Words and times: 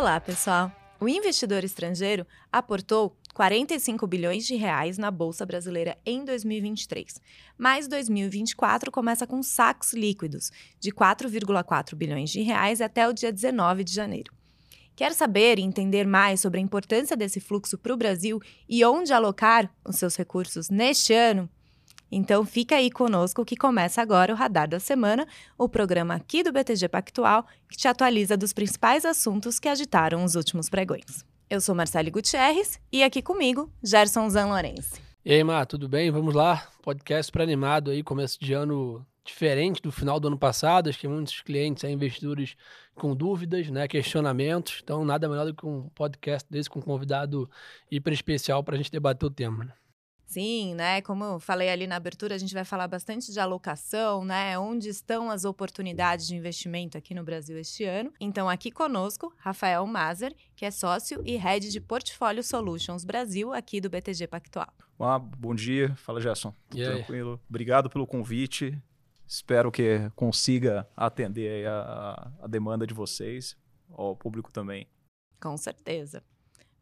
Olá, 0.00 0.18
pessoal. 0.18 0.72
O 0.98 1.06
investidor 1.06 1.62
estrangeiro 1.62 2.26
aportou 2.50 3.14
45 3.34 4.06
bilhões 4.06 4.46
de 4.46 4.54
reais 4.54 4.96
na 4.96 5.10
bolsa 5.10 5.44
brasileira 5.44 5.94
em 6.06 6.24
2023. 6.24 7.20
Mas 7.58 7.86
2024 7.86 8.90
começa 8.90 9.26
com 9.26 9.42
saques 9.42 9.92
líquidos 9.92 10.50
de 10.80 10.90
4,4 10.90 11.94
bilhões 11.94 12.30
de 12.30 12.40
reais 12.40 12.80
até 12.80 13.06
o 13.06 13.12
dia 13.12 13.30
19 13.30 13.84
de 13.84 13.92
janeiro. 13.92 14.32
Quer 14.96 15.12
saber 15.12 15.58
e 15.58 15.62
entender 15.62 16.06
mais 16.06 16.40
sobre 16.40 16.60
a 16.60 16.62
importância 16.62 17.14
desse 17.14 17.38
fluxo 17.38 17.76
para 17.76 17.92
o 17.92 17.96
Brasil 17.98 18.40
e 18.66 18.82
onde 18.82 19.12
alocar 19.12 19.70
os 19.86 19.96
seus 19.96 20.16
recursos 20.16 20.70
neste 20.70 21.12
ano? 21.12 21.46
Então 22.10 22.44
fica 22.44 22.76
aí 22.76 22.90
conosco 22.90 23.44
que 23.44 23.56
começa 23.56 24.02
agora 24.02 24.32
o 24.32 24.36
Radar 24.36 24.68
da 24.68 24.80
Semana, 24.80 25.26
o 25.56 25.68
programa 25.68 26.14
aqui 26.14 26.42
do 26.42 26.52
BTG 26.52 26.88
Pactual 26.88 27.46
que 27.68 27.76
te 27.76 27.86
atualiza 27.86 28.36
dos 28.36 28.52
principais 28.52 29.04
assuntos 29.04 29.58
que 29.58 29.68
agitaram 29.68 30.24
os 30.24 30.34
últimos 30.34 30.68
pregões. 30.68 31.24
Eu 31.48 31.60
sou 31.60 31.74
Marcele 31.74 32.10
Gutierrez 32.10 32.80
e 32.92 33.02
aqui 33.02 33.20
comigo, 33.20 33.70
Gerson 33.82 34.28
Zanlorense. 34.30 35.00
E 35.24 35.34
aí, 35.34 35.44
Má, 35.44 35.66
tudo 35.66 35.88
bem? 35.88 36.10
Vamos 36.10 36.34
lá. 36.34 36.66
Podcast 36.82 37.30
para 37.30 37.42
animado 37.42 37.90
aí, 37.90 38.02
começo 38.02 38.38
de 38.40 38.54
ano 38.54 39.04
diferente 39.24 39.82
do 39.82 39.92
final 39.92 40.18
do 40.18 40.28
ano 40.28 40.38
passado. 40.38 40.88
Acho 40.88 40.98
que 40.98 41.08
muitos 41.08 41.40
clientes, 41.42 41.84
investidores 41.84 42.56
com 42.94 43.14
dúvidas, 43.14 43.68
né, 43.68 43.86
questionamentos. 43.86 44.80
Então, 44.82 45.04
nada 45.04 45.28
melhor 45.28 45.46
do 45.46 45.54
que 45.54 45.66
um 45.66 45.88
podcast 45.90 46.48
desse 46.50 46.70
com 46.70 46.78
um 46.78 46.82
convidado 46.82 47.50
hiper 47.90 48.12
especial 48.12 48.62
para 48.64 48.74
a 48.74 48.78
gente 48.78 48.90
debater 48.90 49.26
o 49.26 49.30
tema. 49.30 49.64
Né? 49.64 49.72
Sim, 50.30 50.76
né? 50.76 51.02
Como 51.02 51.24
eu 51.24 51.40
falei 51.40 51.68
ali 51.70 51.88
na 51.88 51.96
abertura, 51.96 52.36
a 52.36 52.38
gente 52.38 52.54
vai 52.54 52.64
falar 52.64 52.86
bastante 52.86 53.32
de 53.32 53.40
alocação, 53.40 54.24
né? 54.24 54.56
Onde 54.56 54.88
estão 54.88 55.28
as 55.28 55.44
oportunidades 55.44 56.28
de 56.28 56.36
investimento 56.36 56.96
aqui 56.96 57.12
no 57.12 57.24
Brasil 57.24 57.58
este 57.58 57.82
ano. 57.82 58.12
Então, 58.20 58.48
aqui 58.48 58.70
conosco, 58.70 59.34
Rafael 59.38 59.84
Mazer, 59.88 60.32
que 60.54 60.64
é 60.64 60.70
sócio 60.70 61.20
e 61.26 61.34
head 61.34 61.68
de 61.68 61.80
Portfólio 61.80 62.44
Solutions 62.44 63.04
Brasil, 63.04 63.52
aqui 63.52 63.80
do 63.80 63.90
BTG 63.90 64.28
Pactual. 64.28 64.72
Ah, 65.00 65.18
bom 65.18 65.52
dia, 65.52 65.96
fala 65.96 66.20
Gerson. 66.20 66.54
Tranquilo. 66.68 67.40
Obrigado 67.48 67.90
pelo 67.90 68.06
convite. 68.06 68.80
Espero 69.26 69.72
que 69.72 70.12
consiga 70.14 70.88
atender 70.96 71.66
a, 71.66 72.30
a 72.40 72.46
demanda 72.46 72.86
de 72.86 72.94
vocês, 72.94 73.56
ao 73.90 74.14
público 74.14 74.52
também. 74.52 74.86
Com 75.40 75.56
certeza. 75.56 76.22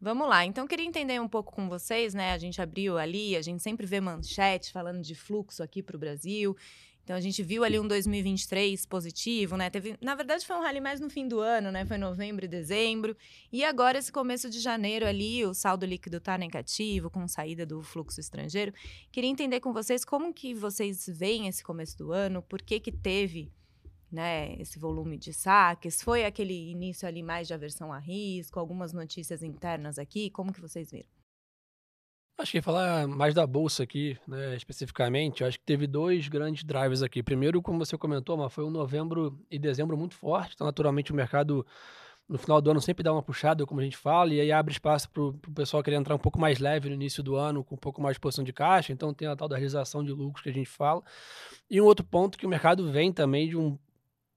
Vamos 0.00 0.28
lá, 0.28 0.44
então 0.44 0.64
queria 0.64 0.86
entender 0.86 1.20
um 1.20 1.26
pouco 1.26 1.52
com 1.52 1.68
vocês, 1.68 2.14
né? 2.14 2.32
A 2.32 2.38
gente 2.38 2.62
abriu 2.62 2.96
ali, 2.96 3.34
a 3.34 3.42
gente 3.42 3.60
sempre 3.60 3.84
vê 3.84 4.00
manchete 4.00 4.70
falando 4.70 5.02
de 5.02 5.14
fluxo 5.16 5.60
aqui 5.60 5.82
para 5.82 5.96
o 5.96 5.98
Brasil. 5.98 6.56
Então 7.02 7.16
a 7.16 7.20
gente 7.20 7.42
viu 7.42 7.64
ali 7.64 7.80
um 7.80 7.88
2023 7.88 8.86
positivo, 8.86 9.56
né? 9.56 9.70
Teve, 9.70 9.96
na 10.00 10.14
verdade 10.14 10.46
foi 10.46 10.54
um 10.54 10.60
rally 10.60 10.78
mais 10.78 11.00
no 11.00 11.10
fim 11.10 11.26
do 11.26 11.40
ano, 11.40 11.72
né? 11.72 11.84
Foi 11.84 11.98
novembro 11.98 12.44
e 12.44 12.48
dezembro. 12.48 13.16
E 13.50 13.64
agora 13.64 13.98
esse 13.98 14.12
começo 14.12 14.48
de 14.48 14.60
janeiro 14.60 15.04
ali, 15.04 15.44
o 15.44 15.52
saldo 15.52 15.84
líquido 15.84 16.18
está 16.18 16.38
negativo 16.38 17.10
com 17.10 17.26
saída 17.26 17.66
do 17.66 17.82
fluxo 17.82 18.20
estrangeiro. 18.20 18.72
Queria 19.10 19.30
entender 19.30 19.58
com 19.58 19.72
vocês 19.72 20.04
como 20.04 20.32
que 20.32 20.54
vocês 20.54 21.08
veem 21.08 21.48
esse 21.48 21.64
começo 21.64 21.98
do 21.98 22.12
ano, 22.12 22.42
por 22.42 22.62
que 22.62 22.78
que 22.78 22.92
teve 22.92 23.50
né, 24.10 24.54
esse 24.60 24.78
volume 24.78 25.18
de 25.18 25.32
saques? 25.32 26.02
Foi 26.02 26.24
aquele 26.24 26.70
início 26.70 27.06
ali 27.06 27.22
mais 27.22 27.46
de 27.46 27.54
aversão 27.54 27.92
a 27.92 27.98
risco? 27.98 28.58
Algumas 28.58 28.92
notícias 28.92 29.42
internas 29.42 29.98
aqui? 29.98 30.30
Como 30.30 30.52
que 30.52 30.60
vocês 30.60 30.90
viram? 30.90 31.08
Acho 32.40 32.52
que 32.52 32.62
falar 32.62 33.08
mais 33.08 33.34
da 33.34 33.44
bolsa 33.44 33.82
aqui, 33.82 34.16
né, 34.24 34.54
especificamente, 34.54 35.42
acho 35.42 35.58
que 35.58 35.64
teve 35.64 35.88
dois 35.88 36.28
grandes 36.28 36.62
drivers 36.62 37.02
aqui. 37.02 37.20
Primeiro, 37.20 37.60
como 37.60 37.84
você 37.84 37.98
comentou, 37.98 38.36
mas 38.36 38.52
foi 38.52 38.62
um 38.62 38.70
novembro 38.70 39.36
e 39.50 39.58
dezembro 39.58 39.96
muito 39.96 40.14
forte, 40.14 40.54
então 40.54 40.64
naturalmente 40.64 41.10
o 41.10 41.16
mercado 41.16 41.66
no 42.28 42.38
final 42.38 42.60
do 42.60 42.70
ano 42.70 42.80
sempre 42.80 43.02
dá 43.02 43.12
uma 43.12 43.24
puxada, 43.24 43.66
como 43.66 43.80
a 43.80 43.82
gente 43.82 43.96
fala, 43.96 44.32
e 44.32 44.40
aí 44.40 44.52
abre 44.52 44.70
espaço 44.70 45.10
para 45.10 45.20
o 45.20 45.32
pessoal 45.52 45.82
querer 45.82 45.96
entrar 45.96 46.14
um 46.14 46.18
pouco 46.18 46.38
mais 46.38 46.60
leve 46.60 46.88
no 46.88 46.94
início 46.94 47.24
do 47.24 47.34
ano, 47.34 47.64
com 47.64 47.74
um 47.74 47.78
pouco 47.78 48.00
mais 48.00 48.14
de 48.14 48.20
posição 48.20 48.44
de 48.44 48.52
caixa, 48.52 48.92
então 48.92 49.12
tem 49.12 49.26
a 49.26 49.34
tal 49.34 49.48
da 49.48 49.56
realização 49.56 50.04
de 50.04 50.12
lucros 50.12 50.40
que 50.40 50.50
a 50.50 50.52
gente 50.52 50.68
fala. 50.68 51.02
E 51.68 51.80
um 51.80 51.84
outro 51.84 52.06
ponto 52.06 52.38
que 52.38 52.46
o 52.46 52.48
mercado 52.48 52.88
vem 52.88 53.12
também 53.12 53.48
de 53.48 53.56
um 53.56 53.76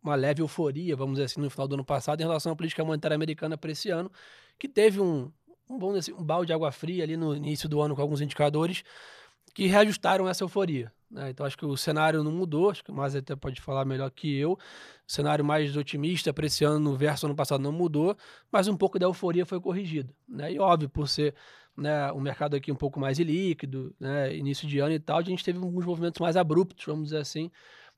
uma 0.03 0.15
leve 0.15 0.41
euforia, 0.41 0.95
vamos 0.95 1.13
dizer 1.13 1.25
assim, 1.25 1.41
no 1.41 1.49
final 1.49 1.67
do 1.67 1.75
ano 1.75 1.85
passado 1.85 2.19
em 2.21 2.23
relação 2.23 2.51
à 2.51 2.55
política 2.55 2.83
monetária 2.83 3.15
americana 3.15 3.57
para 3.57 3.71
esse 3.71 3.89
ano, 3.89 4.11
que 4.57 4.67
teve 4.67 4.99
um, 4.99 5.31
um, 5.69 5.77
bom, 5.77 5.95
assim, 5.95 6.13
um 6.13 6.23
balde 6.23 6.47
de 6.47 6.53
água 6.53 6.71
fria 6.71 7.03
ali 7.03 7.15
no 7.15 7.35
início 7.35 7.69
do 7.69 7.81
ano 7.81 7.95
com 7.95 8.01
alguns 8.01 8.21
indicadores 8.21 8.83
que 9.53 9.67
reajustaram 9.67 10.27
essa 10.27 10.43
euforia. 10.43 10.91
Né? 11.09 11.29
Então 11.29 11.45
acho 11.45 11.57
que 11.57 11.65
o 11.65 11.75
cenário 11.75 12.23
não 12.23 12.31
mudou, 12.31 12.69
acho 12.69 12.83
que 12.83 12.91
o 12.91 12.93
Mas 12.93 13.15
até 13.15 13.35
pode 13.35 13.59
falar 13.59 13.83
melhor 13.83 14.09
que 14.09 14.33
eu. 14.33 14.53
O 14.53 14.57
cenário 15.11 15.43
mais 15.43 15.75
otimista 15.75 16.33
para 16.33 16.45
esse 16.45 16.63
ano 16.63 16.95
versus 16.95 17.25
ano 17.25 17.35
passado 17.35 17.61
não 17.61 17.71
mudou, 17.71 18.15
mas 18.51 18.67
um 18.67 18.77
pouco 18.77 18.97
da 18.97 19.05
euforia 19.05 19.45
foi 19.45 19.59
corrigido. 19.59 20.13
Né? 20.27 20.53
E 20.53 20.59
óbvio, 20.59 20.89
por 20.89 21.07
ser 21.07 21.35
né, 21.75 22.11
o 22.11 22.19
mercado 22.19 22.55
aqui 22.55 22.71
um 22.71 22.75
pouco 22.75 22.99
mais 22.99 23.19
ilíquido, 23.19 23.93
né, 23.99 24.35
início 24.35 24.67
de 24.67 24.79
ano 24.79 24.93
e 24.93 24.99
tal, 24.99 25.17
a 25.17 25.21
gente 25.21 25.43
teve 25.43 25.57
alguns 25.57 25.85
movimentos 25.85 26.19
mais 26.19 26.37
abruptos, 26.37 26.85
vamos 26.85 27.05
dizer 27.05 27.17
assim, 27.17 27.51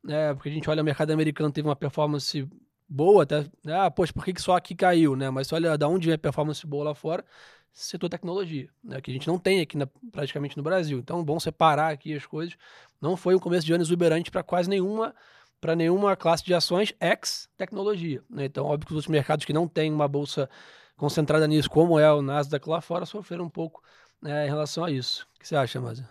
né? 0.04 0.34
Porque 0.34 0.50
a 0.50 0.52
gente 0.52 0.70
olha 0.70 0.82
o 0.82 0.86
mercado 0.86 1.12
americano 1.12 1.52
teve 1.52 1.68
uma 1.68 1.76
performance 1.76 2.48
boa, 2.88 3.24
até, 3.24 3.42
né? 3.64 3.80
ah, 3.80 3.90
poxa, 3.90 4.14
por 4.14 4.26
que, 4.26 4.40
só 4.42 4.56
aqui 4.56 4.76
caiu, 4.76 5.16
né? 5.16 5.30
Mas 5.30 5.52
olha 5.52 5.78
da 5.78 5.88
onde 5.88 6.12
a 6.12 6.18
performance 6.18 6.66
boa 6.68 6.86
lá 6.86 6.96
fora, 6.96 7.26
setor 7.72 8.10
tecnologia, 8.10 8.70
né? 8.84 9.02
Que 9.02 9.10
a 9.12 9.14
gente 9.14 9.28
não 9.28 9.40
tem 9.40 9.62
aqui 9.62 9.78
na, 9.78 9.88
praticamente 10.12 10.58
no 10.58 10.64
Brasil. 10.64 11.00
Então, 11.00 11.24
bom 11.24 11.40
separar 11.40 11.92
aqui 11.92 12.14
as 12.14 12.26
coisas. 12.26 12.56
Não 13.02 13.18
foi 13.18 13.36
um 13.36 13.40
começo 13.40 13.66
de 13.66 13.74
ano 13.74 13.84
exuberante 13.84 14.30
para 14.30 14.44
quase 14.44 14.70
nenhuma 14.70 15.16
para 15.60 15.78
nenhuma 15.78 16.14
classe 16.18 16.44
de 16.44 16.54
ações 16.54 16.94
ex 17.00 17.48
tecnologia. 17.56 18.22
Né? 18.30 18.44
Então, 18.46 18.66
óbvio 18.66 18.86
que 18.86 18.92
os 18.92 18.98
outros 18.98 19.10
mercados 19.10 19.46
que 19.46 19.54
não 19.54 19.66
têm 19.66 19.94
uma 19.94 20.10
bolsa 20.10 20.50
concentrada 20.98 21.48
nisso, 21.48 21.70
como 21.70 21.98
é 21.98 22.12
o 22.12 22.22
Nasdaq 22.22 22.68
lá 22.68 22.82
fora, 22.82 23.06
sofreram 23.06 23.46
um 23.46 23.50
pouco 23.50 23.82
né, 24.22 24.46
em 24.46 24.50
relação 24.50 24.84
a 24.84 24.92
isso. 24.92 25.26
O 25.36 25.40
que 25.40 25.48
você 25.48 25.56
acha, 25.56 25.80
Mazia? 25.80 26.08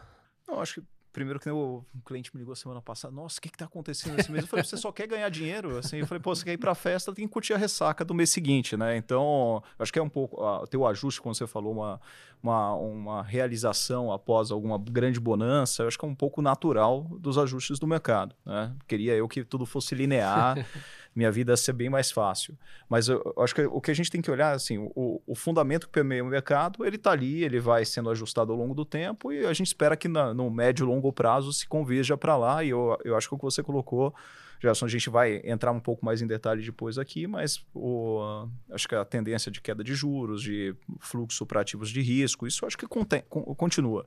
Eu 0.48 0.58
acho 0.58 0.81
que 0.81 0.86
primeiro 1.12 1.38
que 1.38 1.50
o 1.50 1.84
cliente 2.04 2.30
me 2.34 2.40
ligou 2.40 2.56
semana 2.56 2.80
passada, 2.80 3.14
nossa, 3.14 3.38
o 3.38 3.42
que 3.42 3.48
está 3.48 3.66
acontecendo 3.66 4.16
nesse 4.16 4.32
mês? 4.32 4.44
Eu 4.44 4.48
falei, 4.48 4.64
você 4.64 4.76
só 4.76 4.90
quer 4.90 5.06
ganhar 5.06 5.28
dinheiro? 5.28 5.78
Assim, 5.78 5.98
eu 5.98 6.06
falei, 6.06 6.20
pô, 6.20 6.34
você 6.34 6.44
quer 6.44 6.52
ir 6.52 6.58
para 6.58 6.72
a 6.72 6.74
festa, 6.74 7.12
tem 7.12 7.26
que 7.26 7.32
curtir 7.32 7.52
a 7.52 7.58
ressaca 7.58 8.04
do 8.04 8.14
mês 8.14 8.30
seguinte, 8.30 8.76
né? 8.76 8.96
Então, 8.96 9.62
acho 9.78 9.92
que 9.92 9.98
é 9.98 10.02
um 10.02 10.08
pouco, 10.08 10.42
uh, 10.42 10.66
ter 10.66 10.76
o 10.76 10.86
ajuste, 10.86 11.20
como 11.20 11.34
você 11.34 11.46
falou, 11.46 11.72
uma, 11.72 12.00
uma, 12.42 12.74
uma 12.74 13.22
realização 13.22 14.10
após 14.10 14.50
alguma 14.50 14.78
grande 14.78 15.20
bonança, 15.20 15.82
eu 15.82 15.88
acho 15.88 15.98
que 15.98 16.04
é 16.04 16.08
um 16.08 16.14
pouco 16.14 16.40
natural 16.40 17.02
dos 17.20 17.36
ajustes 17.36 17.78
do 17.78 17.86
mercado, 17.86 18.34
né? 18.44 18.72
Queria 18.88 19.14
eu 19.14 19.28
que 19.28 19.44
tudo 19.44 19.66
fosse 19.66 19.94
linear, 19.94 20.56
minha 21.14 21.30
vida 21.30 21.56
ser 21.56 21.72
bem 21.72 21.90
mais 21.90 22.10
fácil. 22.10 22.56
Mas 22.88 23.08
eu, 23.08 23.22
eu 23.36 23.42
acho 23.42 23.54
que 23.54 23.62
o 23.62 23.80
que 23.80 23.90
a 23.90 23.94
gente 23.94 24.10
tem 24.10 24.20
que 24.20 24.30
olhar, 24.30 24.52
assim, 24.52 24.78
o, 24.94 25.20
o 25.26 25.34
fundamento 25.34 25.86
que 25.86 25.92
permeia 25.92 26.24
o 26.24 26.26
mercado, 26.26 26.84
ele 26.84 26.96
está 26.96 27.12
ali, 27.12 27.44
ele 27.44 27.60
vai 27.60 27.84
sendo 27.84 28.10
ajustado 28.10 28.52
ao 28.52 28.58
longo 28.58 28.74
do 28.74 28.84
tempo 28.84 29.32
e 29.32 29.44
a 29.44 29.52
gente 29.52 29.66
espera 29.66 29.96
que 29.96 30.08
na, 30.08 30.32
no 30.32 30.50
médio 30.50 30.84
e 30.84 30.86
longo 30.86 31.12
prazo 31.12 31.52
se 31.52 31.66
converja 31.66 32.16
para 32.16 32.36
lá. 32.36 32.64
E 32.64 32.70
eu, 32.70 32.98
eu 33.04 33.16
acho 33.16 33.28
que 33.28 33.34
o 33.34 33.38
que 33.38 33.44
você 33.44 33.62
colocou, 33.62 34.14
Gerson, 34.60 34.86
a 34.86 34.88
gente 34.88 35.10
vai 35.10 35.40
entrar 35.44 35.72
um 35.72 35.80
pouco 35.80 36.04
mais 36.04 36.22
em 36.22 36.26
detalhe 36.26 36.64
depois 36.64 36.96
aqui, 36.96 37.26
mas 37.26 37.64
o, 37.74 38.48
acho 38.70 38.88
que 38.88 38.94
a 38.94 39.04
tendência 39.04 39.50
de 39.50 39.60
queda 39.60 39.84
de 39.84 39.94
juros, 39.94 40.42
de 40.42 40.74
fluxo 41.00 41.44
para 41.44 41.60
ativos 41.60 41.90
de 41.90 42.00
risco, 42.00 42.46
isso 42.46 42.64
acho 42.64 42.78
que 42.78 42.86
continua. 42.86 44.06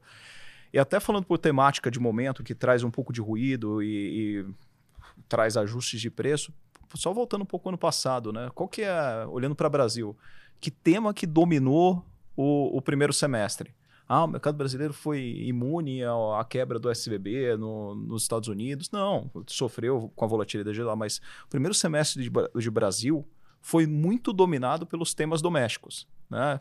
E 0.74 0.80
até 0.80 1.00
falando 1.00 1.26
por 1.26 1.38
temática 1.38 1.90
de 1.90 2.00
momento, 2.00 2.44
que 2.44 2.56
traz 2.56 2.84
um 2.84 2.92
pouco 2.92 3.14
de 3.14 3.22
ruído 3.22 3.82
e, 3.82 3.88
e 4.44 4.46
traz 5.30 5.56
ajustes 5.56 6.02
de 6.02 6.10
preço, 6.10 6.52
só 6.96 7.14
voltando 7.14 7.42
um 7.42 7.46
pouco 7.46 7.70
ano 7.70 7.78
passado, 7.78 8.32
né? 8.32 8.50
Qual 8.54 8.68
que 8.70 8.82
é, 8.82 9.26
olhando 9.28 9.56
para 9.56 9.68
o 9.68 9.70
Brasil, 9.70 10.18
que 10.60 10.70
tema 10.70 11.14
que 11.14 11.26
dominou 11.26 12.06
o, 12.36 12.78
o, 12.78 12.82
primeiro 12.82 13.14
semestre? 13.14 13.74
Ah, 14.08 14.24
o 14.24 14.28
mercado 14.28 14.56
brasileiro 14.56 14.94
foi 14.94 15.20
imune 15.40 16.04
à, 16.04 16.46
quebra 16.48 16.78
do 16.78 16.92
SVB 16.94 17.58
no, 17.58 17.96
nos 17.96 18.22
Estados 18.22 18.48
Unidos? 18.48 18.92
Não, 18.92 19.32
sofreu 19.48 20.12
com 20.16 20.26
a 20.26 20.28
volatilidade 20.28 20.80
lá, 20.82 20.96
mas 20.96 21.18
o 21.46 21.50
primeiro 21.50 21.74
semestre 21.74 22.22
de, 22.24 22.30
de 22.30 22.72
Brasil 22.72 23.28
foi 23.62 23.88
muito 23.88 24.32
dominado 24.32 24.86
pelos 24.86 25.14
temas 25.16 25.42
domésticos, 25.42 26.08
né? 26.30 26.60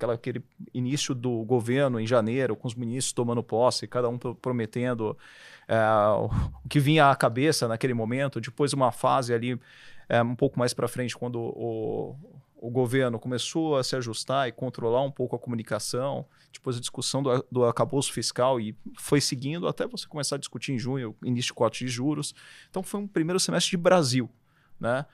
Aquela, 0.00 0.14
aquele 0.14 0.42
início 0.72 1.14
do 1.14 1.44
governo 1.44 2.00
em 2.00 2.06
janeiro, 2.06 2.56
com 2.56 2.66
os 2.66 2.74
ministros 2.74 3.12
tomando 3.12 3.42
posse, 3.42 3.86
cada 3.86 4.08
um 4.08 4.16
prometendo 4.18 5.14
é, 5.68 5.78
o 6.16 6.30
que 6.70 6.80
vinha 6.80 7.10
à 7.10 7.14
cabeça 7.14 7.68
naquele 7.68 7.92
momento. 7.92 8.40
Depois, 8.40 8.72
uma 8.72 8.90
fase 8.90 9.34
ali 9.34 9.60
é, 10.08 10.22
um 10.22 10.34
pouco 10.34 10.58
mais 10.58 10.72
para 10.72 10.88
frente, 10.88 11.14
quando 11.14 11.38
o, 11.38 12.16
o 12.56 12.70
governo 12.70 13.18
começou 13.18 13.76
a 13.76 13.84
se 13.84 13.94
ajustar 13.94 14.48
e 14.48 14.52
controlar 14.52 15.02
um 15.02 15.10
pouco 15.10 15.36
a 15.36 15.38
comunicação, 15.38 16.24
depois 16.50 16.78
a 16.78 16.80
discussão 16.80 17.22
do, 17.22 17.46
do 17.52 17.64
acabouço 17.66 18.10
fiscal 18.10 18.58
e 18.58 18.74
foi 18.96 19.20
seguindo 19.20 19.68
até 19.68 19.86
você 19.86 20.06
começar 20.06 20.36
a 20.36 20.38
discutir 20.38 20.72
em 20.72 20.78
junho, 20.78 21.14
início 21.22 21.48
de 21.48 21.54
corte 21.54 21.84
de 21.84 21.90
juros. 21.90 22.34
Então 22.70 22.82
foi 22.82 23.00
um 23.00 23.06
primeiro 23.06 23.38
semestre 23.38 23.72
de 23.72 23.76
Brasil, 23.76 24.30
né? 24.80 25.04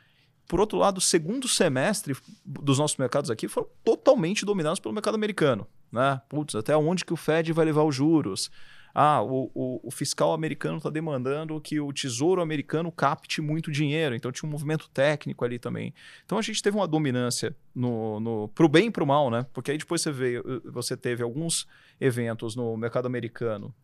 Por 0.49 0.61
outro 0.61 0.79
lado, 0.79 0.99
o 0.99 1.01
segundo 1.01 1.49
semestre 1.49 2.17
dos 2.45 2.79
nossos 2.79 2.97
mercados 2.97 3.31
aqui 3.31 3.49
foram 3.49 3.69
totalmente 3.85 4.45
dominados 4.45 4.79
pelo 4.79 4.95
mercado 4.95 5.15
americano. 5.15 5.67
Né? 5.91 6.21
Putz, 6.29 6.55
até 6.55 6.77
onde 6.77 7.05
que 7.05 7.13
o 7.13 7.17
Fed 7.17 7.53
vai 7.53 7.65
levar 7.65 7.85
os 7.85 7.95
juros? 7.95 8.51
ah, 8.99 9.23
o, 9.23 9.51
o, 9.55 9.81
o 9.89 9.91
fiscal 9.91 10.33
americano 10.33 10.79
está 10.79 10.89
demandando 10.89 11.61
que 11.61 11.79
o 11.79 11.93
tesouro 11.93 12.41
americano 12.41 12.91
capte 12.91 13.43
muito 13.43 13.71
dinheiro. 13.71 14.15
Então 14.15 14.33
tinha 14.33 14.49
um 14.49 14.51
movimento 14.51 14.89
técnico 14.89 15.45
ali 15.45 15.59
também. 15.59 15.93
Então 16.25 16.39
a 16.39 16.43
gente 16.43 16.63
teve 16.63 16.79
uma 16.79 16.89
dominância 16.89 17.55
no, 17.75 18.19
no, 18.19 18.49
pro 18.49 18.67
bem 18.67 18.87
e 18.87 18.91
pro 18.91 19.07
mal, 19.07 19.31
né? 19.31 19.45
Porque 19.53 19.71
aí 19.71 19.77
depois 19.77 20.01
você 20.01 20.11
veio, 20.11 20.63
você 20.65 20.97
teve 20.97 21.23
alguns 21.23 21.69
eventos 22.01 22.57
no 22.57 22.75
mercado 22.75 23.05
americano 23.05 23.75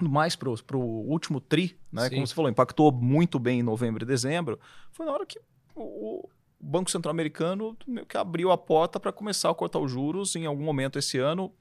mais 0.00 0.34
para 0.34 0.48
o 0.48 1.08
último 1.08 1.40
tri, 1.40 1.78
né? 1.92 2.08
Sim. 2.08 2.16
Como 2.16 2.26
você 2.26 2.34
falou, 2.34 2.50
impactou 2.50 2.90
muito 2.90 3.38
bem 3.38 3.60
em 3.60 3.62
novembro 3.62 4.02
e 4.02 4.06
dezembro. 4.06 4.58
Foi 4.90 5.06
na 5.06 5.12
hora 5.12 5.24
que 5.24 5.38
o, 5.74 6.28
Banco 6.62 6.90
Central 6.90 7.10
Americano 7.10 7.76
meio 7.86 8.06
que 8.06 8.16
abriu 8.16 8.52
a 8.52 8.56
porta 8.56 9.00
para 9.00 9.10
começar 9.10 9.50
a 9.50 9.54
cortar 9.54 9.80
os 9.80 9.90
juros 9.90 10.36
em 10.36 10.46
algum 10.46 10.62
momento 10.62 10.96
esse 10.96 11.18
ano, 11.18 11.52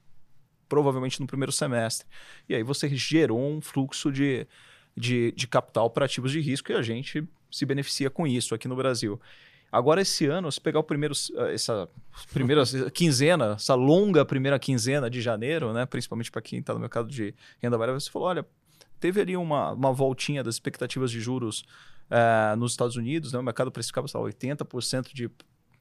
provavelmente 0.69 1.19
no 1.19 1.25
primeiro 1.25 1.51
semestre. 1.51 2.07
E 2.47 2.53
aí 2.53 2.61
você 2.61 2.87
gerou 2.95 3.41
um 3.41 3.59
fluxo 3.59 4.11
de, 4.11 4.47
de, 4.95 5.31
de 5.31 5.47
capital 5.47 5.89
para 5.89 6.05
ativos 6.05 6.31
de 6.31 6.39
risco 6.39 6.71
e 6.71 6.75
a 6.75 6.83
gente 6.83 7.27
se 7.51 7.65
beneficia 7.65 8.11
com 8.11 8.27
isso 8.27 8.53
aqui 8.53 8.67
no 8.67 8.75
Brasil. 8.75 9.19
Agora, 9.71 10.01
esse 10.01 10.25
ano, 10.25 10.51
se 10.51 10.59
pegar 10.59 10.79
o 10.79 10.83
primeiro, 10.83 11.15
essa 11.51 11.89
primeira 12.31 12.63
quinzena, 12.93 13.53
essa 13.53 13.73
longa 13.73 14.23
primeira 14.25 14.59
quinzena 14.59 15.09
de 15.09 15.21
janeiro, 15.21 15.73
né, 15.73 15.85
principalmente 15.85 16.29
para 16.29 16.41
quem 16.41 16.59
está 16.59 16.73
no 16.73 16.79
mercado 16.79 17.07
de 17.07 17.33
renda 17.59 17.77
variável, 17.77 17.99
você 17.99 18.11
falou: 18.11 18.27
olha, 18.27 18.45
teve 19.01 19.19
ali 19.19 19.35
uma, 19.35 19.73
uma 19.73 19.91
voltinha 19.91 20.43
das 20.43 20.55
expectativas 20.55 21.11
de 21.11 21.19
juros 21.19 21.65
uh, 22.09 22.55
nos 22.55 22.71
Estados 22.71 22.95
Unidos, 22.95 23.33
né? 23.33 23.39
o 23.39 23.43
mercado 23.43 23.71
precificava 23.71 24.07
lá, 24.13 24.21
80% 24.21 25.11
de 25.13 25.29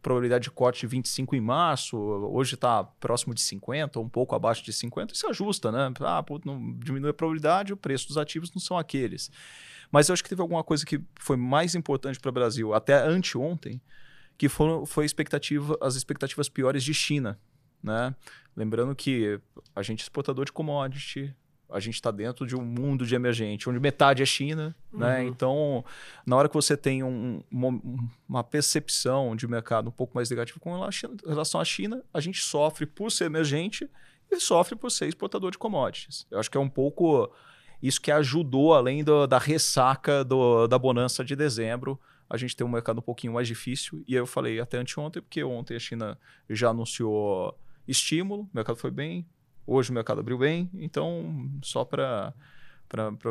probabilidade 0.02 0.44
de 0.44 0.50
corte 0.50 0.80
de 0.80 0.86
25 0.86 1.36
em 1.36 1.40
março, 1.40 1.98
hoje 1.98 2.54
está 2.54 2.82
próximo 2.82 3.34
de 3.34 3.42
50, 3.42 3.98
ou 3.98 4.06
um 4.06 4.08
pouco 4.08 4.34
abaixo 4.34 4.64
de 4.64 4.72
50, 4.72 5.12
isso 5.12 5.28
ajusta, 5.28 5.70
né? 5.70 5.92
Ah, 6.00 6.22
pô, 6.22 6.40
não, 6.42 6.72
diminui 6.78 7.10
a 7.10 7.14
probabilidade, 7.14 7.74
o 7.74 7.76
preço 7.76 8.08
dos 8.08 8.16
ativos 8.16 8.50
não 8.54 8.60
são 8.60 8.78
aqueles. 8.78 9.30
Mas 9.92 10.08
eu 10.08 10.14
acho 10.14 10.22
que 10.22 10.30
teve 10.30 10.40
alguma 10.40 10.64
coisa 10.64 10.86
que 10.86 11.02
foi 11.18 11.36
mais 11.36 11.74
importante 11.74 12.18
para 12.18 12.30
o 12.30 12.32
Brasil, 12.32 12.72
até 12.72 12.94
anteontem, 12.94 13.78
que 14.38 14.48
foram, 14.48 14.86
foi 14.86 15.04
expectativa, 15.04 15.76
as 15.82 15.96
expectativas 15.96 16.48
piores 16.48 16.82
de 16.82 16.94
China. 16.94 17.38
Né? 17.82 18.14
Lembrando 18.56 18.94
que 18.94 19.38
a 19.76 19.82
gente 19.82 20.00
é 20.00 20.04
exportador 20.04 20.46
de 20.46 20.52
commodity, 20.52 21.34
a 21.72 21.80
gente 21.80 21.94
está 21.94 22.10
dentro 22.10 22.46
de 22.46 22.56
um 22.56 22.64
mundo 22.64 23.06
de 23.06 23.14
emergente, 23.14 23.68
onde 23.68 23.78
metade 23.78 24.22
é 24.22 24.26
China, 24.26 24.74
né? 24.92 24.92
uhum. 24.92 24.98
né? 24.98 25.24
Então, 25.24 25.84
na 26.26 26.36
hora 26.36 26.48
que 26.48 26.54
você 26.54 26.76
tem 26.76 27.02
um, 27.02 27.42
uma, 27.50 27.80
uma, 28.28 28.44
percepção 28.44 29.34
de 29.36 29.46
mercado 29.46 29.88
um 29.88 29.92
pouco 29.92 30.14
mais 30.14 30.28
negativa 30.30 30.58
com 30.60 30.72
relação 31.26 31.60
à 31.60 31.64
China, 31.64 32.02
a 32.12 32.20
gente 32.20 32.42
sofre 32.42 32.86
por 32.86 33.10
ser 33.10 33.24
emergente 33.24 33.88
e 34.30 34.40
sofre 34.40 34.76
por 34.76 34.90
ser 34.90 35.06
exportador 35.06 35.50
de 35.50 35.58
commodities. 35.58 36.26
Eu 36.30 36.38
acho 36.38 36.50
que 36.50 36.56
é 36.56 36.60
um 36.60 36.68
pouco 36.68 37.30
isso 37.82 38.00
que 38.00 38.10
ajudou, 38.10 38.74
além 38.74 39.02
do, 39.02 39.26
da 39.26 39.38
ressaca 39.38 40.24
do, 40.24 40.66
da 40.66 40.78
bonança 40.78 41.24
de 41.24 41.34
dezembro, 41.34 41.98
a 42.28 42.36
gente 42.36 42.54
tem 42.54 42.66
um 42.66 42.70
mercado 42.70 42.98
um 42.98 43.02
pouquinho 43.02 43.32
mais 43.32 43.48
difícil. 43.48 44.04
E 44.06 44.14
eu 44.14 44.26
falei 44.26 44.60
até 44.60 44.78
anteontem, 44.78 45.20
porque 45.20 45.42
ontem 45.42 45.74
a 45.74 45.80
China 45.80 46.18
já 46.48 46.70
anunciou 46.70 47.58
estímulo, 47.88 48.42
o 48.42 48.50
mercado 48.54 48.76
foi 48.76 48.90
bem, 48.90 49.26
Hoje 49.66 49.90
o 49.90 49.94
mercado 49.94 50.20
abriu 50.20 50.38
bem, 50.38 50.70
então 50.74 51.50
só 51.62 51.84
para 51.84 52.34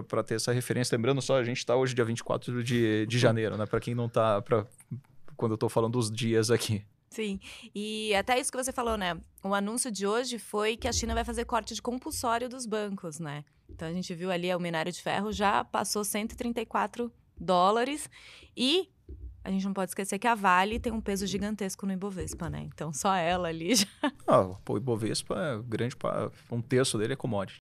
para 0.07 0.23
ter 0.23 0.35
essa 0.35 0.53
referência. 0.53 0.95
Lembrando 0.95 1.21
só, 1.21 1.37
a 1.37 1.43
gente 1.43 1.57
está 1.57 1.75
hoje 1.75 1.93
dia 1.93 2.05
24 2.05 2.63
de, 2.63 3.05
de 3.05 3.19
janeiro, 3.19 3.57
né? 3.57 3.65
Para 3.65 3.81
quem 3.81 3.93
não 3.93 4.05
está, 4.05 4.41
quando 5.35 5.51
eu 5.51 5.55
estou 5.55 5.67
falando 5.67 5.93
dos 5.93 6.09
dias 6.09 6.49
aqui. 6.49 6.85
Sim, 7.09 7.39
e 7.73 8.13
até 8.15 8.39
isso 8.39 8.51
que 8.51 8.57
você 8.57 8.71
falou, 8.71 8.95
né? 8.95 9.19
O 9.43 9.53
anúncio 9.53 9.91
de 9.91 10.07
hoje 10.07 10.39
foi 10.39 10.77
que 10.77 10.87
a 10.87 10.93
China 10.93 11.13
vai 11.13 11.25
fazer 11.25 11.43
corte 11.43 11.73
de 11.73 11.81
compulsório 11.81 12.47
dos 12.47 12.65
bancos, 12.65 13.19
né? 13.19 13.43
Então 13.67 13.87
a 13.87 13.91
gente 13.91 14.13
viu 14.13 14.31
ali 14.31 14.53
o 14.53 14.59
minério 14.59 14.91
de 14.91 15.01
ferro 15.01 15.31
já 15.31 15.63
passou 15.65 16.03
134 16.05 17.11
dólares 17.37 18.09
e 18.55 18.89
a 19.43 19.51
gente 19.51 19.65
não 19.65 19.73
pode 19.73 19.91
esquecer 19.91 20.19
que 20.19 20.27
a 20.27 20.35
Vale 20.35 20.79
tem 20.79 20.91
um 20.91 21.01
peso 21.01 21.25
gigantesco 21.25 21.85
no 21.85 21.93
Ibovespa, 21.93 22.49
né? 22.49 22.67
Então 22.73 22.91
só 22.93 23.13
ela 23.15 23.47
ali 23.47 23.75
já. 23.75 23.87
Ah, 24.27 24.41
o 24.67 24.77
Ibovespa 24.77 25.35
é 25.35 25.61
grande, 25.63 25.95
um 26.51 26.61
terço 26.61 26.97
dele 26.97 27.13
é 27.13 27.15
commodity. 27.15 27.59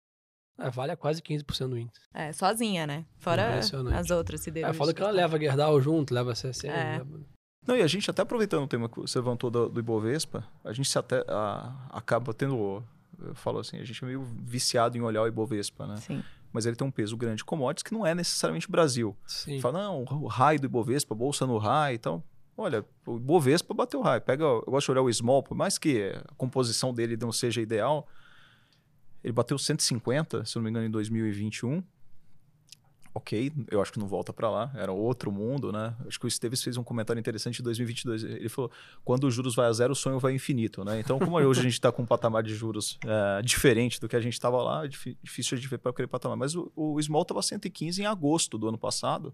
A 0.57 0.69
Vale 0.69 0.94
é 0.94 0.95
quase 0.95 1.22
15% 1.22 1.68
do 1.68 1.77
índice. 1.77 2.00
É, 2.13 2.31
sozinha, 2.31 2.88
né? 2.88 3.06
Fora 3.18 3.60
as 3.60 4.10
outras 4.10 4.42
se 4.42 4.51
É, 4.62 4.74
fala 4.74 4.94
que 4.94 5.01
ela 5.01 5.12
leva 5.12 5.38
Gerdau 5.38 5.81
junto, 5.81 6.13
leva 6.13 6.33
CSN. 6.33 6.68
É. 6.69 6.98
Leva... 7.00 7.19
Não, 7.68 7.75
e 7.75 7.81
a 7.81 7.88
gente 7.88 8.10
até 8.10 8.22
aproveitando 8.22 8.63
o 8.63 8.68
tema 8.68 8.88
que 8.88 9.01
você 9.01 9.18
levantou 9.19 9.50
do, 9.50 9.69
do 9.69 9.80
Ibovespa, 9.80 10.48
a 10.63 10.72
gente 10.72 10.88
se 10.88 10.98
até 10.98 11.25
a, 11.27 11.88
acaba 11.89 12.33
tendo, 12.33 12.83
eu 13.19 13.36
falo 13.36 13.60
assim, 13.60 13.77
a 13.77 13.83
gente 13.83 14.04
é 14.04 14.07
meio 14.07 14.24
viciado 14.24 14.98
em 14.98 15.01
olhar 15.01 15.24
o 15.24 15.27
Ibovespa, 15.27 15.86
né? 15.88 15.98
Sim 15.98 16.24
mas 16.56 16.66
ele 16.66 16.75
tem 16.75 16.88
um 16.88 16.92
peso 16.92 17.18
grande 17.18 17.38
de 17.38 17.44
commodities 17.44 17.84
que 17.84 17.94
não 17.94 18.06
é 18.06 18.16
necessariamente 18.16 18.72
Brasil. 18.72 19.16
Sim. 19.28 19.60
Fala, 19.60 19.84
não, 19.84 20.04
o 20.04 20.28
raio 20.28 20.57
do 20.57 20.66
Ibovespa, 20.66 21.13
bolsa 21.13 21.46
no 21.46 21.57
raio 21.57 21.94
e 21.94 21.96
então, 21.98 22.19
tal. 22.19 22.66
Olha, 22.66 22.86
o 23.06 23.18
Ibovespa 23.18 23.74
bateu 23.74 24.02
raio. 24.02 24.22
Pega, 24.22 24.46
eu 24.46 24.63
gosto 24.66 24.88
de 24.88 24.92
olhar 24.92 25.02
o 25.02 25.13
small, 25.13 25.44
por 25.44 25.54
mais 25.54 25.78
que 25.78 26.13
a 26.13 26.34
composição 26.38 26.94
dele 26.94 27.18
não 27.18 27.30
seja 27.30 27.62
ideal, 27.62 28.07
ele 29.22 29.34
bateu 29.34 29.57
150, 29.57 30.46
se 30.46 30.56
não 30.56 30.63
me 30.63 30.69
engano, 30.69 30.86
em 30.86 30.90
2021 30.90 31.84
ok, 33.15 33.50
eu 33.71 33.81
acho 33.81 33.94
que 33.94 33.97
não 33.97 34.07
volta 34.07 34.33
para 34.33 34.50
lá, 34.50 34.71
era 34.75 34.91
outro 34.91 35.31
mundo, 35.31 35.71
né? 35.71 35.95
Acho 36.06 36.19
que 36.19 36.25
o 36.25 36.27
Esteves 36.27 36.62
fez 36.62 36.75
um 36.75 36.83
comentário 36.83 37.17
interessante 37.17 37.62
em 37.62 37.63
2022. 37.63 38.25
Ele 38.25 38.50
falou: 38.50 38.69
quando 39.06 39.23
os 39.23 39.33
juros 39.33 39.56
vai 39.56 39.67
a 39.67 39.71
zero, 39.71 39.94
o 39.94 39.95
sonho 39.95 40.19
vai 40.19 40.33
infinito, 40.33 40.83
né? 40.83 41.00
Então, 41.00 41.17
como 41.17 41.38
hoje 41.38 41.62
a 41.62 41.63
gente 41.63 41.73
está 41.73 41.94
com 41.94 42.03
um 42.03 42.06
patamar 42.06 42.44
de 42.44 42.53
juros 42.53 43.00
é, 43.06 43.41
diferente 43.41 44.01
do 44.01 44.09
que 44.09 44.17
a 44.17 44.19
gente 44.19 44.33
estava 44.33 44.62
lá, 44.62 44.83
é 44.83 44.89
difícil 45.23 45.57
de 45.57 45.65
ver 45.65 45.77
para 45.77 45.91
aquele 45.91 46.09
patamar. 46.09 46.35
Mas 46.35 46.56
o, 46.56 46.69
o 46.75 47.01
Small 47.01 47.21
estava 47.21 47.41
115 47.41 48.01
em 48.01 48.06
agosto 48.06 48.57
do 48.57 48.67
ano 48.67 48.77
passado. 48.77 49.33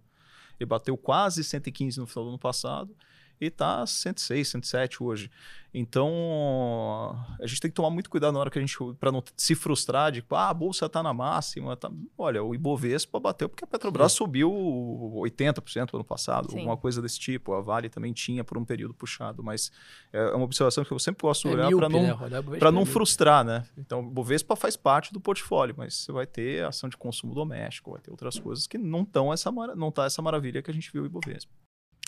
Ele 0.59 0.67
bateu 0.67 0.95
quase 0.95 1.43
115 1.43 1.99
no 1.99 2.05
final 2.05 2.25
do 2.25 2.29
ano 2.29 2.39
passado 2.39 2.95
e 3.41 3.47
está 3.47 3.85
106, 3.85 4.47
107 4.47 5.03
hoje. 5.03 5.31
Então, 5.73 7.17
a 7.39 7.47
gente 7.47 7.61
tem 7.61 7.71
que 7.71 7.75
tomar 7.75 7.89
muito 7.89 8.09
cuidado 8.09 8.33
na 8.33 8.39
hora 8.39 8.49
que 8.51 8.59
a 8.59 8.61
gente 8.61 8.77
para 8.99 9.09
não 9.09 9.23
se 9.37 9.55
frustrar 9.55 10.11
de, 10.11 10.23
ah, 10.31 10.49
a 10.49 10.53
bolsa 10.53 10.85
está 10.85 11.01
na 11.01 11.13
máxima, 11.13 11.77
tá... 11.77 11.89
olha, 12.17 12.43
o 12.43 12.53
Ibovespa 12.53 13.17
bateu 13.21 13.47
porque 13.47 13.63
a 13.63 13.67
Petrobras 13.67 14.11
Sim. 14.11 14.17
subiu 14.17 14.51
80% 14.51 15.93
no 15.93 15.99
ano 15.99 16.03
passado, 16.03 16.51
Sim. 16.51 16.57
alguma 16.57 16.75
coisa 16.75 17.01
desse 17.01 17.17
tipo. 17.17 17.53
A 17.53 17.61
Vale 17.61 17.89
também 17.89 18.11
tinha 18.11 18.43
por 18.43 18.57
um 18.57 18.65
período 18.65 18.93
puxado, 18.93 19.41
mas 19.41 19.71
é 20.11 20.21
uma 20.31 20.43
observação 20.43 20.83
que 20.83 20.91
eu 20.91 20.99
sempre 20.99 21.21
gosto 21.21 21.47
de 21.47 21.53
é 21.53 21.57
olhar 21.57 21.71
para 21.71 21.87
não 21.87 22.01
né? 22.01 22.41
para 22.59 22.71
não 22.71 22.85
frustrar, 22.85 23.45
né? 23.45 23.63
Então, 23.77 24.01
o 24.01 24.07
Ibovespa 24.07 24.57
faz 24.57 24.75
parte 24.75 25.13
do 25.13 25.21
portfólio, 25.21 25.73
mas 25.77 25.95
você 25.95 26.11
vai 26.11 26.27
ter 26.27 26.65
ação 26.65 26.89
de 26.89 26.97
consumo 26.97 27.33
doméstico, 27.33 27.91
vai 27.91 28.01
ter 28.01 28.11
outras 28.11 28.37
coisas 28.37 28.67
que 28.67 28.77
não 28.77 29.03
estão 29.03 29.31
essa 29.31 29.49
não 29.49 29.89
tá 29.89 30.03
essa 30.03 30.21
maravilha 30.21 30.61
que 30.61 30.69
a 30.69 30.73
gente 30.73 30.91
viu 30.91 31.03
o 31.03 31.05
Ibovespa. 31.05 31.51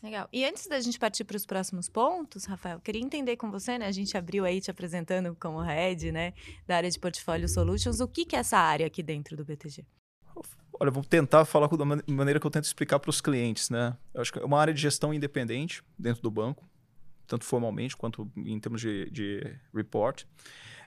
Legal. 0.03 0.27
E 0.33 0.43
antes 0.43 0.67
da 0.67 0.81
gente 0.81 0.99
partir 0.99 1.23
para 1.23 1.37
os 1.37 1.45
próximos 1.45 1.87
pontos, 1.87 2.43
Rafael, 2.43 2.77
queria 2.81 3.01
entender 3.01 3.37
com 3.37 3.49
você, 3.49 3.77
né? 3.77 3.87
A 3.87 3.91
gente 3.91 4.17
abriu 4.17 4.43
aí 4.43 4.59
te 4.59 4.69
apresentando 4.69 5.33
como 5.39 5.61
head, 5.61 6.11
né, 6.11 6.33
da 6.67 6.75
área 6.75 6.91
de 6.91 6.99
Portfólio 6.99 7.47
Solutions. 7.47 8.01
O 8.01 8.07
que, 8.07 8.25
que 8.25 8.35
é 8.35 8.39
essa 8.39 8.57
área 8.57 8.85
aqui 8.85 9.01
dentro 9.01 9.37
do 9.37 9.45
BTG? 9.45 9.85
Olha, 10.77 10.91
vou 10.91 11.05
tentar 11.05 11.45
falar 11.45 11.67
da 11.67 11.85
maneira 11.85 12.37
que 12.37 12.45
eu 12.45 12.51
tento 12.51 12.65
explicar 12.65 12.99
para 12.99 13.09
os 13.09 13.21
clientes, 13.21 13.69
né? 13.69 13.95
Eu 14.13 14.21
acho 14.21 14.33
que 14.33 14.39
é 14.39 14.43
uma 14.43 14.59
área 14.59 14.73
de 14.73 14.81
gestão 14.81 15.13
independente 15.13 15.81
dentro 15.97 16.21
do 16.21 16.29
banco, 16.29 16.69
tanto 17.25 17.45
formalmente 17.45 17.95
quanto 17.95 18.29
em 18.35 18.59
termos 18.59 18.81
de, 18.81 19.09
de 19.09 19.55
report. 19.73 20.25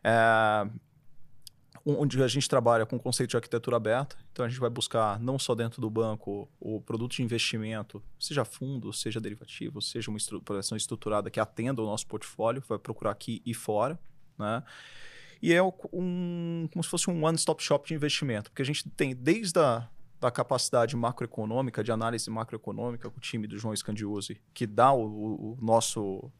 É, 0.04 0.68
onde 1.84 2.22
a 2.22 2.28
gente 2.28 2.48
trabalha 2.48 2.86
com 2.86 2.96
o 2.96 3.00
conceito 3.00 3.30
de 3.30 3.36
arquitetura 3.36 3.76
aberta. 3.76 4.16
Então 4.32 4.44
a 4.44 4.48
gente 4.48 4.60
vai 4.60 4.70
buscar 4.70 5.18
não 5.20 5.38
só 5.38 5.54
dentro 5.54 5.80
do 5.80 5.90
banco 5.90 6.48
o 6.60 6.80
produto 6.80 7.16
de 7.16 7.22
investimento, 7.22 8.02
seja 8.18 8.44
fundo, 8.44 8.92
seja 8.92 9.20
derivativo, 9.20 9.82
seja 9.82 10.10
uma 10.10 10.18
operação 10.32 10.76
estruturada 10.76 11.30
que 11.30 11.40
atenda 11.40 11.82
o 11.82 11.86
nosso 11.86 12.06
portfólio, 12.06 12.62
vai 12.68 12.78
procurar 12.78 13.10
aqui 13.10 13.42
e 13.44 13.54
fora, 13.54 13.98
né? 14.38 14.62
E 15.42 15.52
é 15.52 15.62
um, 15.62 16.66
como 16.72 16.82
se 16.82 16.88
fosse 16.88 17.10
um 17.10 17.24
one-stop 17.24 17.62
shop 17.62 17.86
de 17.86 17.94
investimento, 17.94 18.50
porque 18.50 18.62
a 18.62 18.64
gente 18.64 18.88
tem 18.90 19.14
desde 19.14 19.58
a 19.58 19.86
da 20.20 20.30
capacidade 20.30 20.96
macroeconômica, 20.96 21.84
de 21.84 21.92
análise 21.92 22.30
macroeconômica 22.30 23.10
com 23.10 23.18
o 23.18 23.20
time 23.20 23.46
do 23.46 23.58
João 23.58 23.76
Scandiosi, 23.76 24.40
que 24.54 24.66
dá 24.66 24.92
o, 24.92 25.02
o 25.02 25.58
nosso 25.60 26.30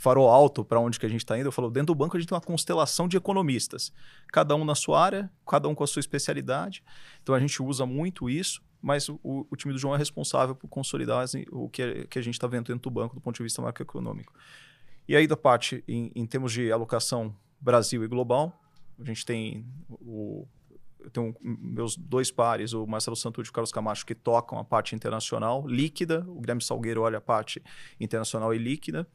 farol 0.00 0.30
alto 0.30 0.64
para 0.64 0.80
onde 0.80 0.98
que 0.98 1.04
a 1.04 1.08
gente 1.10 1.20
está 1.20 1.38
indo, 1.38 1.48
eu 1.48 1.52
falo, 1.52 1.70
dentro 1.70 1.88
do 1.88 1.94
banco 1.94 2.16
a 2.16 2.20
gente 2.20 2.26
tem 2.26 2.34
uma 2.34 2.40
constelação 2.40 3.06
de 3.06 3.18
economistas, 3.18 3.92
cada 4.32 4.56
um 4.56 4.64
na 4.64 4.74
sua 4.74 4.98
área, 4.98 5.30
cada 5.46 5.68
um 5.68 5.74
com 5.74 5.84
a 5.84 5.86
sua 5.86 6.00
especialidade. 6.00 6.82
Então 7.22 7.34
a 7.34 7.38
gente 7.38 7.62
usa 7.62 7.84
muito 7.84 8.30
isso, 8.30 8.62
mas 8.80 9.10
o, 9.10 9.18
o 9.22 9.56
time 9.56 9.74
do 9.74 9.78
João 9.78 9.94
é 9.94 9.98
responsável 9.98 10.54
por 10.54 10.68
consolidar 10.68 11.26
o 11.52 11.68
que, 11.68 12.06
que 12.08 12.18
a 12.18 12.22
gente 12.22 12.32
está 12.32 12.46
vendo 12.46 12.68
dentro 12.68 12.80
do 12.80 12.90
banco 12.90 13.14
do 13.14 13.20
ponto 13.20 13.36
de 13.36 13.42
vista 13.42 13.60
macroeconômico. 13.60 14.32
E 15.06 15.14
aí 15.14 15.26
da 15.26 15.36
parte, 15.36 15.84
em, 15.86 16.10
em 16.14 16.24
termos 16.24 16.50
de 16.50 16.72
alocação 16.72 17.36
Brasil 17.60 18.02
e 18.02 18.08
global, 18.08 18.58
a 18.98 19.04
gente 19.04 19.26
tem 19.26 19.66
o 19.90 20.48
eu 20.98 21.10
tenho 21.10 21.34
meus 21.40 21.96
dois 21.96 22.30
pares, 22.30 22.74
o 22.74 22.86
Marcelo 22.86 23.16
Santucci 23.16 23.48
e 23.48 23.50
o 23.50 23.52
Carlos 23.54 23.72
Camacho, 23.72 24.04
que 24.04 24.14
tocam 24.14 24.58
a 24.58 24.64
parte 24.64 24.94
internacional 24.94 25.66
líquida, 25.66 26.26
o 26.28 26.40
Guilherme 26.40 26.62
Salgueiro 26.62 27.02
olha 27.02 27.18
a 27.18 27.20
parte 27.22 27.62
internacional 27.98 28.54
e 28.54 28.58
líquida. 28.58 29.06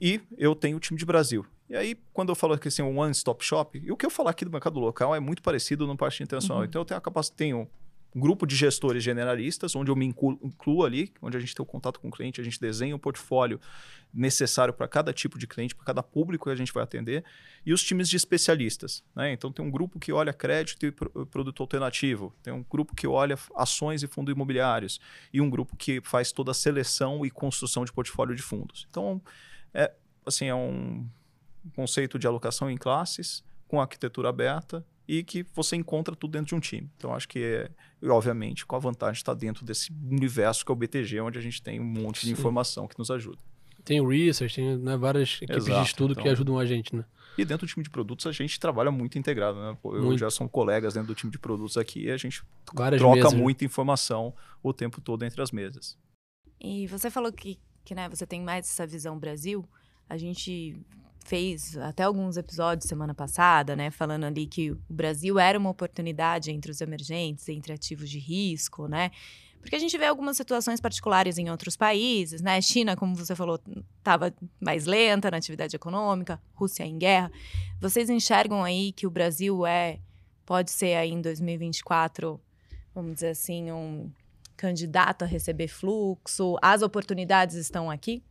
E 0.00 0.20
eu 0.38 0.54
tenho 0.54 0.76
o 0.76 0.80
time 0.80 0.98
de 0.98 1.04
Brasil. 1.04 1.44
E 1.68 1.76
aí, 1.76 1.96
quando 2.12 2.30
eu 2.30 2.34
falo 2.34 2.58
que 2.58 2.68
assim, 2.68 2.82
um 2.82 2.98
one-stop 2.98 3.44
shop, 3.44 3.80
e 3.84 3.92
o 3.92 3.96
que 3.96 4.04
eu 4.04 4.10
falar 4.10 4.30
aqui 4.30 4.44
do 4.44 4.50
mercado 4.50 4.80
local 4.80 5.14
é 5.14 5.20
muito 5.20 5.42
parecido 5.42 5.86
no 5.86 5.96
parte 5.96 6.22
internacional. 6.22 6.58
Uhum. 6.58 6.64
Então, 6.64 6.80
eu 6.80 6.84
tenho 6.84 6.98
a 6.98 7.00
capacidade, 7.00 7.36
tenho 7.36 7.68
um 8.14 8.20
grupo 8.20 8.44
de 8.44 8.56
gestores 8.56 9.04
generalistas, 9.04 9.76
onde 9.76 9.90
eu 9.90 9.94
me 9.94 10.04
incluo, 10.04 10.38
incluo, 10.42 10.84
ali, 10.84 11.12
onde 11.22 11.36
a 11.36 11.40
gente 11.40 11.54
tem 11.54 11.62
o 11.62 11.66
contato 11.66 12.00
com 12.00 12.08
o 12.08 12.10
cliente, 12.10 12.40
a 12.40 12.44
gente 12.44 12.60
desenha 12.60 12.96
o 12.96 12.98
portfólio 12.98 13.60
necessário 14.12 14.74
para 14.74 14.88
cada 14.88 15.12
tipo 15.12 15.38
de 15.38 15.46
cliente, 15.46 15.76
para 15.76 15.84
cada 15.84 16.02
público 16.02 16.46
que 16.46 16.50
a 16.50 16.56
gente 16.56 16.72
vai 16.72 16.82
atender, 16.82 17.24
e 17.64 17.72
os 17.72 17.84
times 17.84 18.08
de 18.08 18.16
especialistas. 18.16 19.04
Né? 19.14 19.32
Então, 19.32 19.52
tem 19.52 19.64
um 19.64 19.70
grupo 19.70 20.00
que 20.00 20.12
olha 20.12 20.32
crédito 20.32 20.84
e 20.84 20.90
produto 20.90 21.62
alternativo, 21.62 22.34
tem 22.42 22.52
um 22.52 22.64
grupo 22.68 22.96
que 22.96 23.06
olha 23.06 23.38
ações 23.54 24.02
e 24.02 24.08
fundos 24.08 24.34
imobiliários, 24.34 25.00
e 25.32 25.40
um 25.40 25.48
grupo 25.48 25.76
que 25.76 26.00
faz 26.02 26.32
toda 26.32 26.50
a 26.50 26.54
seleção 26.54 27.24
e 27.24 27.30
construção 27.30 27.84
de 27.84 27.92
portfólio 27.92 28.34
de 28.34 28.42
fundos. 28.42 28.88
Então, 28.90 29.22
é, 29.72 29.92
assim, 30.24 30.46
é 30.46 30.54
um 30.54 31.06
conceito 31.74 32.18
de 32.18 32.26
alocação 32.26 32.70
em 32.70 32.76
classes, 32.76 33.44
com 33.68 33.80
arquitetura 33.80 34.28
aberta, 34.28 34.84
e 35.06 35.24
que 35.24 35.44
você 35.54 35.74
encontra 35.74 36.14
tudo 36.14 36.32
dentro 36.32 36.48
de 36.48 36.54
um 36.54 36.60
time. 36.60 36.88
Então, 36.96 37.14
acho 37.14 37.28
que, 37.28 37.42
é, 37.42 37.70
obviamente, 38.08 38.64
com 38.64 38.76
a 38.76 38.78
vantagem 38.78 39.14
de 39.14 39.18
estar 39.18 39.34
dentro 39.34 39.64
desse 39.64 39.92
universo 39.92 40.64
que 40.64 40.70
é 40.70 40.74
o 40.74 40.76
BTG, 40.76 41.20
onde 41.20 41.38
a 41.38 41.42
gente 41.42 41.60
tem 41.60 41.80
um 41.80 41.84
monte 41.84 42.20
Sim. 42.20 42.26
de 42.28 42.32
informação 42.32 42.86
que 42.86 42.98
nos 42.98 43.10
ajuda. 43.10 43.38
Tem 43.84 44.00
o 44.00 44.06
research, 44.06 44.54
tem 44.54 44.76
né, 44.76 44.96
várias 44.96 45.36
equipes 45.42 45.66
Exato, 45.66 45.82
de 45.82 45.88
estudo 45.88 46.12
então, 46.12 46.22
que 46.22 46.28
ajudam 46.28 46.58
a 46.58 46.66
gente, 46.66 46.94
né? 46.94 47.04
E 47.36 47.44
dentro 47.44 47.66
do 47.66 47.70
time 47.70 47.82
de 47.82 47.90
produtos 47.90 48.26
a 48.26 48.32
gente 48.32 48.60
trabalha 48.60 48.90
muito 48.90 49.18
integrado, 49.18 49.58
né? 49.58 49.76
Eu 49.84 50.02
muito. 50.02 50.18
já 50.18 50.30
são 50.30 50.46
colegas 50.46 50.94
dentro 50.94 51.08
do 51.08 51.14
time 51.14 51.32
de 51.32 51.38
produtos 51.38 51.76
aqui 51.76 52.04
e 52.04 52.10
a 52.10 52.16
gente 52.16 52.42
várias 52.72 53.00
troca 53.00 53.16
mesas, 53.16 53.32
né? 53.32 53.38
muita 53.38 53.64
informação 53.64 54.34
o 54.62 54.72
tempo 54.72 55.00
todo 55.00 55.24
entre 55.24 55.40
as 55.40 55.50
mesas. 55.50 55.96
E 56.60 56.86
você 56.86 57.10
falou 57.10 57.32
que, 57.32 57.58
que 57.84 57.94
né, 57.94 58.08
você 58.08 58.26
tem 58.26 58.40
mais 58.42 58.68
essa 58.68 58.86
visão 58.86 59.18
Brasil. 59.18 59.64
A 60.08 60.16
gente 60.16 60.76
fez 61.24 61.76
até 61.76 62.02
alguns 62.02 62.36
episódios 62.36 62.88
semana 62.88 63.14
passada, 63.14 63.76
né, 63.76 63.90
falando 63.90 64.24
ali 64.24 64.46
que 64.46 64.70
o 64.70 64.80
Brasil 64.88 65.38
era 65.38 65.58
uma 65.58 65.70
oportunidade 65.70 66.50
entre 66.50 66.70
os 66.70 66.80
emergentes, 66.80 67.48
entre 67.48 67.72
ativos 67.72 68.08
de 68.10 68.18
risco, 68.18 68.88
né? 68.88 69.10
Porque 69.60 69.76
a 69.76 69.78
gente 69.78 69.96
vê 69.98 70.06
algumas 70.06 70.38
situações 70.38 70.80
particulares 70.80 71.36
em 71.36 71.50
outros 71.50 71.76
países, 71.76 72.40
né? 72.40 72.60
China, 72.62 72.96
como 72.96 73.14
você 73.14 73.36
falou, 73.36 73.60
estava 73.98 74.32
mais 74.58 74.86
lenta 74.86 75.30
na 75.30 75.36
atividade 75.36 75.76
econômica, 75.76 76.40
Rússia 76.54 76.84
em 76.84 76.96
guerra. 76.96 77.30
Vocês 77.78 78.08
enxergam 78.08 78.64
aí 78.64 78.90
que 78.92 79.06
o 79.06 79.10
Brasil 79.10 79.66
é 79.66 80.00
pode 80.46 80.70
ser 80.70 80.96
aí 80.96 81.10
em 81.10 81.20
2024, 81.20 82.40
vamos 82.94 83.14
dizer 83.14 83.28
assim, 83.28 83.70
um 83.70 84.10
candidato 84.60 85.22
a 85.22 85.26
receber 85.26 85.68
fluxo? 85.68 86.56
As 86.60 86.82
oportunidades 86.82 87.56
estão 87.56 87.90
aqui? 87.90 88.22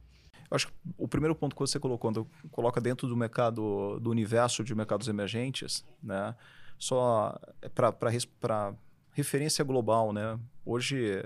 Eu 0.52 0.56
acho 0.56 0.68
que 0.68 0.74
o 0.96 1.08
primeiro 1.08 1.34
ponto 1.34 1.56
que 1.56 1.60
você 1.60 1.80
colocou, 1.80 2.12
quando 2.12 2.28
coloca 2.52 2.80
dentro 2.80 3.08
do 3.08 3.18
mercado, 3.18 4.00
do 4.00 4.12
universo 4.12 4.64
de 4.64 4.76
mercados 4.76 5.08
emergentes, 5.08 5.84
né? 6.02 6.36
Só 6.78 7.40
para 7.74 8.76
referência 9.12 9.66
global, 9.66 10.14
né? 10.14 10.40
Hoje, 10.64 11.24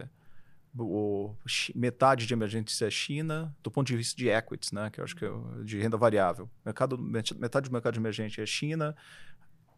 o, 0.77 1.35
metade 1.75 2.25
de 2.25 2.33
emergentes 2.33 2.81
é 2.81 2.89
China, 2.89 3.53
do 3.61 3.69
ponto 3.69 3.87
de 3.87 3.97
vista 3.97 4.15
de 4.15 4.29
equities, 4.29 4.71
né? 4.71 4.89
Que 4.89 5.01
eu 5.01 5.03
acho 5.03 5.15
que 5.15 5.25
é 5.25 5.31
de 5.65 5.79
renda 5.79 5.97
variável. 5.97 6.49
Mercado, 6.65 6.97
metade 6.97 7.69
do 7.69 7.73
mercado 7.73 7.97
emergente 7.97 8.41
é 8.41 8.45
China, 8.45 8.95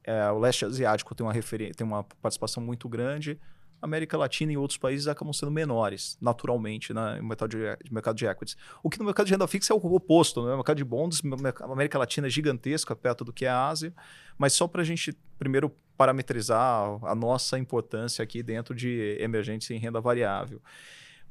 é, 0.03 0.29
o 0.29 0.37
leste 0.37 0.63
asiático 0.63 1.15
tem 1.15 1.25
uma, 1.25 1.33
tem 1.33 1.85
uma 1.85 2.03
participação 2.03 2.61
muito 2.61 2.87
grande, 2.87 3.39
América 3.85 4.17
Latina 4.17 4.51
e 4.51 4.57
outros 4.57 4.77
países 4.77 5.07
acabam 5.07 5.31
sendo 5.31 5.51
menores, 5.51 6.17
naturalmente, 6.21 6.93
né, 6.93 7.17
no 7.21 7.27
mercado 7.27 7.49
de, 7.49 7.57
mercado 7.91 8.15
de 8.15 8.25
equities. 8.25 8.57
O 8.83 8.89
que 8.89 8.99
no 8.99 9.05
mercado 9.05 9.25
de 9.25 9.31
renda 9.31 9.47
fixa 9.47 9.73
é 9.73 9.75
o 9.75 9.79
oposto, 9.79 10.45
né? 10.45 10.53
O 10.53 10.57
mercado 10.57 10.77
de 10.77 10.83
bonds, 10.83 11.21
a 11.61 11.65
América 11.71 11.97
Latina 11.97 12.27
é 12.27 12.29
gigantesca 12.29 12.95
perto 12.95 13.23
do 13.23 13.31
que 13.31 13.45
é 13.45 13.49
a 13.49 13.67
Ásia, 13.67 13.93
mas 14.37 14.53
só 14.53 14.67
para 14.67 14.81
a 14.81 14.85
gente 14.85 15.17
primeiro 15.39 15.69
parametrizar 15.97 16.99
a 17.03 17.15
nossa 17.15 17.57
importância 17.57 18.21
aqui 18.21 18.43
dentro 18.43 18.75
de 18.75 19.17
emergentes 19.19 19.69
em 19.71 19.77
renda 19.77 20.01
variável. 20.01 20.61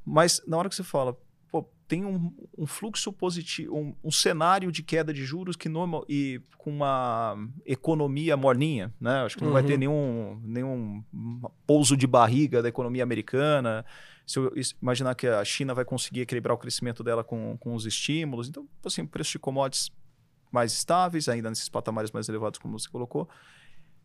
Mas 0.04 0.42
na 0.46 0.56
hora 0.56 0.68
que 0.68 0.74
você 0.74 0.84
fala, 0.84 1.16
pô, 1.54 1.70
tem 1.86 2.04
um, 2.04 2.34
um 2.58 2.66
fluxo 2.66 3.12
positivo, 3.12 3.76
um, 3.76 3.94
um, 4.02 4.10
cenário 4.10 4.72
de 4.72 4.82
queda 4.82 5.14
de 5.14 5.24
juros 5.24 5.54
que 5.54 5.68
normal 5.68 6.04
e 6.08 6.40
com 6.58 6.68
uma 6.68 7.36
economia 7.64 8.36
morninha, 8.36 8.92
né? 9.00 9.22
Acho 9.22 9.36
que 9.36 9.42
não 9.42 9.50
uhum. 9.50 9.54
vai 9.54 9.62
ter 9.62 9.74
uhum. 9.74 9.78
nenhum, 9.78 10.40
nenhum 10.42 11.04
pouso 11.64 11.96
de 11.96 12.08
barriga 12.08 12.60
da 12.60 12.68
economia 12.68 13.04
americana. 13.04 13.86
Se 14.26 14.40
eu 14.40 14.52
imaginar 14.82 15.14
que 15.14 15.28
a 15.28 15.44
China 15.44 15.74
vai 15.74 15.84
conseguir 15.84 16.22
equilibrar 16.22 16.56
o 16.56 16.58
crescimento 16.58 17.04
dela 17.04 17.22
com, 17.22 17.56
com 17.58 17.72
os 17.72 17.86
estímulos, 17.86 18.48
então, 18.48 18.66
assim, 18.84 19.06
preço 19.06 19.30
de 19.32 19.38
commodities 19.38 19.92
mais 20.50 20.72
estáveis, 20.72 21.28
ainda 21.28 21.50
nesses 21.50 21.68
patamares 21.68 22.10
mais 22.10 22.28
elevados, 22.28 22.58
como 22.58 22.76
você 22.76 22.88
colocou, 22.88 23.28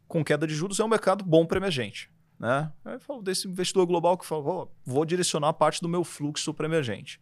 com 0.08 0.24
queda 0.24 0.46
de 0.46 0.54
juros, 0.54 0.80
é 0.80 0.84
um 0.84 0.88
mercado 0.88 1.26
bom 1.26 1.48
para 1.48 1.58
emergente. 1.58 2.12
Né? 2.38 2.72
Aí 2.86 3.00
falo 3.00 3.24
desse 3.24 3.48
investidor 3.48 3.88
global 3.88 4.18
que 4.20 4.26
fala, 4.26 4.42
vou, 4.44 4.76
vou 4.86 5.04
direcionar 5.04 5.54
parte 5.54 5.82
do 5.82 5.90
meu 5.90 6.04
fluxo 6.04 6.54
para 6.54 6.68
emergente. 6.68 7.20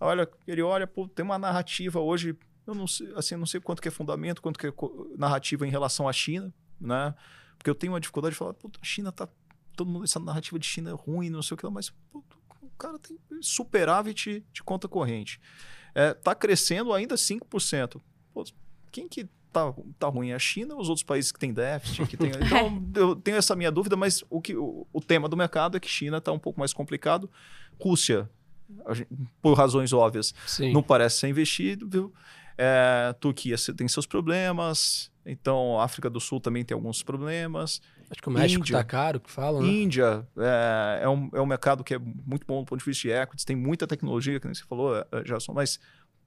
Olha, 0.00 0.28
ele 0.46 0.62
olha, 0.62 0.86
pô, 0.86 1.06
tem 1.06 1.24
uma 1.24 1.38
narrativa 1.38 2.00
hoje, 2.00 2.34
eu 2.66 2.74
não 2.74 2.86
sei, 2.86 3.12
assim, 3.14 3.36
não 3.36 3.46
sei 3.46 3.60
quanto 3.60 3.82
que 3.82 3.88
é 3.88 3.90
fundamento, 3.90 4.40
quanto 4.40 4.58
que 4.58 4.66
é 4.66 4.72
narrativa 5.16 5.66
em 5.66 5.70
relação 5.70 6.08
à 6.08 6.12
China, 6.12 6.52
né? 6.80 7.14
Porque 7.58 7.68
eu 7.68 7.74
tenho 7.74 7.92
uma 7.92 8.00
dificuldade 8.00 8.32
de 8.32 8.38
falar, 8.38 8.54
pô, 8.54 8.70
a 8.80 8.84
China 8.84 9.12
tá 9.12 9.28
todo 9.76 9.90
mundo 9.90 10.04
essa 10.04 10.18
narrativa 10.18 10.58
de 10.58 10.66
China 10.66 10.90
é 10.90 10.94
ruim, 10.94 11.30
não 11.30 11.42
sei 11.42 11.54
o 11.54 11.58
que 11.58 11.64
lá, 11.64 11.70
mas 11.70 11.90
pô, 12.10 12.24
o 12.62 12.70
cara 12.78 12.98
tem 12.98 13.18
superávit 13.40 14.44
de 14.52 14.62
conta 14.62 14.88
corrente. 14.88 15.40
É, 15.94 16.14
tá 16.14 16.34
crescendo 16.34 16.92
ainda 16.92 17.14
5%. 17.14 18.00
Pô, 18.32 18.44
quem 18.90 19.08
que 19.08 19.28
tá, 19.52 19.72
tá 19.98 20.08
ruim? 20.08 20.30
É 20.30 20.34
a 20.34 20.38
China 20.38 20.74
ou 20.74 20.80
os 20.80 20.88
outros 20.88 21.02
países 21.02 21.32
que 21.32 21.38
têm 21.38 21.52
déficit? 21.52 22.06
Que 22.06 22.16
tem... 22.16 22.30
Então, 22.40 22.82
eu 22.94 23.16
tenho 23.16 23.36
essa 23.36 23.56
minha 23.56 23.70
dúvida, 23.70 23.96
mas 23.96 24.22
o, 24.30 24.40
que, 24.40 24.56
o, 24.56 24.86
o 24.92 25.00
tema 25.00 25.28
do 25.28 25.36
mercado 25.36 25.76
é 25.76 25.80
que 25.80 25.88
China 25.88 26.18
está 26.18 26.32
um 26.32 26.38
pouco 26.38 26.58
mais 26.58 26.72
complicado. 26.72 27.30
Rússia 27.80 28.30
por 29.40 29.54
razões 29.54 29.92
óbvias, 29.92 30.34
Sim. 30.46 30.72
não 30.72 30.82
parece 30.82 31.18
ser 31.18 31.28
investido, 31.28 31.88
viu? 31.88 32.12
É, 32.56 33.14
Turquia 33.18 33.56
tem 33.76 33.88
seus 33.88 34.06
problemas, 34.06 35.10
então 35.24 35.80
África 35.80 36.10
do 36.10 36.20
Sul 36.20 36.40
também 36.40 36.64
tem 36.64 36.74
alguns 36.74 37.02
problemas. 37.02 37.80
Acho 38.10 38.20
que 38.20 38.28
o 38.28 38.32
México 38.32 38.64
está 38.64 38.84
caro, 38.84 39.20
que 39.20 39.30
falam, 39.30 39.62
né? 39.62 39.68
Índia 39.68 40.26
é, 40.36 41.00
é, 41.04 41.08
um, 41.08 41.30
é 41.32 41.40
um 41.40 41.46
mercado 41.46 41.84
que 41.84 41.94
é 41.94 41.98
muito 41.98 42.44
bom 42.46 42.60
do 42.60 42.66
ponto 42.66 42.78
de 42.78 42.84
vista 42.84 43.08
de 43.08 43.14
equities, 43.14 43.44
tem 43.44 43.56
muita 43.56 43.86
tecnologia, 43.86 44.38
que 44.38 44.46
nem 44.46 44.54
você 44.54 44.64
falou, 44.64 44.96
é, 44.96 45.06
já 45.24 45.38
são, 45.38 45.54
mas 45.54 45.78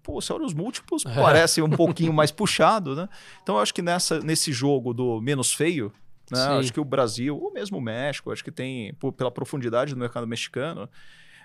pô, 0.02 0.20
se 0.22 0.34
olha 0.34 0.46
os 0.46 0.54
múltiplos, 0.54 1.06
é. 1.06 1.14
parece 1.22 1.62
um 1.62 1.70
pouquinho 1.70 2.14
mais 2.14 2.32
puxado, 2.32 2.96
né? 2.96 3.08
Então 3.42 3.56
eu 3.56 3.62
acho 3.62 3.74
que 3.74 3.82
nessa, 3.82 4.20
nesse 4.20 4.52
jogo 4.52 4.94
do 4.94 5.22
menos 5.22 5.54
feio, 5.54 5.92
né? 6.32 6.40
Acho 6.58 6.74
que 6.74 6.80
o 6.80 6.86
Brasil, 6.86 7.38
ou 7.38 7.52
mesmo 7.52 7.78
o 7.78 7.82
México, 7.82 8.32
acho 8.32 8.44
que 8.44 8.52
tem, 8.52 8.94
por, 8.96 9.12
pela 9.12 9.30
profundidade 9.30 9.94
do 9.94 10.00
mercado 10.00 10.26
mexicano, 10.26 10.90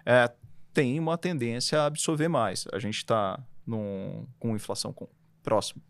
é, 0.06 0.30
tem 0.72 0.98
uma 0.98 1.18
tendência 1.18 1.80
a 1.80 1.86
absorver 1.86 2.28
mais. 2.28 2.66
A 2.72 2.78
gente 2.78 2.96
está 2.96 3.42
com 4.38 4.56
inflação 4.56 4.92
com, 4.92 5.08
próximo, 5.42 5.82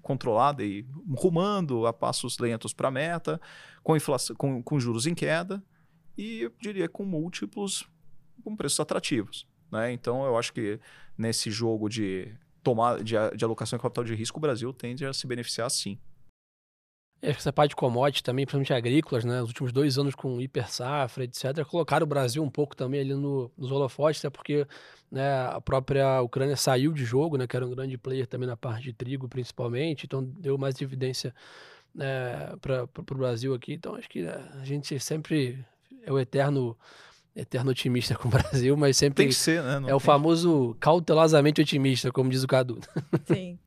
controlada 0.00 0.64
e 0.64 0.86
rumando 1.16 1.86
a 1.86 1.92
passos 1.92 2.38
lentos 2.38 2.72
para 2.72 2.88
a 2.88 2.90
meta, 2.90 3.40
com, 3.82 3.96
inflação, 3.96 4.34
com, 4.36 4.62
com 4.62 4.80
juros 4.80 5.06
em 5.06 5.14
queda 5.14 5.62
e 6.16 6.42
eu 6.42 6.52
diria 6.60 6.88
com 6.88 7.04
múltiplos 7.04 7.88
com 8.42 8.56
preços 8.56 8.80
atrativos. 8.80 9.46
Né? 9.70 9.92
Então 9.92 10.24
eu 10.24 10.38
acho 10.38 10.52
que 10.52 10.80
nesse 11.16 11.50
jogo 11.50 11.88
de 11.88 12.32
tomar 12.62 13.02
de, 13.02 13.14
de 13.36 13.44
alocação 13.44 13.76
de 13.76 13.82
capital 13.82 14.04
de 14.04 14.14
risco, 14.14 14.38
o 14.38 14.40
Brasil 14.40 14.72
tende 14.72 15.04
a 15.04 15.12
se 15.12 15.26
beneficiar 15.26 15.70
sim. 15.70 15.98
Acho 17.26 17.34
que 17.34 17.40
essa 17.40 17.52
parte 17.52 17.70
de 17.70 17.76
commodities 17.76 18.22
também, 18.22 18.46
principalmente 18.46 18.72
agrícolas, 18.72 19.24
né? 19.24 19.42
Os 19.42 19.48
últimos 19.48 19.72
dois 19.72 19.98
anos 19.98 20.14
com 20.14 20.40
hiper 20.40 20.70
safra, 20.70 21.24
etc., 21.24 21.64
colocaram 21.64 22.04
o 22.04 22.08
Brasil 22.08 22.42
um 22.42 22.50
pouco 22.50 22.76
também 22.76 23.00
ali 23.00 23.14
no, 23.14 23.50
nos 23.58 23.70
holofotes, 23.72 24.20
até 24.20 24.30
porque 24.30 24.66
né, 25.10 25.46
a 25.46 25.60
própria 25.60 26.20
Ucrânia 26.22 26.56
saiu 26.56 26.92
de 26.92 27.04
jogo, 27.04 27.36
né? 27.36 27.46
Que 27.46 27.56
era 27.56 27.66
um 27.66 27.70
grande 27.70 27.98
player 27.98 28.26
também 28.26 28.46
na 28.46 28.56
parte 28.56 28.84
de 28.84 28.92
trigo, 28.92 29.28
principalmente, 29.28 30.06
então 30.06 30.22
deu 30.22 30.56
mais 30.56 30.80
evidência 30.80 31.34
né, 31.94 32.54
para 32.60 32.84
o 32.84 33.14
Brasil 33.16 33.54
aqui. 33.54 33.74
Então 33.74 33.94
acho 33.96 34.08
que 34.08 34.22
né, 34.22 34.48
a 34.60 34.64
gente 34.64 34.98
sempre 35.00 35.64
é 36.04 36.12
o 36.12 36.18
eterno 36.18 36.76
eterno 37.34 37.70
otimista 37.70 38.14
com 38.14 38.28
o 38.28 38.30
Brasil, 38.30 38.76
mas 38.76 38.96
sempre 38.96 39.16
tem 39.24 39.28
que 39.28 39.34
ser, 39.34 39.62
né? 39.62 39.80
Não 39.80 39.88
é 39.88 39.94
o 39.94 40.00
famoso 40.00 40.74
cautelosamente 40.80 41.60
otimista, 41.60 42.10
como 42.10 42.30
diz 42.30 42.42
o 42.42 42.46
Cadu. 42.46 42.78
Sim. 43.26 43.58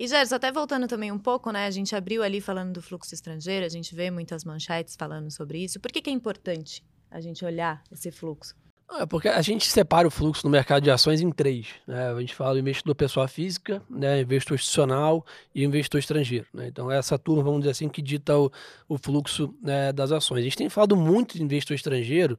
E, 0.00 0.08
Gerson, 0.08 0.36
até 0.36 0.50
voltando 0.50 0.88
também 0.88 1.12
um 1.12 1.18
pouco, 1.18 1.50
né? 1.50 1.66
A 1.66 1.70
gente 1.70 1.94
abriu 1.94 2.22
ali 2.22 2.40
falando 2.40 2.72
do 2.72 2.80
fluxo 2.80 3.14
estrangeiro, 3.14 3.66
a 3.66 3.68
gente 3.68 3.94
vê 3.94 4.10
muitas 4.10 4.46
manchetes 4.46 4.96
falando 4.96 5.30
sobre 5.30 5.62
isso. 5.62 5.78
Por 5.78 5.92
que, 5.92 6.00
que 6.00 6.08
é 6.08 6.12
importante 6.14 6.82
a 7.10 7.20
gente 7.20 7.44
olhar 7.44 7.82
esse 7.92 8.10
fluxo? 8.10 8.54
É 8.98 9.04
porque 9.04 9.28
a 9.28 9.42
gente 9.42 9.70
separa 9.70 10.08
o 10.08 10.10
fluxo 10.10 10.46
no 10.46 10.50
mercado 10.50 10.82
de 10.82 10.90
ações 10.90 11.20
em 11.20 11.30
três. 11.30 11.66
Né? 11.86 12.12
A 12.12 12.18
gente 12.18 12.34
fala 12.34 12.54
do 12.54 12.60
investidor 12.60 12.94
pessoa 12.94 13.28
física, 13.28 13.82
né? 13.90 14.22
investidor 14.22 14.54
institucional 14.54 15.26
e 15.54 15.64
investidor 15.64 15.98
estrangeiro. 15.98 16.46
Né? 16.54 16.68
Então, 16.68 16.90
essa 16.90 17.18
turma, 17.18 17.42
vamos 17.42 17.60
dizer 17.60 17.72
assim, 17.72 17.88
que 17.90 18.00
dita 18.00 18.38
o, 18.38 18.50
o 18.88 18.96
fluxo 18.96 19.54
né, 19.62 19.92
das 19.92 20.12
ações. 20.12 20.40
A 20.40 20.44
gente 20.44 20.56
tem 20.56 20.70
falado 20.70 20.96
muito 20.96 21.36
de 21.36 21.44
investidor 21.44 21.74
estrangeiro, 21.74 22.38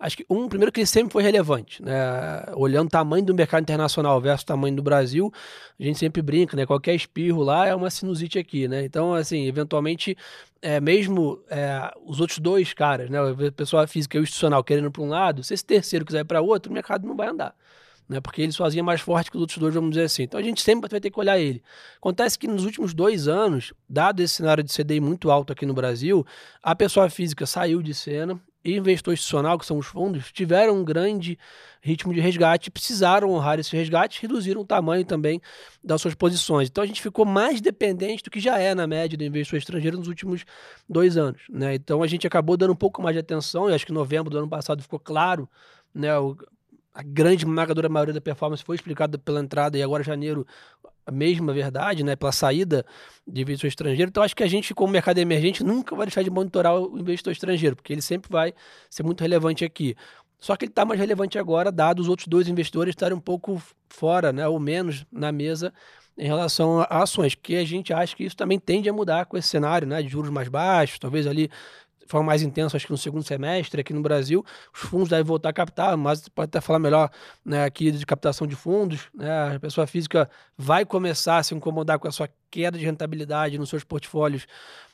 Acho 0.00 0.16
que 0.16 0.24
um, 0.30 0.48
primeiro 0.48 0.72
que 0.72 0.80
ele 0.80 0.86
sempre 0.86 1.12
foi 1.12 1.22
relevante, 1.22 1.82
né? 1.82 1.92
Olhando 2.56 2.86
o 2.86 2.90
tamanho 2.90 3.22
do 3.22 3.34
mercado 3.34 3.62
internacional 3.62 4.18
versus 4.18 4.44
o 4.44 4.46
tamanho 4.46 4.74
do 4.74 4.82
Brasil, 4.82 5.30
a 5.78 5.82
gente 5.82 5.98
sempre 5.98 6.22
brinca, 6.22 6.56
né? 6.56 6.64
Qualquer 6.64 6.94
espirro 6.94 7.42
lá 7.42 7.66
é 7.66 7.74
uma 7.74 7.90
sinusite 7.90 8.38
aqui, 8.38 8.66
né? 8.66 8.82
Então, 8.82 9.12
assim, 9.12 9.46
eventualmente, 9.46 10.16
é, 10.62 10.80
mesmo 10.80 11.38
é, 11.50 11.92
os 12.06 12.18
outros 12.18 12.38
dois 12.38 12.72
caras, 12.72 13.10
né? 13.10 13.20
O 13.20 13.52
pessoal 13.52 13.86
física 13.86 14.16
e 14.16 14.20
o 14.20 14.22
institucional 14.22 14.64
querendo 14.64 14.90
para 14.90 15.02
um 15.02 15.08
lado, 15.08 15.44
se 15.44 15.52
esse 15.52 15.64
terceiro 15.66 16.02
quiser 16.02 16.24
para 16.24 16.40
outro, 16.40 16.70
o 16.70 16.74
mercado 16.74 17.06
não 17.06 17.14
vai 17.14 17.28
andar. 17.28 17.54
Né, 18.08 18.20
porque 18.20 18.42
ele 18.42 18.50
sozinho 18.50 18.80
é 18.80 18.82
mais 18.82 19.00
forte 19.00 19.30
que 19.30 19.36
os 19.36 19.40
outros 19.40 19.58
dois, 19.58 19.72
vamos 19.72 19.90
dizer 19.90 20.02
assim. 20.02 20.24
Então 20.24 20.40
a 20.40 20.42
gente 20.42 20.60
sempre 20.62 20.90
vai 20.90 20.98
ter 20.98 21.10
que 21.10 21.20
olhar 21.20 21.38
ele. 21.38 21.62
Acontece 21.96 22.36
que 22.36 22.48
nos 22.48 22.64
últimos 22.64 22.92
dois 22.92 23.28
anos, 23.28 23.72
dado 23.88 24.20
esse 24.20 24.34
cenário 24.34 24.64
de 24.64 24.72
CDI 24.72 24.98
muito 24.98 25.30
alto 25.30 25.52
aqui 25.52 25.64
no 25.64 25.72
Brasil, 25.72 26.26
a 26.60 26.74
pessoa 26.74 27.08
física 27.08 27.46
saiu 27.46 27.80
de 27.80 27.94
cena 27.94 28.40
investidor 28.64 29.14
institucional, 29.14 29.58
que 29.58 29.64
são 29.64 29.78
os 29.78 29.86
fundos, 29.86 30.30
tiveram 30.32 30.78
um 30.78 30.84
grande 30.84 31.38
ritmo 31.80 32.12
de 32.12 32.20
resgate, 32.20 32.70
precisaram 32.70 33.30
honrar 33.30 33.58
esse 33.58 33.74
resgate, 33.74 34.20
reduziram 34.20 34.60
o 34.60 34.66
tamanho 34.66 35.04
também 35.04 35.40
das 35.82 36.00
suas 36.02 36.14
posições. 36.14 36.68
Então 36.68 36.84
a 36.84 36.86
gente 36.86 37.00
ficou 37.00 37.24
mais 37.24 37.60
dependente 37.60 38.22
do 38.22 38.30
que 38.30 38.38
já 38.38 38.58
é 38.58 38.74
na 38.74 38.86
média 38.86 39.16
do 39.16 39.24
investidor 39.24 39.58
estrangeiro 39.58 39.98
nos 39.98 40.08
últimos 40.08 40.44
dois 40.88 41.16
anos. 41.16 41.42
Né? 41.48 41.74
Então 41.74 42.02
a 42.02 42.06
gente 42.06 42.26
acabou 42.26 42.56
dando 42.56 42.72
um 42.72 42.76
pouco 42.76 43.02
mais 43.02 43.14
de 43.14 43.20
atenção, 43.20 43.70
e 43.70 43.74
acho 43.74 43.86
que 43.86 43.92
em 43.92 43.94
novembro 43.94 44.30
do 44.30 44.38
ano 44.38 44.48
passado 44.48 44.82
ficou 44.82 44.98
claro, 44.98 45.48
né, 45.94 46.16
o, 46.18 46.36
a 46.92 47.02
grande 47.02 47.44
esmagadora 47.44 47.88
maioria 47.88 48.14
da 48.14 48.20
performance 48.20 48.62
foi 48.62 48.76
explicada 48.76 49.16
pela 49.16 49.40
entrada 49.40 49.78
e 49.78 49.82
agora 49.82 50.02
janeiro 50.02 50.46
a 51.06 51.10
mesma 51.10 51.52
verdade, 51.52 52.04
né, 52.04 52.16
pela 52.16 52.32
saída 52.32 52.84
de 53.26 53.42
investidor 53.42 53.68
estrangeiro. 53.68 54.08
Então 54.08 54.22
acho 54.22 54.36
que 54.36 54.42
a 54.42 54.48
gente, 54.48 54.74
como 54.74 54.92
mercado 54.92 55.18
emergente, 55.18 55.64
nunca 55.64 55.96
vai 55.96 56.06
deixar 56.06 56.22
de 56.22 56.30
monitorar 56.30 56.74
o 56.78 56.98
investidor 56.98 57.32
estrangeiro, 57.32 57.76
porque 57.76 57.92
ele 57.92 58.02
sempre 58.02 58.30
vai 58.30 58.52
ser 58.88 59.02
muito 59.02 59.20
relevante 59.20 59.64
aqui. 59.64 59.96
Só 60.38 60.56
que 60.56 60.64
ele 60.64 60.72
está 60.72 60.84
mais 60.84 60.98
relevante 60.98 61.38
agora, 61.38 61.70
dado 61.70 62.00
os 62.00 62.08
outros 62.08 62.26
dois 62.26 62.48
investidores 62.48 62.92
estarem 62.92 63.16
um 63.16 63.20
pouco 63.20 63.60
fora, 63.88 64.32
né, 64.32 64.46
ou 64.48 64.58
menos 64.58 65.04
na 65.12 65.30
mesa 65.30 65.72
em 66.16 66.26
relação 66.26 66.80
a 66.80 67.02
ações, 67.02 67.34
que 67.34 67.56
a 67.56 67.64
gente 67.64 67.92
acha 67.92 68.14
que 68.14 68.24
isso 68.24 68.36
também 68.36 68.58
tende 68.58 68.88
a 68.88 68.92
mudar 68.92 69.26
com 69.26 69.36
esse 69.36 69.48
cenário, 69.48 69.86
né, 69.86 70.02
de 70.02 70.08
juros 70.08 70.30
mais 70.30 70.48
baixos, 70.48 70.98
talvez 70.98 71.26
ali 71.26 71.50
forma 72.10 72.26
mais 72.26 72.42
intensa, 72.42 72.76
acho 72.76 72.86
que 72.86 72.92
no 72.92 72.98
segundo 72.98 73.22
semestre 73.22 73.80
aqui 73.80 73.92
no 73.92 74.02
Brasil, 74.02 74.44
os 74.74 74.80
fundos 74.80 75.08
devem 75.08 75.24
voltar 75.24 75.50
a 75.50 75.52
captar, 75.52 75.96
mas 75.96 76.28
pode 76.28 76.46
até 76.46 76.60
falar 76.60 76.78
melhor 76.78 77.10
né, 77.44 77.64
aqui 77.64 77.90
de 77.90 78.04
captação 78.04 78.46
de 78.46 78.56
fundos. 78.56 79.08
Né, 79.14 79.54
a 79.54 79.60
pessoa 79.60 79.86
física 79.86 80.28
vai 80.58 80.84
começar 80.84 81.38
a 81.38 81.42
se 81.42 81.54
incomodar 81.54 81.98
com 81.98 82.08
a 82.08 82.12
sua 82.12 82.28
queda 82.50 82.76
de 82.76 82.84
rentabilidade 82.84 83.58
nos 83.58 83.68
seus 83.68 83.84
portfólios, 83.84 84.46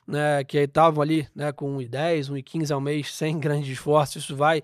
né, 0.06 0.44
que 0.44 0.58
estavam 0.58 1.02
ali 1.02 1.26
né, 1.34 1.52
com 1.52 1.78
1,10, 1.78 2.30
1,15 2.30 2.70
ao 2.70 2.80
mês, 2.80 3.12
sem 3.14 3.38
grande 3.40 3.72
esforço. 3.72 4.18
Isso 4.18 4.36
vai 4.36 4.62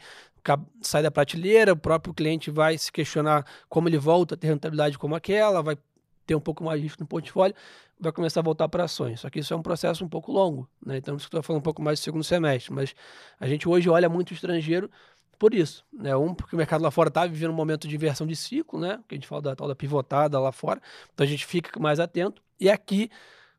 sair 0.80 1.02
da 1.02 1.10
prateleira, 1.10 1.72
o 1.72 1.76
próprio 1.76 2.12
cliente 2.12 2.50
vai 2.50 2.76
se 2.76 2.90
questionar 2.90 3.46
como 3.68 3.88
ele 3.88 3.98
volta 3.98 4.34
a 4.34 4.38
ter 4.38 4.48
rentabilidade 4.48 4.98
como 4.98 5.14
aquela, 5.14 5.62
vai 5.62 5.76
ter 6.26 6.34
um 6.34 6.40
pouco 6.40 6.64
mais 6.64 6.80
de 6.80 6.86
risco 6.86 7.02
no 7.02 7.06
portfólio 7.06 7.54
vai 7.98 8.12
começar 8.12 8.40
a 8.40 8.42
voltar 8.42 8.68
para 8.68 8.84
ações. 8.84 9.20
Só 9.20 9.30
que 9.30 9.38
isso 9.38 9.54
é 9.54 9.56
um 9.56 9.62
processo 9.62 10.04
um 10.04 10.08
pouco 10.08 10.32
longo, 10.32 10.68
né? 10.84 10.96
Então, 10.96 11.16
isso 11.16 11.26
que 11.26 11.28
estou 11.28 11.42
falando 11.42 11.60
um 11.60 11.62
pouco 11.64 11.80
mais 11.80 12.00
do 12.00 12.02
segundo 12.02 12.24
semestre. 12.24 12.72
Mas 12.72 12.94
a 13.38 13.46
gente 13.46 13.68
hoje 13.68 13.88
olha 13.88 14.08
muito 14.08 14.30
o 14.30 14.34
estrangeiro 14.34 14.90
por 15.38 15.54
isso, 15.54 15.84
né? 15.92 16.14
Um, 16.16 16.34
porque 16.34 16.54
o 16.54 16.58
mercado 16.58 16.82
lá 16.82 16.90
fora 16.90 17.08
está 17.08 17.26
vivendo 17.26 17.50
um 17.50 17.54
momento 17.54 17.88
de 17.88 17.94
inversão 17.94 18.26
de 18.26 18.36
ciclo, 18.36 18.78
né? 18.78 19.00
Que 19.08 19.14
a 19.14 19.16
gente 19.16 19.26
fala 19.26 19.42
da 19.42 19.56
tal 19.56 19.66
da 19.66 19.74
pivotada 19.74 20.38
lá 20.38 20.52
fora. 20.52 20.80
Então 21.12 21.24
a 21.24 21.28
gente 21.28 21.44
fica 21.44 21.80
mais 21.80 21.98
atento. 21.98 22.42
E 22.60 22.70
aqui 22.70 23.10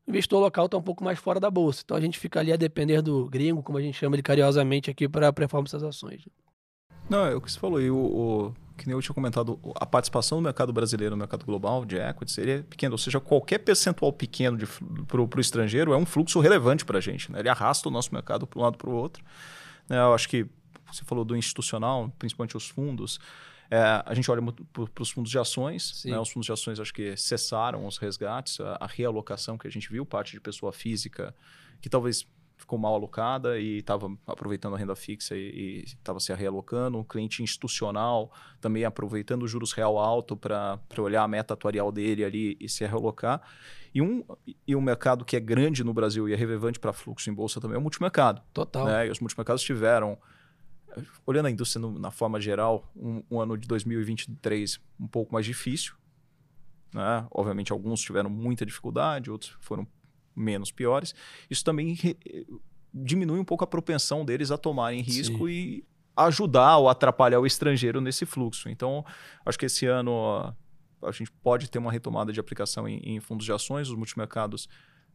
o 0.06 0.10
investidor 0.10 0.40
local 0.40 0.66
está 0.66 0.78
um 0.78 0.82
pouco 0.82 1.04
mais 1.04 1.20
fora 1.20 1.40
da 1.40 1.52
bolsa. 1.52 1.82
Então 1.84 1.98
a 1.98 2.02
gente 2.02 2.18
fica 2.20 2.40
ali 2.40 2.54
a 2.54 2.56
depender 2.56 3.02
do 3.02 3.28
gringo, 3.28 3.62
como 3.62 3.78
a 3.78 3.82
gente 3.82 3.98
chama 3.98 4.16
ele 4.16 4.24
carinhosamente 4.24 4.90
aqui, 4.90 5.10
para 5.10 5.28
a 5.28 5.34
performance 5.34 5.74
das 5.74 5.84
ações. 5.84 6.26
Não, 7.10 7.26
é 7.26 7.36
o 7.36 7.42
que 7.42 7.52
você 7.52 7.60
falou. 7.60 7.82
E 7.82 7.92
o, 7.92 7.98
o, 7.98 8.54
que 8.84 8.88
nem 8.90 8.98
eu 8.98 9.02
tinha 9.02 9.16
comentado, 9.16 9.58
a 9.76 9.86
participação 9.86 10.40
do 10.40 10.42
mercado 10.42 10.74
brasileiro 10.74 11.16
no 11.16 11.20
mercado 11.20 11.46
global 11.46 11.86
de 11.86 11.96
equity 11.96 12.32
seria 12.32 12.64
pequena. 12.64 12.94
Ou 12.94 12.98
seja, 12.98 13.18
qualquer 13.18 13.60
percentual 13.60 14.12
pequeno 14.12 14.58
para 15.08 15.22
o 15.22 15.30
estrangeiro 15.40 15.94
é 15.94 15.98
um 15.98 16.06
fluxo 16.06 16.42
relevante 16.42 16.84
para 16.84 16.98
a 16.98 17.02
gente. 17.02 17.32
Né? 17.32 17.40
Ele 17.40 17.48
arrasta 17.48 17.88
o 17.88 17.92
nosso 17.92 18.14
mercado 18.14 18.46
para 18.46 18.60
um 18.60 18.62
lado 18.62 18.78
para 18.78 18.90
o 18.90 18.94
outro. 18.94 19.24
Né? 19.88 19.98
Eu 19.98 20.14
acho 20.14 20.28
que 20.28 20.46
você 20.92 21.06
falou 21.06 21.24
do 21.24 21.36
institucional, 21.36 22.14
principalmente 22.20 22.58
os 22.58 22.68
fundos. 22.68 23.22
É, 23.72 24.04
a 24.06 24.14
gente 24.14 24.30
olha 24.30 24.42
para 24.74 25.02
os 25.02 25.10
fundos 25.10 25.32
de 25.32 25.40
ações. 25.40 26.04
Né? 26.04 26.20
Os 26.20 26.30
fundos 26.30 26.46
de 26.46 26.52
ações 26.52 26.78
acho 26.78 26.94
que 26.94 27.16
cessaram 27.16 27.88
os 27.88 27.98
resgates, 27.98 28.60
a, 28.60 28.78
a 28.82 28.86
realocação 28.86 29.58
que 29.58 29.66
a 29.66 29.72
gente 29.72 29.90
viu, 29.90 30.06
parte 30.06 30.34
de 30.34 30.42
pessoa 30.42 30.74
física, 30.74 31.34
que 31.82 31.90
talvez 31.90 32.28
ficou 32.64 32.80
mal 32.80 32.96
alocada 32.96 33.60
e 33.60 33.80
estava 33.80 34.12
aproveitando 34.26 34.76
a 34.76 34.78
renda 34.78 34.96
fixa 34.96 35.36
e 35.36 35.84
estava 35.86 36.20
se 36.20 36.34
realocando. 36.34 36.98
Um 36.98 37.04
cliente 37.04 37.44
institucional 37.44 38.32
também 38.60 38.86
aproveitando 38.86 39.44
o 39.44 39.48
juros 39.48 39.74
real 39.74 40.00
alto 40.00 40.36
para 40.36 40.80
olhar 40.98 41.24
a 41.24 41.28
meta 41.28 41.54
atuarial 41.54 41.92
dele 41.92 42.24
ali 42.24 42.58
e 42.60 42.70
se 42.70 42.86
realocar. 42.86 43.42
E 43.94 44.02
um, 44.02 44.24
e 44.66 44.76
um 44.76 44.82
mercado 44.82 45.24
que 45.24 45.36
é 45.36 45.40
grande 45.40 45.84
no 45.84 45.94
Brasil 45.94 46.28
e 46.28 46.34
é 46.34 46.36
relevante 46.36 46.80
para 46.80 46.94
fluxo 46.94 47.30
em 47.30 47.34
bolsa 47.34 47.60
também 47.60 47.76
é 47.76 47.78
o 47.78 47.82
multimercado. 47.82 48.42
Total. 48.54 48.86
Né? 48.86 49.08
E 49.08 49.12
os 49.12 49.20
multimercados 49.20 49.62
tiveram, 49.62 50.18
olhando 51.26 51.48
a 51.48 51.52
indústria 51.52 51.82
no, 51.82 52.00
na 52.00 52.10
forma 52.10 52.40
geral, 52.40 52.90
um, 52.96 53.22
um 53.30 53.40
ano 53.40 53.58
de 53.58 53.68
2023 53.68 54.80
um 55.00 55.08
pouco 55.08 55.34
mais 55.34 55.46
difícil. 55.46 55.94
Né? 56.94 57.28
Obviamente, 57.30 57.72
alguns 57.72 58.02
tiveram 58.02 58.30
muita 58.30 58.66
dificuldade, 58.66 59.30
outros 59.30 59.56
foram 59.60 59.86
menos 60.36 60.72
piores, 60.72 61.14
isso 61.50 61.64
também 61.64 61.98
diminui 62.94 63.40
um 63.40 63.46
pouco 63.46 63.64
a 63.64 63.68
propensão 63.68 64.24
deles 64.24 64.52
a 64.52 64.58
tomarem 64.58 65.02
risco 65.02 65.48
Sim. 65.48 65.50
e 65.50 65.84
ajudar 66.16 66.78
ou 66.78 66.90
atrapalhar 66.90 67.40
o 67.40 67.46
estrangeiro 67.46 68.00
nesse 68.00 68.26
fluxo. 68.26 68.70
Então, 68.70 69.04
acho 69.46 69.58
que 69.58 69.66
esse 69.66 69.86
ano 69.86 70.54
a 71.02 71.12
gente 71.12 71.32
pode 71.32 71.70
ter 71.70 71.80
uma 71.80 71.92
retomada 71.92 72.32
de 72.32 72.40
aplicação 72.40 72.88
em, 72.88 73.00
em 73.04 73.20
fundos 73.20 73.46
de 73.46 73.52
ações, 73.52 73.90
os 73.90 73.96
multimercados 73.96 74.70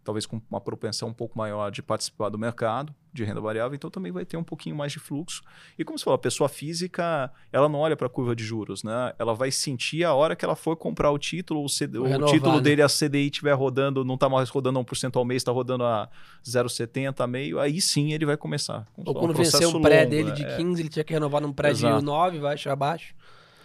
talvez 0.09 0.25
com 0.25 0.41
uma 0.49 0.59
propensão 0.59 1.11
um 1.11 1.13
pouco 1.13 1.37
maior 1.37 1.71
de 1.71 1.83
participar 1.83 2.31
do 2.31 2.39
mercado 2.39 2.95
de 3.13 3.25
renda 3.25 3.43
variável, 3.43 3.75
então 3.75 3.91
também 3.91 4.11
vai 4.11 4.25
ter 4.25 4.39
um 4.39 4.43
pouquinho 4.43 4.75
mais 4.75 4.91
de 4.91 4.99
fluxo. 4.99 5.43
E 5.79 5.85
como 5.85 5.99
você 5.99 6.05
falou, 6.05 6.15
a 6.15 6.19
pessoa 6.19 6.49
física, 6.49 7.31
ela 7.53 7.69
não 7.69 7.79
olha 7.79 7.95
para 7.95 8.07
a 8.07 8.11
curva 8.11 8.35
de 8.35 8.43
juros, 8.43 8.83
né? 8.83 9.13
Ela 9.19 9.35
vai 9.35 9.51
sentir 9.51 10.05
a 10.05 10.15
hora 10.15 10.35
que 10.35 10.43
ela 10.47 10.57
for 10.57 10.77
comprar 10.77 11.11
o 11.11 11.19
título, 11.19 11.63
o, 11.63 11.69
CD, 11.69 11.99
o 11.99 12.25
título 12.25 12.57
né? 12.57 12.63
dele, 12.63 12.81
a 12.81 12.87
CDI 12.87 13.27
estiver 13.27 13.53
rodando, 13.53 14.03
não 14.03 14.15
está 14.15 14.31
mais 14.31 14.49
rodando 14.49 14.79
a 14.79 14.83
1% 14.83 15.15
ao 15.15 15.27
mês, 15.27 15.43
está 15.43 15.53
rodando 15.53 15.85
a 15.85 16.09
0,70 16.43 17.21
a 17.21 17.27
meio, 17.27 17.61
aí 17.61 17.79
sim 17.79 18.15
ele 18.15 18.25
vai 18.25 18.39
começar. 18.39 18.87
Ou 18.97 19.15
quando 19.15 19.33
um 19.33 19.35
vencer 19.35 19.69
um 19.69 19.83
pré 19.83 20.05
longo, 20.05 20.11
dele 20.11 20.33
de 20.33 20.57
15, 20.57 20.81
ele 20.81 20.89
tinha 20.89 21.05
que 21.05 21.13
renovar 21.13 21.43
num 21.43 21.53
pré 21.53 21.69
Exato. 21.69 21.99
de 21.99 22.05
9, 22.07 22.39
vai 22.39 22.57
abaixo. 22.67 23.15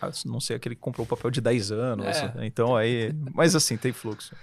Ah, 0.02 0.12
não 0.26 0.42
sei, 0.42 0.58
aquele 0.58 0.76
que 0.76 0.82
comprou 0.82 1.06
o 1.06 1.08
papel 1.08 1.32
de 1.32 1.40
10 1.40 1.72
anos. 1.72 2.06
É. 2.06 2.34
Então 2.46 2.76
aí. 2.76 3.14
Mas 3.34 3.56
assim, 3.56 3.78
tem 3.78 3.94
fluxo. 3.94 4.36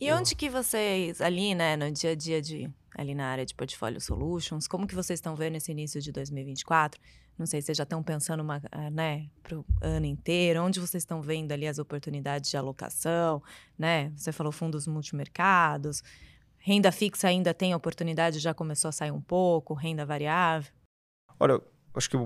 E 0.00 0.10
onde 0.12 0.34
que 0.34 0.48
vocês, 0.48 1.20
ali, 1.20 1.54
né, 1.54 1.76
no 1.76 1.90
dia 1.90 2.12
a 2.12 2.14
dia 2.14 2.40
de 2.40 2.70
ali 2.96 3.14
na 3.14 3.26
área 3.26 3.44
de 3.44 3.54
portfólio 3.54 4.00
solutions, 4.00 4.66
como 4.66 4.86
que 4.86 4.94
vocês 4.94 5.18
estão 5.18 5.36
vendo 5.36 5.56
esse 5.56 5.70
início 5.70 6.00
de 6.00 6.10
2024? 6.10 7.00
Não 7.38 7.46
sei 7.46 7.60
se 7.60 7.66
vocês 7.66 7.78
já 7.78 7.84
estão 7.84 8.02
pensando 8.02 8.40
uma, 8.40 8.60
ah, 8.72 8.90
né, 8.90 9.28
para 9.42 9.58
o 9.58 9.64
ano 9.80 10.06
inteiro, 10.06 10.62
onde 10.62 10.80
vocês 10.80 11.02
estão 11.02 11.22
vendo 11.22 11.52
ali 11.52 11.66
as 11.66 11.78
oportunidades 11.78 12.50
de 12.50 12.56
alocação, 12.56 13.42
né? 13.78 14.10
Você 14.16 14.32
falou 14.32 14.52
fundos 14.52 14.86
multimercados, 14.86 16.02
renda 16.58 16.90
fixa 16.90 17.28
ainda 17.28 17.54
tem 17.54 17.74
oportunidade, 17.74 18.38
já 18.38 18.52
começou 18.52 18.88
a 18.88 18.92
sair 18.92 19.10
um 19.10 19.20
pouco, 19.20 19.74
renda 19.74 20.04
variável. 20.04 20.72
Olha, 21.38 21.60
acho 21.94 22.10
que 22.10 22.16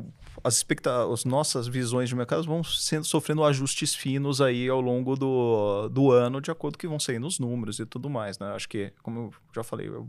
as, 0.43 0.57
expecta 0.57 1.11
as 1.13 1.25
nossas 1.25 1.67
visões 1.67 2.09
de 2.09 2.15
mercado 2.15 2.43
vão 2.45 2.63
sendo, 2.63 3.05
sofrendo 3.05 3.45
ajustes 3.45 3.95
finos 3.95 4.41
aí 4.41 4.69
ao 4.69 4.81
longo 4.81 5.17
do, 5.17 5.89
do 5.89 6.11
ano, 6.11 6.41
de 6.41 6.51
acordo 6.51 6.77
com 6.77 6.81
que 6.81 6.89
vão 6.89 7.01
saindo 7.01 7.27
os 7.27 7.39
números 7.39 7.79
e 7.79 7.87
tudo 7.87 8.11
mais. 8.11 8.39
Né? 8.39 8.47
Acho 8.49 8.69
que, 8.69 8.93
como 9.03 9.19
eu 9.19 9.33
já 9.55 9.63
falei, 9.63 9.89
eu, 9.89 10.09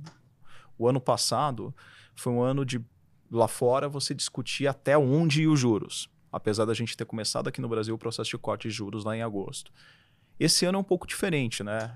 o 0.77 0.87
ano 0.87 0.99
passado 0.99 1.73
foi 2.15 2.33
um 2.33 2.41
ano 2.41 2.65
de 2.65 2.81
lá 3.31 3.47
fora 3.47 3.87
você 3.87 4.13
discutir 4.13 4.67
até 4.67 4.97
onde 4.97 5.43
ir 5.43 5.47
os 5.47 5.59
juros. 5.59 6.09
Apesar 6.31 6.65
da 6.65 6.73
gente 6.73 6.97
ter 6.97 7.05
começado 7.05 7.47
aqui 7.47 7.61
no 7.61 7.69
Brasil 7.69 7.95
o 7.95 7.97
processo 7.97 8.29
de 8.29 8.37
corte 8.37 8.67
de 8.67 8.73
juros 8.73 9.05
lá 9.05 9.15
em 9.15 9.21
agosto. 9.21 9.71
Esse 10.37 10.65
ano 10.65 10.77
é 10.77 10.81
um 10.81 10.83
pouco 10.83 11.07
diferente, 11.07 11.63
né? 11.63 11.95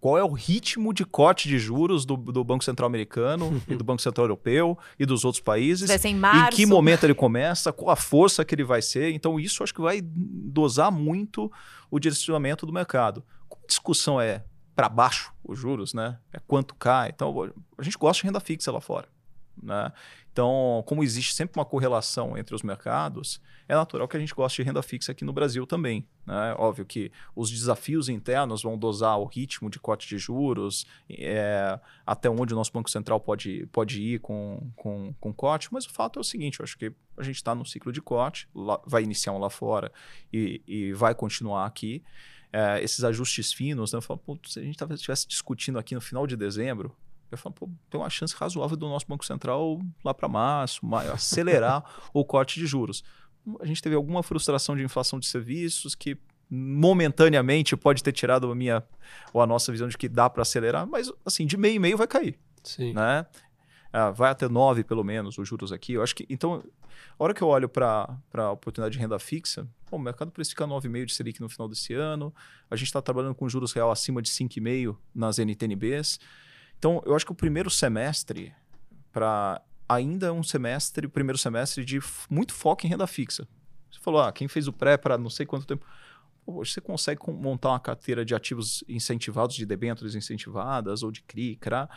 Qual 0.00 0.18
é 0.18 0.22
o 0.22 0.32
ritmo 0.32 0.92
de 0.92 1.04
corte 1.04 1.48
de 1.48 1.58
juros 1.58 2.04
do, 2.04 2.16
do 2.16 2.44
Banco 2.44 2.64
Central 2.64 2.86
Americano 2.86 3.62
e 3.68 3.74
do 3.74 3.84
Banco 3.84 4.02
Central 4.02 4.24
Europeu 4.24 4.78
e 4.98 5.06
dos 5.06 5.24
outros 5.24 5.42
países. 5.42 5.88
Vai 5.88 5.98
ser 5.98 6.08
em 6.08 6.14
março. 6.14 6.52
Em 6.52 6.56
que 6.56 6.66
momento 6.66 7.04
ele 7.04 7.14
começa, 7.14 7.72
qual 7.72 7.90
a 7.90 7.96
força 7.96 8.44
que 8.44 8.54
ele 8.54 8.64
vai 8.64 8.82
ser. 8.82 9.12
Então, 9.12 9.38
isso 9.38 9.62
acho 9.62 9.74
que 9.74 9.80
vai 9.80 10.00
dosar 10.02 10.90
muito 10.90 11.50
o 11.90 11.98
direcionamento 11.98 12.66
do 12.66 12.72
mercado. 12.72 13.24
Como 13.48 13.62
a 13.64 13.66
discussão 13.66 14.20
é 14.20 14.44
para 14.74 14.88
baixo 14.88 15.32
os 15.42 15.58
juros, 15.58 15.92
né? 15.94 16.18
É 16.32 16.38
quanto 16.46 16.74
cai. 16.74 17.10
Então, 17.14 17.52
a 17.76 17.82
gente 17.82 17.98
gosta 17.98 18.20
de 18.20 18.26
renda 18.26 18.40
fixa 18.40 18.70
lá 18.70 18.80
fora. 18.80 19.08
Né? 19.60 19.90
Então, 20.38 20.84
como 20.86 21.02
existe 21.02 21.34
sempre 21.34 21.58
uma 21.58 21.64
correlação 21.64 22.38
entre 22.38 22.54
os 22.54 22.62
mercados, 22.62 23.42
é 23.66 23.74
natural 23.74 24.06
que 24.06 24.16
a 24.16 24.20
gente 24.20 24.32
goste 24.32 24.62
de 24.62 24.66
renda 24.68 24.80
fixa 24.82 25.10
aqui 25.10 25.24
no 25.24 25.32
Brasil 25.32 25.66
também. 25.66 26.06
Né? 26.24 26.54
Óbvio 26.56 26.86
que 26.86 27.10
os 27.34 27.50
desafios 27.50 28.08
internos 28.08 28.62
vão 28.62 28.78
dosar 28.78 29.18
o 29.18 29.24
ritmo 29.24 29.68
de 29.68 29.80
corte 29.80 30.06
de 30.06 30.16
juros, 30.16 30.86
é, 31.10 31.80
até 32.06 32.30
onde 32.30 32.54
o 32.54 32.56
nosso 32.56 32.72
Banco 32.72 32.88
Central 32.88 33.18
pode, 33.18 33.66
pode 33.72 34.00
ir 34.00 34.20
com, 34.20 34.70
com, 34.76 35.12
com 35.18 35.32
corte, 35.32 35.70
mas 35.72 35.86
o 35.86 35.90
fato 35.90 36.20
é 36.20 36.22
o 36.22 36.24
seguinte: 36.24 36.60
eu 36.60 36.64
acho 36.64 36.78
que 36.78 36.92
a 37.16 37.24
gente 37.24 37.34
está 37.34 37.52
no 37.52 37.66
ciclo 37.66 37.90
de 37.90 38.00
corte, 38.00 38.48
lá, 38.54 38.80
vai 38.86 39.02
iniciar 39.02 39.32
um 39.32 39.38
lá 39.38 39.50
fora 39.50 39.90
e, 40.32 40.62
e 40.68 40.92
vai 40.92 41.16
continuar 41.16 41.66
aqui. 41.66 42.00
É, 42.52 42.80
esses 42.80 43.02
ajustes 43.02 43.52
finos, 43.52 43.92
né? 43.92 43.96
eu 43.96 44.02
falo, 44.02 44.20
se 44.46 44.60
a 44.60 44.62
gente 44.62 44.80
estivesse 44.94 45.26
discutindo 45.26 45.80
aqui 45.80 45.96
no 45.96 46.00
final 46.00 46.28
de 46.28 46.36
dezembro, 46.36 46.96
eu 47.30 47.38
falo, 47.38 47.54
pô, 47.54 47.70
tem 47.90 48.00
uma 48.00 48.10
chance 48.10 48.34
razoável 48.34 48.76
do 48.76 48.88
nosso 48.88 49.06
Banco 49.06 49.24
Central 49.24 49.80
lá 50.04 50.14
para 50.14 50.28
março, 50.28 50.84
maio, 50.84 51.12
acelerar 51.12 51.84
o 52.12 52.24
corte 52.24 52.58
de 52.58 52.66
juros. 52.66 53.02
A 53.60 53.66
gente 53.66 53.82
teve 53.82 53.94
alguma 53.94 54.22
frustração 54.22 54.76
de 54.76 54.82
inflação 54.82 55.18
de 55.18 55.26
serviços 55.26 55.94
que 55.94 56.16
momentaneamente 56.50 57.76
pode 57.76 58.02
ter 58.02 58.12
tirado 58.12 58.50
a 58.50 58.54
minha 58.54 58.82
ou 59.32 59.42
a 59.42 59.46
nossa 59.46 59.70
visão 59.70 59.88
de 59.88 59.98
que 59.98 60.08
dá 60.08 60.30
para 60.30 60.42
acelerar, 60.42 60.86
mas 60.86 61.12
assim, 61.24 61.46
de 61.46 61.56
meio 61.56 61.76
e 61.76 61.78
meio 61.78 61.96
vai 61.96 62.06
cair. 62.06 62.38
Sim. 62.62 62.92
Né? 62.92 63.26
Ah, 63.92 64.10
vai 64.10 64.30
até 64.30 64.48
9 64.48 64.84
pelo 64.84 65.02
menos 65.02 65.38
os 65.38 65.48
juros 65.48 65.72
aqui. 65.72 65.94
Eu 65.94 66.02
acho 66.02 66.14
que 66.14 66.26
então, 66.28 66.62
a 67.18 67.24
hora 67.24 67.34
que 67.34 67.42
eu 67.42 67.48
olho 67.48 67.68
para 67.68 68.18
a 68.34 68.50
oportunidade 68.50 68.94
de 68.94 68.98
renda 68.98 69.18
fixa, 69.18 69.66
bom, 69.90 69.96
o 69.96 70.00
mercado 70.00 70.30
precifica 70.30 70.66
9,5 70.66 71.04
de 71.06 71.14
Selic 71.14 71.40
no 71.40 71.48
final 71.48 71.68
desse 71.68 71.94
ano. 71.94 72.34
A 72.70 72.76
gente 72.76 72.86
está 72.88 73.00
trabalhando 73.00 73.34
com 73.34 73.48
juros 73.48 73.72
real 73.72 73.90
acima 73.90 74.20
de 74.20 74.30
5,5 74.30 74.96
nas 75.14 75.38
NTNBs. 75.38 76.18
Então, 76.78 77.02
eu 77.04 77.14
acho 77.14 77.26
que 77.26 77.32
o 77.32 77.34
primeiro 77.34 77.68
semestre, 77.68 78.54
para 79.12 79.60
ainda 79.88 80.28
é 80.28 80.32
um 80.32 80.42
semestre, 80.42 81.06
o 81.06 81.10
primeiro 81.10 81.38
semestre 81.38 81.84
de 81.84 81.98
muito 82.30 82.52
foco 82.52 82.86
em 82.86 82.88
renda 82.88 83.06
fixa. 83.06 83.48
Você 83.90 83.98
falou, 84.00 84.20
ah, 84.20 84.32
quem 84.32 84.46
fez 84.46 84.68
o 84.68 84.72
pré 84.72 84.96
para 84.96 85.18
não 85.18 85.30
sei 85.30 85.46
quanto 85.46 85.66
tempo. 85.66 85.84
Hoje 86.46 86.72
você 86.72 86.80
consegue 86.80 87.20
montar 87.30 87.70
uma 87.70 87.80
carteira 87.80 88.24
de 88.24 88.34
ativos 88.34 88.84
incentivados, 88.88 89.56
de 89.56 89.66
debêntures 89.66 90.14
incentivadas 90.14 91.02
ou 91.02 91.10
de 91.10 91.22
CRI, 91.22 91.56
CRA, 91.56 91.88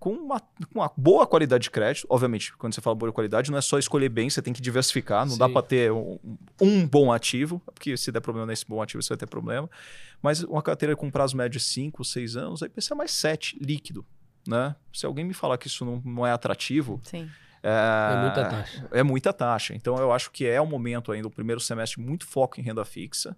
com 0.00 0.14
uma, 0.14 0.40
com 0.40 0.80
uma 0.80 0.90
boa 0.96 1.26
qualidade 1.26 1.64
de 1.64 1.70
crédito. 1.70 2.06
Obviamente, 2.08 2.56
quando 2.56 2.74
você 2.74 2.80
fala 2.80 2.96
boa 2.96 3.12
qualidade, 3.12 3.50
não 3.50 3.58
é 3.58 3.60
só 3.60 3.78
escolher 3.78 4.08
bem, 4.08 4.30
você 4.30 4.40
tem 4.40 4.52
que 4.52 4.60
diversificar. 4.60 5.26
Não 5.26 5.34
Sim. 5.34 5.38
dá 5.38 5.48
para 5.48 5.60
ter 5.60 5.92
um, 5.92 6.18
um, 6.60 6.88
bom 6.88 7.12
ativo, 7.12 7.60
porque 7.66 7.94
se 7.98 8.10
der 8.10 8.20
problema 8.20 8.46
nesse 8.46 8.66
bom 8.66 8.80
ativo, 8.80 9.02
você 9.02 9.10
vai 9.10 9.18
ter 9.18 9.26
problema. 9.26 9.68
Mas 10.22 10.42
uma 10.42 10.62
carteira 10.62 10.96
com 10.96 11.10
prazo 11.10 11.36
médio 11.36 11.58
de 11.58 11.64
5, 11.64 12.02
6 12.02 12.36
anos, 12.36 12.62
aí 12.62 12.70
precisa 12.70 12.94
mais 12.94 13.10
7 13.10 13.58
líquido. 13.60 14.04
Né? 14.48 14.74
Se 14.90 15.04
alguém 15.04 15.22
me 15.24 15.34
falar 15.34 15.58
que 15.58 15.66
isso 15.66 15.84
não, 15.84 16.00
não 16.02 16.26
é 16.26 16.32
atrativo. 16.32 16.98
Sim. 17.04 17.28
É, 17.62 18.14
é, 18.14 18.22
muita 18.22 18.44
taxa. 18.48 18.88
É 18.92 19.02
muita 19.02 19.32
taxa. 19.34 19.74
Então, 19.74 19.98
eu 19.98 20.10
acho 20.10 20.30
que 20.30 20.46
é 20.46 20.58
o 20.58 20.66
momento 20.66 21.12
ainda, 21.12 21.28
o 21.28 21.30
primeiro 21.30 21.60
semestre, 21.60 22.00
muito 22.00 22.26
foco 22.26 22.58
em 22.58 22.62
renda 22.62 22.86
fixa. 22.86 23.36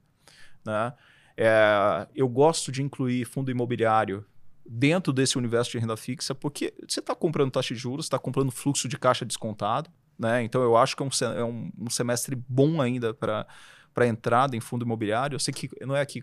Né? 0.64 0.92
É, 1.36 2.06
eu 2.14 2.28
gosto 2.28 2.70
de 2.70 2.84
incluir 2.84 3.24
fundo 3.24 3.50
imobiliário 3.50 4.24
dentro 4.66 5.12
desse 5.12 5.36
universo 5.36 5.70
de 5.72 5.78
renda 5.78 5.96
fixa, 5.96 6.34
porque 6.34 6.72
você 6.88 7.00
está 7.00 7.14
comprando 7.14 7.50
taxa 7.50 7.74
de 7.74 7.80
juros, 7.80 8.06
está 8.06 8.18
comprando 8.18 8.50
fluxo 8.50 8.88
de 8.88 8.98
caixa 8.98 9.24
descontado. 9.24 9.90
Né? 10.18 10.42
Então, 10.42 10.62
eu 10.62 10.76
acho 10.76 10.96
que 10.96 11.02
é 11.02 11.06
um, 11.06 11.10
é 11.36 11.44
um, 11.44 11.70
um 11.78 11.90
semestre 11.90 12.36
bom 12.48 12.80
ainda 12.80 13.12
para 13.14 14.06
entrada 14.06 14.56
em 14.56 14.60
fundo 14.60 14.84
imobiliário. 14.84 15.34
Eu 15.34 15.40
sei 15.40 15.52
que 15.52 15.68
não 15.84 15.96
é 15.96 16.04
que 16.06 16.22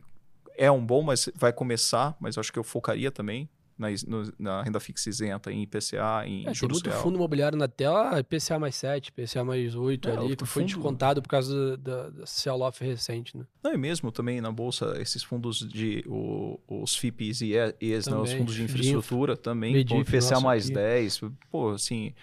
é 0.57 0.71
um 0.71 0.85
bom, 0.85 1.01
mas 1.01 1.29
vai 1.35 1.53
começar, 1.53 2.15
mas 2.19 2.37
acho 2.37 2.51
que 2.51 2.59
eu 2.59 2.63
focaria 2.63 3.11
também 3.11 3.49
na, 3.79 3.87
no, 4.05 4.33
na 4.37 4.61
renda 4.61 4.79
fixa 4.79 5.09
isenta, 5.09 5.51
em 5.51 5.63
IPCA, 5.63 6.25
em 6.25 6.45
é, 6.45 6.53
juros 6.53 6.81
tem 6.81 6.91
muito 6.91 7.01
fundo 7.01 7.15
imobiliário 7.15 7.57
na 7.57 7.67
tela, 7.69 8.19
IPCA 8.19 8.59
mais 8.59 8.75
7, 8.75 9.07
IPCA 9.07 9.43
mais 9.45 9.73
8 9.73 10.09
é, 10.09 10.17
ali, 10.17 10.35
que 10.35 10.45
foi 10.45 10.63
fundo... 10.63 10.73
descontado 10.73 11.21
por 11.21 11.29
causa 11.29 11.77
da, 11.77 12.09
da 12.09 12.25
sell-off 12.25 12.83
recente, 12.83 13.37
né? 13.37 13.45
Não, 13.63 13.73
e 13.73 13.77
mesmo 13.77 14.11
também 14.11 14.41
na 14.41 14.51
Bolsa, 14.51 14.95
esses 14.99 15.23
fundos 15.23 15.59
de, 15.59 16.03
o, 16.07 16.59
os 16.67 16.97
FIPs 16.97 17.39
e 17.39 17.53
ES, 17.79 18.07
né, 18.07 18.17
os 18.17 18.33
fundos 18.33 18.53
de 18.53 18.63
infraestrutura 18.63 19.33
Infra, 19.33 19.41
também, 19.41 19.73
Medif, 19.73 20.01
IPCA 20.01 20.41
mais 20.41 20.65
aqui. 20.65 20.73
10, 20.73 21.21
pô, 21.49 21.69
assim, 21.69 22.13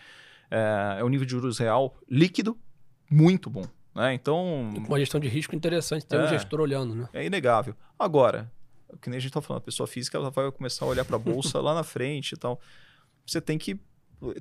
é, 0.51 0.99
é 1.01 1.05
um 1.05 1.09
nível 1.09 1.25
de 1.25 1.33
juros 1.33 1.59
real 1.59 1.97
líquido 2.09 2.59
muito 3.11 3.49
bom. 3.49 3.65
Né? 3.95 4.13
Então. 4.13 4.75
Com 4.75 4.89
uma 4.89 4.99
gestão 4.99 5.19
de 5.19 5.27
risco 5.27 5.57
interessante, 5.57 6.05
tem 6.05 6.19
é, 6.19 6.25
um 6.25 6.29
gestor 6.29 6.61
olhando, 6.61 6.95
né? 6.95 7.09
É 7.15 7.25
inegável. 7.25 7.75
Agora, 7.99 8.53
que 9.01 9.11
nem 9.11 9.17
a 9.17 9.21
gente 9.21 9.31
está 9.31 9.41
falando, 9.41 9.63
a 9.63 9.65
pessoa 9.65 9.87
física 9.87 10.17
ela 10.17 10.31
vai 10.31 10.51
começar 10.53 10.85
a 10.85 10.89
olhar 10.89 11.05
para 11.05 11.17
a 11.17 11.19
bolsa 11.19 11.61
lá 11.61 11.75
na 11.75 11.83
frente 11.83 12.33
e 12.33 12.37
tal. 12.37 12.61
Você 13.27 13.41
tem 13.41 13.59
que 13.59 13.81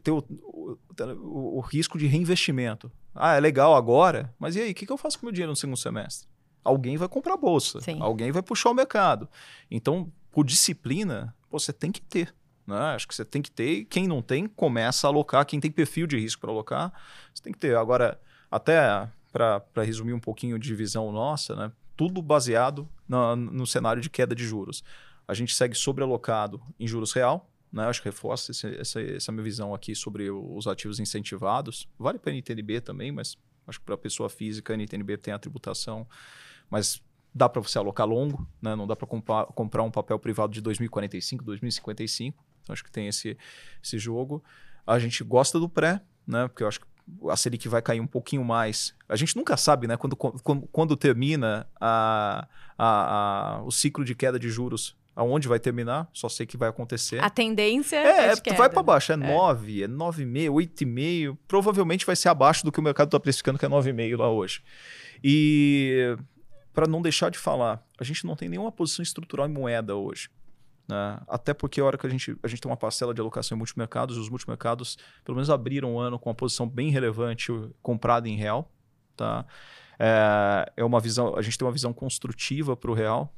ter 0.03 0.11
o, 0.11 0.23
o, 0.29 0.77
o, 0.97 1.57
o, 1.57 1.59
risco 1.59 1.97
de 1.97 2.07
reinvestimento. 2.07 2.91
Ah, 3.13 3.35
é 3.35 3.39
legal 3.39 3.75
agora, 3.75 4.33
mas 4.39 4.55
e 4.55 4.61
aí, 4.61 4.71
o 4.71 4.75
que, 4.75 4.85
que 4.85 4.91
eu 4.91 4.97
faço 4.97 5.17
com 5.17 5.25
o 5.25 5.27
meu 5.27 5.33
dinheiro 5.33 5.51
no 5.51 5.55
segundo 5.55 5.77
semestre? 5.77 6.27
Alguém 6.63 6.97
vai 6.97 7.07
comprar 7.07 7.33
a 7.33 7.37
bolsa, 7.37 7.81
Sim. 7.81 7.97
alguém 8.01 8.31
vai 8.31 8.41
puxar 8.41 8.69
o 8.69 8.73
mercado. 8.73 9.29
Então, 9.69 10.11
por 10.31 10.43
disciplina, 10.45 11.35
você 11.49 11.71
tem 11.71 11.91
que 11.91 12.01
ter. 12.01 12.33
Né? 12.65 12.75
Acho 12.75 13.07
que 13.07 13.13
você 13.13 13.23
tem 13.23 13.41
que 13.41 13.51
ter, 13.51 13.71
e 13.71 13.85
quem 13.85 14.07
não 14.07 14.21
tem, 14.21 14.47
começa 14.47 15.07
a 15.07 15.09
alocar. 15.09 15.45
Quem 15.45 15.59
tem 15.59 15.69
perfil 15.69 16.07
de 16.07 16.17
risco 16.17 16.41
para 16.41 16.51
alocar, 16.51 16.91
você 17.33 17.43
tem 17.43 17.53
que 17.53 17.59
ter. 17.59 17.75
Agora, 17.77 18.19
até 18.49 19.07
para 19.31 19.83
resumir 19.83 20.13
um 20.13 20.19
pouquinho 20.19 20.57
de 20.57 20.73
visão 20.73 21.11
nossa, 21.11 21.55
né? 21.55 21.71
Tudo 21.95 22.21
baseado 22.21 22.87
no, 23.07 23.65
cenário 23.65 24.01
de 24.01 24.09
queda 24.09 24.35
de 24.35 24.45
juros. 24.45 24.83
A 25.27 25.33
gente 25.33 25.55
segue 25.55 25.75
sobrealocado 25.75 26.61
em 26.79 26.87
juros 26.87 27.13
real, 27.13 27.49
né? 27.71 27.85
Acho 27.87 28.01
que 28.01 28.07
reforça 28.07 28.51
esse, 28.51 28.67
essa, 28.79 29.01
essa 29.01 29.31
minha 29.31 29.43
visão 29.43 29.73
aqui 29.73 29.95
sobre 29.95 30.29
os 30.29 30.67
ativos 30.67 30.99
incentivados. 30.99 31.87
Vale 31.97 32.19
para 32.19 32.31
a 32.31 32.35
NTNB 32.35 32.81
também, 32.81 33.11
mas 33.11 33.37
acho 33.67 33.79
que 33.79 33.85
para 33.85 33.95
a 33.95 33.97
pessoa 33.97 34.29
física, 34.29 34.73
a 34.73 34.77
NTNB 34.77 35.17
tem 35.17 35.33
a 35.33 35.39
tributação, 35.39 36.07
mas 36.69 37.01
dá 37.33 37.49
para 37.49 37.61
você 37.61 37.77
alocar 37.77 38.07
longo, 38.07 38.47
né? 38.61 38.75
não 38.75 38.87
dá 38.87 38.95
para 38.95 39.05
comprar, 39.05 39.45
comprar 39.47 39.83
um 39.83 39.91
papel 39.91 40.17
privado 40.17 40.53
de 40.53 40.61
2045, 40.61 41.43
2055. 41.43 42.45
Então, 42.61 42.73
acho 42.73 42.83
que 42.83 42.91
tem 42.91 43.07
esse, 43.07 43.37
esse 43.83 43.99
jogo. 43.99 44.41
A 44.87 44.97
gente 44.99 45.21
gosta 45.23 45.59
do 45.59 45.67
pré, 45.67 46.01
né? 46.25 46.47
porque 46.47 46.63
eu 46.63 46.67
acho 46.67 46.79
que 46.79 46.87
a 47.29 47.35
Selic 47.35 47.67
vai 47.67 47.81
cair 47.81 47.99
um 47.99 48.07
pouquinho 48.07 48.43
mais. 48.43 48.93
A 49.07 49.15
gente 49.15 49.35
nunca 49.35 49.55
sabe, 49.57 49.87
né? 49.87 49.97
Quando, 49.97 50.15
quando, 50.15 50.67
quando 50.71 50.97
termina 50.97 51.67
a, 51.79 52.47
a, 52.77 53.57
a, 53.57 53.63
o 53.63 53.71
ciclo 53.71 54.03
de 54.03 54.15
queda 54.15 54.39
de 54.39 54.49
juros, 54.49 54.95
aonde 55.15 55.47
vai 55.47 55.59
terminar, 55.59 56.09
só 56.11 56.27
sei 56.27 56.45
que 56.45 56.57
vai 56.57 56.69
acontecer. 56.69 57.23
A 57.23 57.29
tendência 57.29 57.95
é, 57.95 58.33
é 58.33 58.53
vai 58.53 58.69
para 58.69 58.83
baixo, 58.83 59.11
é, 59.11 59.15
é 59.15 59.17
9, 59.17 59.83
é 59.83 59.87
9,5, 59.87 60.49
8,5. 60.49 61.37
Provavelmente 61.47 62.05
vai 62.05 62.15
ser 62.15 62.29
abaixo 62.29 62.65
do 62.65 62.71
que 62.71 62.79
o 62.79 62.83
mercado 62.83 63.07
está 63.07 63.19
precificando, 63.19 63.57
que 63.57 63.65
é 63.65 63.69
9,5 63.69 64.17
lá 64.17 64.29
hoje. 64.29 64.61
E 65.23 66.17
para 66.73 66.87
não 66.87 67.01
deixar 67.01 67.31
de 67.31 67.37
falar, 67.37 67.81
a 67.97 68.03
gente 68.03 68.25
não 68.25 68.35
tem 68.35 68.49
nenhuma 68.49 68.71
posição 68.71 69.01
estrutural 69.01 69.47
em 69.47 69.51
moeda 69.51 69.95
hoje. 69.95 70.29
Né? 70.87 71.19
Até 71.27 71.53
porque 71.53 71.81
a 71.81 71.85
hora 71.85 71.97
que 71.97 72.05
a 72.05 72.09
gente, 72.09 72.37
a 72.43 72.47
gente 72.47 72.61
tem 72.61 72.69
uma 72.69 72.77
parcela 72.77 73.13
de 73.13 73.21
alocação 73.21 73.55
em 73.55 73.59
multimercados, 73.59 74.17
os 74.17 74.29
multimercados 74.29 74.97
pelo 75.23 75.35
menos 75.35 75.49
abriram 75.49 75.95
o 75.95 75.99
ano 75.99 76.19
com 76.19 76.29
uma 76.29 76.35
posição 76.35 76.67
bem 76.67 76.89
relevante 76.89 77.51
comprada 77.81 78.29
em 78.29 78.35
real. 78.35 78.71
Tá? 79.15 79.45
É, 79.97 80.71
é 80.77 80.83
uma 80.83 80.99
visão, 80.99 81.35
a 81.35 81.41
gente 81.41 81.57
tem 81.57 81.65
uma 81.65 81.71
visão 81.71 81.93
construtiva 81.93 82.75
para 82.75 82.91
o 82.91 82.93
real. 82.93 83.33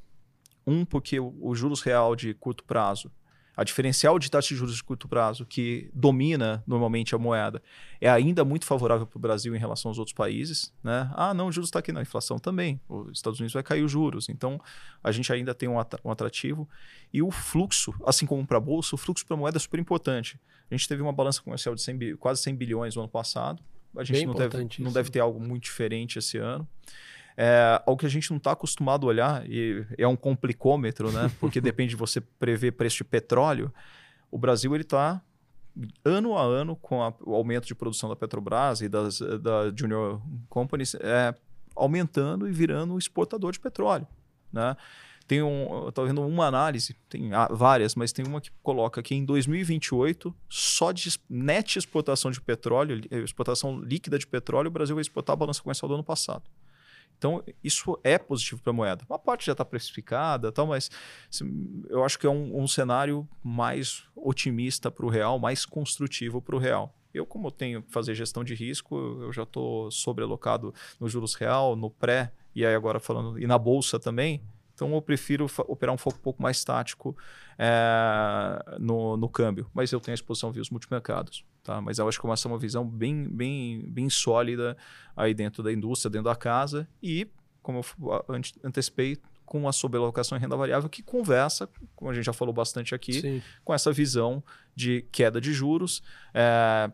Um, 0.66 0.84
porque 0.84 1.20
o, 1.20 1.34
o 1.40 1.56
juros 1.56 1.82
real 1.82 2.16
de 2.16 2.34
curto 2.34 2.64
prazo 2.66 3.10
a 3.58 3.64
diferencial 3.64 4.20
de 4.20 4.30
taxa 4.30 4.50
de 4.50 4.56
juros 4.56 4.76
de 4.76 4.84
curto 4.84 5.08
prazo, 5.08 5.44
que 5.44 5.90
domina 5.92 6.64
normalmente 6.68 7.16
a 7.16 7.18
moeda, 7.18 7.60
é 8.00 8.08
ainda 8.08 8.46
muito 8.46 8.66
favorável 8.66 9.08
para 9.08 9.18
o 9.18 9.20
Brasil 9.20 9.56
em 9.56 9.58
relação 9.58 9.90
aos 9.90 9.98
outros 9.98 10.14
países. 10.14 10.72
Né? 10.84 11.10
Ah, 11.16 11.34
não, 11.34 11.48
o 11.48 11.52
juros 11.52 11.70
está 11.70 11.80
aqui, 11.80 11.92
não, 11.92 11.98
a 11.98 12.04
inflação 12.04 12.38
também. 12.38 12.80
Os 12.88 13.18
Estados 13.18 13.40
Unidos 13.40 13.56
vai 13.56 13.64
cair 13.64 13.82
os 13.82 13.92
juros. 13.92 14.30
Então, 14.30 14.62
a 15.04 15.12
gente 15.12 15.34
ainda 15.34 15.56
tem 15.56 15.68
um 15.68 15.80
atrativo. 16.12 16.70
E 17.12 17.24
o 17.24 17.32
fluxo, 17.32 17.96
assim 18.06 18.28
como 18.28 18.46
para 18.46 18.58
a 18.58 18.62
Bolsa, 18.62 18.94
o 18.94 18.98
fluxo 18.98 19.26
para 19.26 19.36
a 19.36 19.40
moeda 19.40 19.58
é 19.58 19.60
super 19.60 19.80
importante. 19.80 20.40
A 20.70 20.76
gente 20.76 20.88
teve 20.88 21.02
uma 21.02 21.12
balança 21.12 21.42
comercial 21.42 21.74
de 21.74 21.82
100, 21.82 22.18
quase 22.18 22.44
100 22.44 22.56
bilhões 22.56 22.96
no 22.96 23.02
ano 23.02 23.10
passado. 23.10 23.64
A 23.98 24.04
gente 24.04 24.24
não 24.24 24.36
deve, 24.36 24.68
não 24.78 24.92
deve 24.92 25.10
ter 25.10 25.20
algo 25.20 25.40
muito 25.40 25.64
diferente 25.64 26.20
esse 26.20 26.38
ano. 26.38 26.68
É, 27.40 27.80
algo 27.86 28.00
que 28.00 28.06
a 28.08 28.10
gente 28.10 28.32
não 28.32 28.38
está 28.38 28.54
acostumado 28.54 29.06
a 29.06 29.10
olhar, 29.10 29.48
e 29.48 29.86
é 29.96 30.08
um 30.08 30.16
complicômetro, 30.16 31.12
né? 31.12 31.32
Porque 31.40 31.62
depende 31.62 31.92
de 31.92 31.96
você 31.96 32.20
prever 32.20 32.72
preço 32.72 32.98
de 32.98 33.04
petróleo. 33.04 33.72
O 34.32 34.40
Brasil 34.40 34.74
ele 34.74 34.82
está 34.82 35.22
ano 36.04 36.36
a 36.36 36.42
ano 36.42 36.76
com 36.76 37.04
a, 37.04 37.14
o 37.24 37.36
aumento 37.36 37.68
de 37.68 37.76
produção 37.76 38.10
da 38.10 38.16
Petrobras 38.16 38.82
e 38.82 38.90
das 38.90 39.20
da 39.20 39.72
Junior 39.76 40.20
Companies 40.50 40.96
é, 40.96 41.36
aumentando 41.76 42.50
e 42.50 42.52
virando 42.52 42.98
exportador 42.98 43.52
de 43.52 43.60
petróleo, 43.60 44.08
né? 44.52 44.76
Tem 45.28 45.44
um, 45.44 45.90
estou 45.90 46.08
vendo 46.08 46.26
uma 46.26 46.46
análise, 46.46 46.96
tem 47.10 47.32
várias, 47.52 47.96
mas 47.96 48.14
tem 48.14 48.26
uma 48.26 48.40
que 48.40 48.50
coloca 48.64 49.04
que 49.04 49.14
em 49.14 49.26
2028, 49.26 50.34
só 50.48 50.94
de 50.94 51.20
net 51.30 51.78
exportação 51.78 52.32
de 52.32 52.40
petróleo, 52.40 53.02
exportação 53.12 53.78
líquida 53.78 54.18
de 54.18 54.26
petróleo, 54.26 54.70
o 54.70 54.72
Brasil 54.72 54.96
vai 54.96 55.02
exportar 55.02 55.34
a 55.34 55.36
balança 55.36 55.62
comercial 55.62 55.90
do 55.90 55.96
ano 55.96 56.04
passado. 56.04 56.44
Então, 57.18 57.44
isso 57.64 58.00
é 58.04 58.18
positivo 58.18 58.62
para 58.62 58.72
a 58.72 58.74
moeda. 58.74 59.06
Uma 59.10 59.18
parte 59.18 59.46
já 59.48 59.54
está 59.54 59.66
precificada, 59.66 60.52
tal, 60.52 60.68
mas 60.68 60.90
assim, 61.30 61.84
eu 61.90 62.04
acho 62.04 62.20
que 62.20 62.28
é 62.28 62.30
um, 62.30 62.62
um 62.62 62.68
cenário 62.68 63.28
mais 63.44 64.04
otimista 64.16 64.92
para 64.92 65.06
o 65.06 65.10
real, 65.10 65.40
mais 65.40 65.66
construtivo 65.66 66.42
para 66.42 66.56
o 66.56 66.60
real. 66.60 66.94
Eu, 67.14 67.26
como 67.26 67.48
eu 67.48 67.52
tenho 67.52 67.82
que 67.82 67.92
fazer 67.92 68.14
gestão 68.14 68.44
de 68.44 68.54
risco, 68.54 68.96
eu 69.22 69.34
já 69.34 69.44
estou 69.44 69.90
sobrealocado 69.90 70.74
no 71.00 71.10
juros 71.10 71.34
real, 71.34 71.76
no 71.76 71.90
pré, 71.90 72.32
e 72.54 72.66
aí 72.66 72.76
agora 72.76 73.00
falando, 73.00 73.40
e 73.40 73.48
na 73.48 73.58
bolsa 73.58 74.00
também. 74.00 74.42
Então 74.78 74.94
eu 74.94 75.02
prefiro 75.02 75.48
operar 75.68 75.94
um 75.94 75.98
foco 75.98 76.18
um 76.18 76.22
pouco 76.22 76.40
mais 76.40 76.64
tático 76.64 77.18
é, 77.58 78.78
no, 78.80 79.18
no 79.18 79.28
câmbio. 79.28 79.68
Mas 79.74 79.92
eu 79.92 80.00
tenho 80.00 80.14
a 80.14 80.16
exposição 80.16 80.52
via 80.52 80.62
os 80.62 80.70
multimercados. 80.70 81.44
Tá? 81.64 81.82
Mas 81.82 81.98
eu 81.98 82.08
acho 82.08 82.22
que 82.22 82.28
essa 82.28 82.48
é 82.48 82.52
uma 82.52 82.60
visão 82.60 82.88
bem, 82.88 83.28
bem, 83.28 83.84
bem 83.90 84.08
sólida 84.08 84.78
aí 85.16 85.34
dentro 85.34 85.64
da 85.64 85.74
indústria, 85.74 86.12
dentro 86.12 86.26
da 86.26 86.36
casa. 86.36 86.88
E, 87.02 87.28
como 87.64 87.82
eu 88.04 88.24
antecipei, 88.64 89.18
com 89.48 89.68
a 89.68 89.74
sobrealocação 89.74 90.38
em 90.38 90.42
renda 90.42 90.56
variável, 90.56 90.88
que 90.88 91.02
conversa, 91.02 91.68
como 91.96 92.12
a 92.12 92.14
gente 92.14 92.26
já 92.26 92.34
falou 92.34 92.54
bastante 92.54 92.94
aqui, 92.94 93.14
Sim. 93.14 93.42
com 93.66 93.74
essa 93.74 93.92
visão 93.92 94.44
de 94.76 95.08
queda 95.12 95.42
de 95.42 95.54
juros. 95.54 96.04
É, 96.36 96.92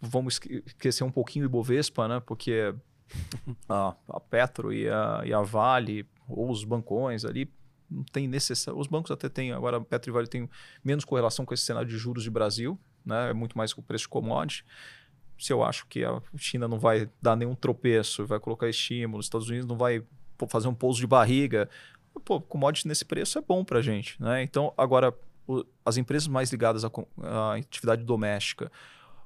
vamos 0.00 0.38
esquecer 0.66 1.02
um 1.02 1.10
pouquinho 1.10 1.46
o 1.46 1.48
Ibovespa, 1.48 2.06
né? 2.06 2.20
porque 2.20 2.72
a, 3.68 3.96
a 4.08 4.20
Petro 4.20 4.72
e 4.72 4.88
a, 4.88 5.22
e 5.24 5.34
a 5.34 5.42
Vale, 5.42 6.06
ou 6.28 6.50
os 6.50 6.64
bancões 6.64 7.24
ali, 7.24 7.50
não 7.90 8.04
tem 8.04 8.28
necessidade. 8.28 8.78
Os 8.78 8.86
bancos 8.86 9.10
até 9.10 9.28
têm, 9.28 9.52
agora 9.52 9.80
Petro 9.80 10.12
Vale 10.12 10.28
tem 10.28 10.48
menos 10.84 11.04
correlação 11.04 11.44
com 11.44 11.54
esse 11.54 11.64
cenário 11.64 11.88
de 11.88 11.96
juros 11.96 12.22
de 12.22 12.30
Brasil, 12.30 12.78
né? 13.04 13.30
é 13.30 13.32
muito 13.32 13.56
mais 13.56 13.72
com 13.72 13.80
o 13.80 13.84
preço 13.84 14.04
de 14.04 14.08
commodity 14.08 14.64
se 15.38 15.52
eu 15.52 15.62
acho 15.62 15.86
que 15.86 16.04
a 16.04 16.20
China 16.36 16.66
não 16.66 16.78
vai 16.78 17.08
dar 17.22 17.36
nenhum 17.36 17.54
tropeço, 17.54 18.26
vai 18.26 18.40
colocar 18.40 18.68
estímulo, 18.68 19.20
os 19.20 19.26
Estados 19.26 19.48
Unidos 19.48 19.68
não 19.68 19.76
vai 19.76 20.02
fazer 20.48 20.68
um 20.68 20.74
pouso 20.74 20.98
de 20.98 21.06
barriga. 21.06 21.68
Pô, 22.24 22.40
commodity 22.40 22.88
nesse 22.88 23.04
preço 23.04 23.38
é 23.38 23.42
bom 23.42 23.64
para 23.64 23.80
gente. 23.80 24.20
Né? 24.20 24.42
Então, 24.42 24.74
agora, 24.76 25.14
as 25.86 25.96
empresas 25.96 26.26
mais 26.26 26.50
ligadas 26.50 26.84
à, 26.84 26.90
à, 27.22 27.54
atividade 27.54 28.02
doméstica, 28.02 28.70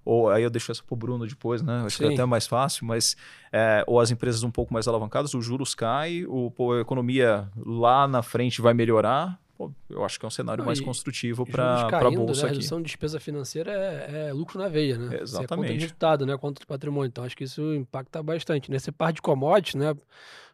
ou 0.05 0.31
aí 0.31 0.43
eu 0.43 0.51
deixo 0.51 0.73
essa 0.73 0.83
para 0.83 0.95
o 0.95 0.97
Bruno 0.97 1.27
depois, 1.27 1.62
né? 1.62 1.83
Acho 1.85 1.97
Sim. 1.97 2.05
que 2.05 2.11
é 2.11 2.15
até 2.15 2.25
mais 2.25 2.47
fácil, 2.47 2.87
mas 2.87 3.17
é, 3.53 3.85
ou 3.87 4.01
as 4.01 4.11
empresas 4.11 4.43
um 4.43 4.51
pouco 4.51 4.73
mais 4.73 4.88
alavancadas, 4.88 5.35
os 5.35 5.45
juros 5.45 5.75
caem, 5.75 6.27
o, 6.27 6.51
pô, 6.51 6.73
a 6.73 6.81
economia 6.81 7.49
lá 7.57 8.09
na 8.09 8.23
frente 8.23 8.61
vai 8.61 8.75
melhorar. 8.75 9.38
Pô, 9.57 9.71
eu 9.88 10.05
acho 10.05 10.19
que 10.19 10.25
é 10.25 10.29
um 10.29 10.31
cenário 10.31 10.62
Não, 10.62 10.67
mais 10.67 10.81
construtivo 10.81 11.47
para 11.47 11.87
a 11.87 12.11
bolsa 12.11 12.17
né? 12.17 12.31
aqui. 12.33 12.45
A 12.45 12.49
redução 12.49 12.79
de 12.79 12.87
despesa 12.87 13.21
financeira 13.21 13.71
é, 13.71 14.29
é 14.29 14.33
lucro 14.33 14.59
na 14.59 14.69
veia, 14.69 14.99
né? 14.99 15.17
É, 15.17 15.23
exatamente. 15.23 15.29
Você 15.31 15.43
é 15.45 15.57
conta 15.57 15.69
de 15.69 15.81
resultado, 15.81 16.27
né? 16.27 16.37
Conta 16.37 16.61
de 16.61 16.67
patrimônio. 16.67 17.09
Então 17.09 17.23
acho 17.23 17.37
que 17.37 17.45
isso 17.45 17.75
impacta 17.75 18.23
bastante. 18.23 18.71
Nessa 18.71 18.91
parte 18.91 19.17
de 19.17 19.23
commodities, 19.23 19.75
né? 19.75 19.95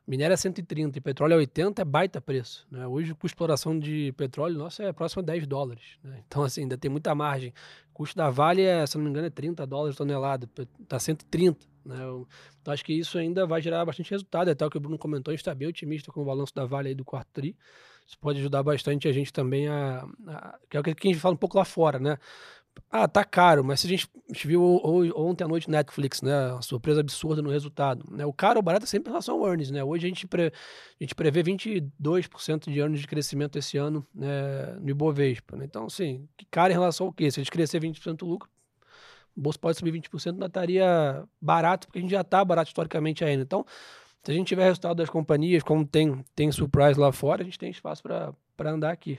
Minério 0.09 0.33
é 0.33 0.37
130 0.39 0.97
e 0.97 1.01
petróleo 1.03 1.35
é 1.35 1.37
80, 1.37 1.83
é 1.83 1.85
baita 1.85 2.19
preço. 2.19 2.67
Né? 2.71 2.87
Hoje, 2.87 3.15
com 3.15 3.27
exploração 3.27 3.79
de 3.79 4.11
petróleo, 4.17 4.57
nossa, 4.57 4.83
é 4.83 4.91
próximo 4.91 5.21
a 5.21 5.25
10 5.27 5.47
dólares. 5.47 5.99
Né? 6.03 6.23
Então, 6.27 6.43
assim, 6.43 6.63
ainda 6.63 6.79
tem 6.79 6.91
muita 6.91 7.15
margem. 7.15 7.53
O 7.91 7.93
custo 7.93 8.17
da 8.17 8.31
Vale, 8.31 8.63
é, 8.63 8.87
se 8.87 8.97
não 8.97 9.05
me 9.05 9.11
engano, 9.11 9.27
é 9.27 9.31
30 9.31 9.67
dólares 9.67 9.97
tonelada. 9.97 10.49
Está 10.81 10.99
130. 10.99 11.59
Né? 11.85 11.97
Então, 12.61 12.73
acho 12.73 12.83
que 12.83 12.95
isso 12.95 13.19
ainda 13.19 13.47
vai 13.47 13.61
gerar 13.61 13.85
bastante 13.85 14.11
resultado. 14.11 14.49
Até 14.51 14.65
o 14.65 14.71
que 14.71 14.79
o 14.79 14.81
Bruno 14.81 14.97
comentou, 14.97 15.35
está 15.35 15.55
bem 15.55 15.69
otimista 15.69 16.11
com 16.11 16.23
o 16.23 16.25
balanço 16.25 16.55
da 16.55 16.65
Vale 16.65 16.89
aí 16.89 16.95
do 16.95 17.05
quarto 17.05 17.29
tri. 17.31 17.55
Isso 18.07 18.19
pode 18.19 18.39
ajudar 18.39 18.63
bastante 18.63 19.07
a 19.07 19.13
gente 19.13 19.31
também 19.31 19.69
a, 19.69 20.09
a, 20.27 20.59
que 20.71 20.79
é 20.79 20.81
o 20.81 20.83
que 20.83 20.91
a 20.91 21.11
gente 21.13 21.21
fala 21.21 21.35
um 21.35 21.39
pouco 21.39 21.59
lá 21.59 21.65
fora, 21.67 21.99
né? 21.99 22.17
Ah, 22.91 23.07
tá 23.07 23.25
caro, 23.25 23.63
mas 23.63 23.81
se 23.81 23.87
a 23.87 23.91
gente, 23.91 24.09
a 24.29 24.33
gente 24.33 24.47
viu 24.47 24.63
ontem 25.15 25.45
à 25.45 25.49
noite 25.49 25.71
Netflix, 25.71 26.23
né? 26.23 26.53
Uma 26.53 26.63
surpresa 26.63 27.01
absurda 27.01 27.43
no 27.43 27.51
resultado. 27.51 28.05
Né? 28.11 28.25
O 28.25 28.33
caro 28.33 28.59
ou 28.59 28.63
barato 28.63 28.85
é 28.85 28.87
sempre 28.87 29.11
em 29.11 29.13
relação 29.13 29.37
ao 29.37 29.47
earnings, 29.47 29.71
né? 29.71 29.85
Hoje 29.85 30.07
a 30.07 30.09
gente, 30.09 30.27
pre, 30.27 30.47
a 30.47 31.05
gente 31.05 31.15
prevê 31.15 31.43
22% 31.43 32.71
de 32.71 32.81
anos 32.81 33.01
de 33.01 33.07
crescimento 33.07 33.59
esse 33.59 33.77
ano 33.77 34.07
né, 34.15 34.77
no 34.81 34.89
Ibovespa. 34.91 35.57
Né? 35.57 35.65
Então, 35.67 35.87
assim, 35.87 36.27
caro 36.51 36.73
em 36.73 36.77
relação 36.77 37.07
ao 37.07 37.13
quê? 37.13 37.31
Se 37.31 37.41
a 37.41 37.43
gente 37.43 37.53
crescer 37.53 37.81
20% 37.81 38.17
do 38.17 38.27
lucro, 38.27 38.49
o 39.37 39.41
bolso 39.41 39.61
pode 39.61 39.79
subir 39.79 39.93
20%, 39.93 40.33
ainda 40.33 40.47
estaria 40.47 41.25
barato, 41.41 41.87
porque 41.87 41.99
a 41.99 42.03
gente 42.03 42.11
já 42.11 42.23
está 42.23 42.45
barato 42.45 42.69
historicamente 42.69 43.25
ainda. 43.25 43.43
Então, 43.43 43.65
se 44.23 44.33
a 44.33 44.35
gente 44.35 44.49
tiver 44.49 44.65
resultado 44.65 44.97
das 44.97 45.09
companhias, 45.09 45.63
como 45.63 45.87
tem, 45.87 46.25
tem 46.35 46.51
surprise 46.51 46.99
lá 46.99 47.13
fora, 47.13 47.43
a 47.43 47.45
gente 47.45 47.59
tem 47.59 47.71
espaço 47.71 48.03
para 48.03 48.71
andar 48.71 48.91
aqui. 48.91 49.19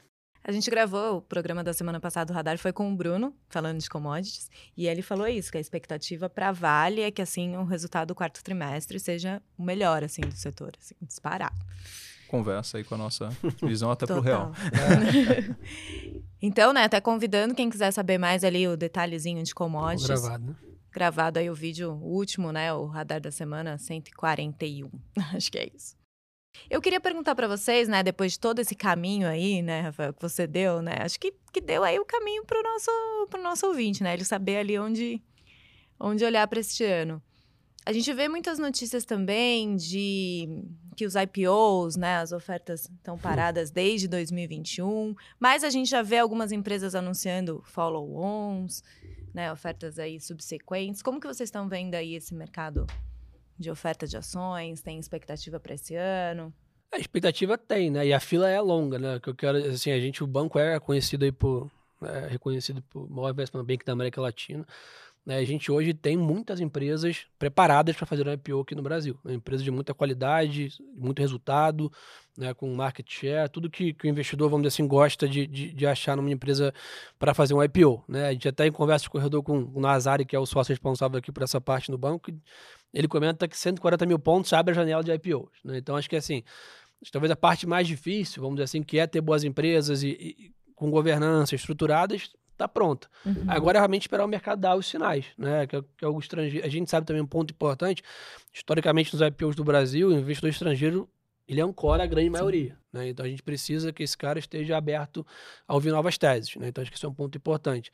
A 0.49 0.51
gente 0.51 0.67
gravou 0.67 1.17
o 1.17 1.21
programa 1.21 1.63
da 1.63 1.73
semana 1.73 1.99
passada, 1.99 2.33
o 2.33 2.35
Radar 2.35 2.57
foi 2.57 2.73
com 2.73 2.91
o 2.91 2.95
Bruno, 2.95 3.35
falando 3.49 3.77
de 3.77 3.87
commodities, 3.87 4.49
e 4.75 4.87
ele 4.87 5.03
falou 5.03 5.27
isso, 5.27 5.51
que 5.51 5.59
a 5.59 5.61
expectativa 5.61 6.27
para 6.27 6.49
a 6.49 6.51
Vale 6.51 7.01
é 7.01 7.11
que, 7.11 7.21
assim, 7.21 7.55
o 7.55 7.65
resultado 7.65 8.07
do 8.07 8.15
quarto 8.15 8.43
trimestre 8.43 8.99
seja 8.99 9.43
o 9.55 9.61
melhor, 9.61 10.03
assim, 10.03 10.21
do 10.21 10.35
setor, 10.35 10.71
assim, 10.81 10.95
disparado. 11.03 11.55
Conversa 12.27 12.79
aí 12.79 12.83
com 12.83 12.95
a 12.95 12.97
nossa 12.97 13.29
visão 13.61 13.91
até 13.91 14.07
para 14.07 14.17
o 14.17 14.21
real. 14.21 14.51
então, 16.41 16.73
né, 16.73 16.85
até 16.85 16.99
convidando 16.99 17.53
quem 17.53 17.69
quiser 17.69 17.91
saber 17.91 18.17
mais 18.17 18.43
ali 18.43 18.67
o 18.67 18.75
detalhezinho 18.75 19.43
de 19.43 19.53
commodities. 19.53 20.19
Gravado, 20.19 20.45
né? 20.47 20.55
Gravado 20.91 21.37
aí 21.37 21.47
o 21.51 21.53
vídeo 21.53 21.91
último, 22.01 22.51
né, 22.51 22.73
o 22.73 22.87
Radar 22.87 23.21
da 23.21 23.29
semana 23.29 23.77
141. 23.77 24.89
Acho 25.31 25.51
que 25.51 25.59
é 25.59 25.69
isso. 25.71 25.98
Eu 26.69 26.81
queria 26.81 26.99
perguntar 26.99 27.33
para 27.35 27.47
vocês, 27.47 27.87
né, 27.87 28.03
depois 28.03 28.33
de 28.33 28.39
todo 28.39 28.59
esse 28.59 28.75
caminho 28.75 29.27
aí, 29.27 29.61
né, 29.61 29.81
Rafael, 29.81 30.13
que 30.13 30.21
você 30.21 30.45
deu, 30.45 30.81
né, 30.81 30.97
acho 31.01 31.19
que, 31.19 31.33
que 31.51 31.59
deu 31.59 31.83
aí 31.83 31.97
o 31.99 32.05
caminho 32.05 32.45
para 32.45 32.59
o 32.59 32.63
nosso, 32.63 33.27
pro 33.29 33.41
nosso 33.41 33.67
ouvinte, 33.67 34.03
né, 34.03 34.13
ele 34.13 34.23
saber 34.23 34.57
ali 34.57 34.77
onde, 34.77 35.21
onde 35.99 36.23
olhar 36.23 36.47
para 36.47 36.59
este 36.59 36.83
ano. 36.83 37.21
A 37.85 37.91
gente 37.91 38.13
vê 38.13 38.27
muitas 38.27 38.59
notícias 38.59 39.03
também 39.03 39.75
de 39.75 40.63
que 40.95 41.05
os 41.05 41.15
IPOs, 41.15 41.95
né, 41.95 42.17
as 42.17 42.31
ofertas 42.31 42.81
estão 42.81 43.17
paradas 43.17 43.71
desde 43.71 44.07
2021, 44.07 45.15
mas 45.39 45.63
a 45.63 45.71
gente 45.71 45.89
já 45.89 46.03
vê 46.03 46.19
algumas 46.19 46.51
empresas 46.51 46.93
anunciando 46.93 47.63
follow-ons, 47.65 48.83
né, 49.33 49.51
ofertas 49.51 49.97
aí 49.97 50.19
subsequentes. 50.19 51.01
Como 51.01 51.19
que 51.19 51.25
vocês 51.25 51.47
estão 51.47 51.67
vendo 51.67 51.95
aí 51.95 52.13
esse 52.13 52.35
mercado 52.35 52.85
de 53.59 53.69
oferta 53.69 54.07
de 54.07 54.17
ações? 54.17 54.81
Tem 54.81 54.97
expectativa 54.97 55.59
para 55.59 55.73
esse 55.73 55.95
ano? 55.95 56.53
A 56.91 56.97
expectativa 56.97 57.57
tem, 57.57 57.91
né? 57.91 58.07
E 58.07 58.13
a 58.13 58.19
fila 58.19 58.49
é 58.49 58.59
longa, 58.59 58.97
né? 58.97 59.19
Que 59.19 59.29
eu 59.29 59.35
quero, 59.35 59.57
assim, 59.57 59.91
a 59.91 59.99
gente, 59.99 60.23
o 60.23 60.27
banco 60.27 60.57
é 60.57 60.79
conhecido 60.79 61.25
aí 61.25 61.31
por, 61.31 61.69
é 62.01 62.27
reconhecido 62.27 62.81
por 62.89 63.09
maior 63.09 63.31
investment 63.31 63.63
bank 63.63 63.85
da 63.85 63.93
América 63.93 64.21
Latina. 64.21 64.65
Né? 65.25 65.37
A 65.37 65.45
gente 65.45 65.71
hoje 65.71 65.93
tem 65.93 66.17
muitas 66.17 66.59
empresas 66.59 67.27
preparadas 67.37 67.95
para 67.95 68.07
fazer 68.07 68.27
um 68.27 68.33
IPO 68.33 68.61
aqui 68.61 68.73
no 68.73 68.81
Brasil. 68.81 69.15
Né? 69.23 69.35
Empresas 69.35 69.63
de 69.63 69.69
muita 69.69 69.93
qualidade, 69.93 70.69
muito 70.95 71.19
resultado, 71.19 71.91
né? 72.35 72.53
com 72.53 72.73
market 72.73 73.07
share, 73.07 73.47
tudo 73.49 73.69
que, 73.69 73.93
que 73.93 74.07
o 74.07 74.09
investidor, 74.09 74.49
vamos 74.49 74.63
dizer 74.63 74.75
assim, 74.75 74.87
gosta 74.87 75.27
de, 75.27 75.45
de, 75.45 75.71
de 75.71 75.85
achar 75.85 76.15
numa 76.15 76.31
empresa 76.31 76.73
para 77.19 77.33
fazer 77.35 77.53
um 77.53 77.63
IPO. 77.63 78.03
Né? 78.07 78.27
A 78.27 78.31
gente 78.31 78.47
até 78.47 78.65
em 78.65 78.71
conversa 78.71 79.03
de 79.03 79.09
corredor 79.11 79.43
com 79.43 79.69
o 79.73 79.79
Nazari, 79.79 80.25
que 80.25 80.35
é 80.35 80.39
o 80.39 80.45
sócio 80.47 80.71
responsável 80.71 81.19
aqui 81.19 81.31
por 81.31 81.43
essa 81.43 81.61
parte 81.61 81.91
no 81.91 81.97
banco, 81.97 82.31
ele 82.93 83.07
comenta 83.07 83.47
que 83.47 83.57
140 83.57 84.05
mil 84.05 84.19
pontos 84.19 84.51
abre 84.53 84.71
a 84.71 84.75
janela 84.75 85.03
de 85.03 85.11
IPOs. 85.11 85.59
Né? 85.63 85.77
Então, 85.77 85.95
acho 85.95 86.09
que 86.09 86.15
assim, 86.15 86.43
talvez 87.11 87.31
a 87.31 87.35
parte 87.35 87.67
mais 87.67 87.87
difícil, 87.87 88.41
vamos 88.41 88.55
dizer 88.57 88.65
assim, 88.65 88.83
que 88.83 88.99
é 88.99 89.07
ter 89.07 89.21
boas 89.21 89.43
empresas 89.43 90.03
e, 90.03 90.09
e 90.09 90.51
com 90.75 90.89
governança 90.89 91.55
estruturadas, 91.55 92.31
está 92.51 92.67
pronta. 92.67 93.07
Uhum. 93.25 93.45
Agora 93.47 93.77
é 93.77 93.79
realmente 93.79 94.03
esperar 94.03 94.25
o 94.25 94.27
mercado 94.27 94.59
dar 94.59 94.75
os 94.75 94.85
sinais, 94.85 95.25
né? 95.37 95.65
Que, 95.65 95.77
é 95.77 95.81
que 95.81 96.05
é 96.05 96.09
estrangeiro. 96.09 96.65
A 96.65 96.69
gente 96.69 96.89
sabe 96.89 97.07
também 97.07 97.21
um 97.21 97.27
ponto 97.27 97.51
importante, 97.51 98.03
historicamente 98.53 99.13
nos 99.13 99.25
IPOs 99.25 99.55
do 99.55 99.63
Brasil, 99.63 100.09
o 100.09 100.13
investidor 100.13 100.49
estrangeiro 100.49 101.09
ele 101.47 101.61
ancora 101.61 102.03
a 102.03 102.05
grande 102.05 102.29
maioria. 102.29 102.77
Né? 102.93 103.09
Então 103.09 103.25
a 103.25 103.29
gente 103.29 103.41
precisa 103.41 103.91
que 103.91 104.03
esse 104.03 104.15
cara 104.15 104.37
esteja 104.37 104.77
aberto 104.77 105.25
a 105.67 105.73
ouvir 105.73 105.91
novas 105.91 106.15
teses. 106.15 106.55
Né? 106.55 106.67
Então 106.67 106.81
acho 106.81 106.91
que 106.91 106.97
isso 106.97 107.07
é 107.07 107.09
um 107.09 107.13
ponto 107.13 107.35
importante. 107.35 107.91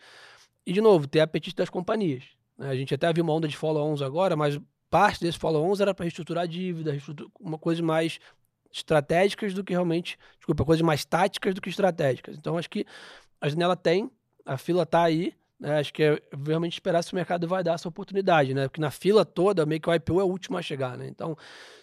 E, 0.65 0.73
de 0.73 0.81
novo, 0.81 1.07
ter 1.07 1.21
apetite 1.21 1.55
das 1.55 1.69
companhias. 1.69 2.23
Né? 2.57 2.69
A 2.69 2.75
gente 2.75 2.93
até 2.93 3.11
viu 3.13 3.23
uma 3.23 3.33
onda 3.33 3.47
de 3.47 3.55
follow-ons 3.55 4.01
agora, 4.01 4.35
mas 4.35 4.59
parte 4.89 5.21
desse 5.21 5.37
follow-ons 5.37 5.79
era 5.79 5.93
para 5.93 6.03
reestruturar 6.03 6.43
a 6.43 6.47
dívida, 6.47 6.95
uma 7.39 7.57
coisa 7.57 7.81
mais 7.81 8.19
estratégicas 8.71 9.53
do 9.53 9.63
que 9.63 9.73
realmente, 9.73 10.17
desculpa, 10.37 10.65
coisas 10.65 10.81
mais 10.81 11.05
táticas 11.05 11.53
do 11.53 11.61
que 11.61 11.69
estratégicas. 11.69 12.37
Então 12.37 12.57
acho 12.57 12.69
que 12.69 12.85
a 13.39 13.47
janela 13.47 13.75
tem, 13.75 14.11
a 14.45 14.57
fila 14.57 14.83
está 14.83 15.03
aí. 15.03 15.33
Né? 15.59 15.79
Acho 15.79 15.93
que 15.93 16.03
é 16.03 16.21
realmente 16.45 16.73
esperar 16.73 17.01
se 17.03 17.13
o 17.13 17.15
mercado 17.15 17.47
vai 17.47 17.63
dar 17.63 17.73
essa 17.73 17.87
oportunidade, 17.87 18.53
né? 18.53 18.67
Porque 18.67 18.81
na 18.81 18.91
fila 18.91 19.23
toda, 19.23 19.65
meio 19.65 19.79
que 19.79 19.89
o 19.89 19.93
IPO 19.93 20.19
é 20.19 20.23
o 20.23 20.27
último 20.27 20.57
a 20.57 20.61
chegar, 20.61 20.97
né? 20.97 21.07
Então, 21.07 21.37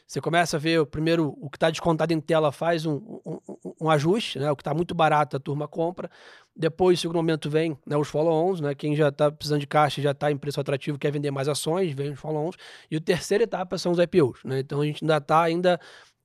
você 0.07 0.21
começa 0.21 0.59
a 0.59 0.61
ver 0.61 0.85
primeiro, 0.87 1.35
o 1.41 1.49
que 1.49 1.57
está 1.57 1.71
descontado 1.71 2.13
em 2.13 2.21
tela 2.21 2.53
faz 2.53 2.85
um, 2.85 2.97
um, 3.25 3.41
um, 3.81 3.91
ajuste, 3.91 4.39
né? 4.39 4.51
O 4.51 4.57
que 4.57 4.61
está 4.61 4.75
muito 4.75 4.95
barato, 4.95 5.39
a 5.39 5.41
turma 5.41 5.67
compra. 5.67 6.11
Depois, 6.55 6.99
no 6.99 7.01
segundo 7.01 7.17
momento, 7.17 7.49
vem 7.49 7.79
né, 7.87 7.97
os 7.97 8.09
follow-ons, 8.09 8.61
né? 8.61 8.75
Quem 8.75 8.95
já 8.95 9.09
está 9.09 9.33
precisando 9.33 9.61
de 9.61 9.67
caixa, 9.67 10.03
já 10.03 10.11
está 10.11 10.31
em 10.31 10.37
preço 10.37 10.61
atrativo, 10.61 10.99
quer 10.99 11.11
vender 11.11 11.31
mais 11.31 11.49
ações, 11.49 11.95
vem 11.95 12.13
os 12.13 12.21
follow-ons. 12.21 12.57
E 12.91 12.97
a 12.97 13.01
terceira 13.01 13.45
etapa 13.45 13.79
são 13.79 13.93
os 13.93 13.99
IPOs, 13.99 14.41
né? 14.45 14.59
Então, 14.59 14.83
a 14.83 14.85
gente 14.85 15.03
ainda 15.03 15.17
está 15.17 15.43
ainda 15.43 15.81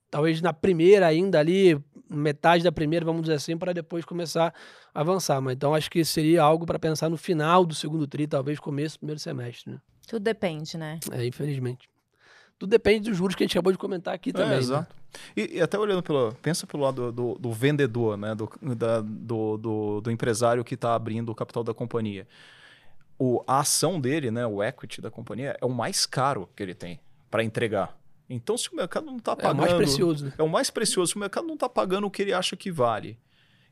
talvez 0.09 0.41
na 0.41 0.53
primeira 0.53 1.07
ainda 1.07 1.39
ali, 1.39 1.79
metade 2.09 2.63
da 2.63 2.71
primeira, 2.71 3.05
vamos 3.05 3.23
dizer 3.23 3.35
assim, 3.35 3.57
para 3.57 3.73
depois 3.73 4.05
começar 4.05 4.53
a 4.93 5.01
avançar. 5.01 5.41
Mas 5.41 5.55
então 5.55 5.73
acho 5.73 5.89
que 5.89 6.03
seria 6.03 6.41
algo 6.41 6.65
para 6.65 6.79
pensar 6.79 7.09
no 7.09 7.17
final 7.17 7.65
do 7.65 7.75
segundo 7.75 8.07
tri, 8.07 8.27
talvez 8.27 8.59
começo 8.59 8.97
do 8.97 8.99
primeiro 8.99 9.19
semestre. 9.19 9.71
Né? 9.71 9.79
Tudo 10.07 10.23
depende, 10.23 10.77
né? 10.77 10.99
É, 11.11 11.25
infelizmente. 11.25 11.89
Tudo 12.57 12.71
depende 12.71 13.09
dos 13.09 13.17
juros 13.17 13.35
que 13.35 13.43
a 13.43 13.45
gente 13.45 13.55
acabou 13.55 13.71
de 13.71 13.77
comentar 13.77 14.15
aqui 14.15 14.31
é, 14.31 14.33
também. 14.33 14.55
É, 14.55 14.57
exato. 14.57 14.95
Né? 14.95 15.21
E, 15.35 15.57
e, 15.57 15.61
até 15.61 15.77
olhando 15.77 16.01
pelo. 16.01 16.33
Pensa 16.41 16.65
pelo 16.65 16.83
lado 16.83 17.11
do, 17.11 17.33
do, 17.33 17.39
do 17.39 17.53
vendedor, 17.53 18.17
né? 18.17 18.33
Do, 18.33 18.49
da, 18.75 19.01
do, 19.01 19.57
do, 19.57 20.01
do, 20.01 20.11
empresário 20.11 20.63
que 20.63 20.73
está 20.73 20.95
abrindo 20.95 21.29
o 21.31 21.35
capital 21.35 21.63
da 21.63 21.73
companhia. 21.73 22.27
o, 23.19 23.43
a 23.45 23.59
ação 23.59 24.01
dele, 24.01 24.31
né, 24.31 24.45
o 24.45 24.63
equity 24.63 25.01
da 25.01 25.11
companhia, 25.11 25.55
é 25.61 25.65
o 25.65 25.69
mais 25.69 26.05
caro 26.07 26.49
que 26.55 26.63
ele 26.63 26.73
tem 26.73 26.99
para 27.29 27.43
entregar. 27.43 27.95
Então, 28.29 28.57
se 28.57 28.71
o 28.71 28.75
mercado 28.75 29.05
não 29.05 29.17
está 29.17 29.35
pagando. 29.35 29.51
É 29.51 29.53
o 29.53 29.67
mais 29.67 29.73
precioso, 29.73 30.25
né? 30.25 30.33
É 30.37 30.43
o 30.43 30.49
mais 30.49 30.69
precioso. 30.69 31.11
Se 31.11 31.15
o 31.15 31.19
mercado 31.19 31.47
não 31.47 31.53
está 31.53 31.69
pagando 31.69 32.07
o 32.07 32.11
que 32.11 32.21
ele 32.21 32.33
acha 32.33 32.55
que 32.57 32.71
vale, 32.71 33.17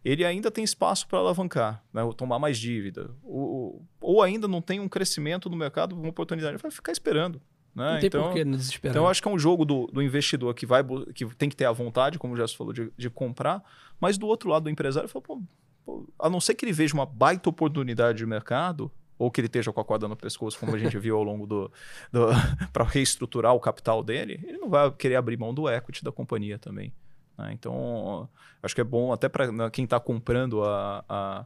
ele 0.04 0.24
ainda 0.24 0.52
tem 0.52 0.63
espaço 0.63 1.08
para 1.08 1.18
alavancar, 1.18 1.84
né, 1.91 2.04
ou 2.04 2.13
tomar 2.13 2.38
mais 2.38 2.60
dívida. 2.60 3.10
Ou, 3.24 3.84
ou 4.00 4.22
ainda 4.22 4.48
não 4.48 4.62
tem 4.62 4.80
um 4.80 4.88
crescimento 4.88 5.50
no 5.50 5.58
mercado, 5.58 5.94
uma 5.96 6.10
oportunidade, 6.10 6.54
ele 6.54 6.62
vai 6.62 6.72
ficar 6.72 6.91
esperando. 6.91 7.41
Né? 7.74 7.94
Não 7.94 8.00
tem 8.00 8.08
então, 8.08 8.24
porquê 8.24 8.46
desesperar. 8.46 8.94
Então, 8.94 9.04
eu 9.04 9.10
acho 9.10 9.22
que 9.22 9.28
é 9.28 9.32
um 9.32 9.39
jogo 9.39 9.65
do, 9.65 9.88
do 9.88 10.02
investidor 10.02 10.54
que 10.54 10.65
vai 10.65 10.84
que 11.13 11.26
tem 11.36 11.50
que 11.50 11.56
ter 11.56 11.65
a 11.65 11.72
vontade, 11.72 12.20
como 12.20 12.34
o 12.34 12.38
Gerson 12.38 12.56
falou, 12.56 12.72
de, 12.72 12.91
de 12.96 13.10
comprar, 13.10 13.63
mas 14.00 14.18
do 14.18 14.28
outro 14.28 14.48
lado 14.48 14.63
do 14.63 14.70
empresário, 14.70 15.10
fala, 15.10 15.24
pô, 15.24 15.41
pô, 15.84 16.08
a 16.20 16.30
não 16.30 16.39
ser 16.39 16.54
que 16.54 16.63
ele 16.63 16.72
veja 16.72 16.94
uma 16.94 17.06
baita 17.06 17.50
oportunidade 17.50 18.20
de 18.20 18.26
mercado, 18.28 18.91
ou 19.17 19.32
que 19.32 19.39
ele 19.39 19.47
esteja 19.47 19.71
com 19.71 19.80
a 19.80 19.86
corda 19.86 20.08
no 20.08 20.15
pescoço, 20.15 20.60
como 20.60 20.75
a 20.75 20.80
gente 20.80 20.97
viu 20.97 21.17
ao 21.17 21.23
longo 21.23 21.45
do. 21.45 21.71
do 22.12 22.28
para 22.73 22.84
reestruturar 22.84 23.54
o 23.54 23.60
capital 23.60 24.04
dele, 24.04 24.39
ele 24.43 24.58
não 24.58 24.69
vai 24.69 24.91
querer 24.91 25.15
abrir 25.15 25.38
mão 25.38 25.54
do 25.54 25.69
equity 25.69 26.04
da 26.04 26.12
companhia 26.12 26.60
também. 26.60 26.93
Né? 27.38 27.54
Então, 27.54 28.30
acho 28.62 28.75
que 28.75 28.82
é 28.82 28.84
bom 28.84 29.12
até 29.13 29.30
para 29.30 29.51
né, 29.51 29.69
quem 29.69 29.86
está 29.86 29.99
comprando 29.99 30.63
a, 30.63 31.04
a, 31.08 31.45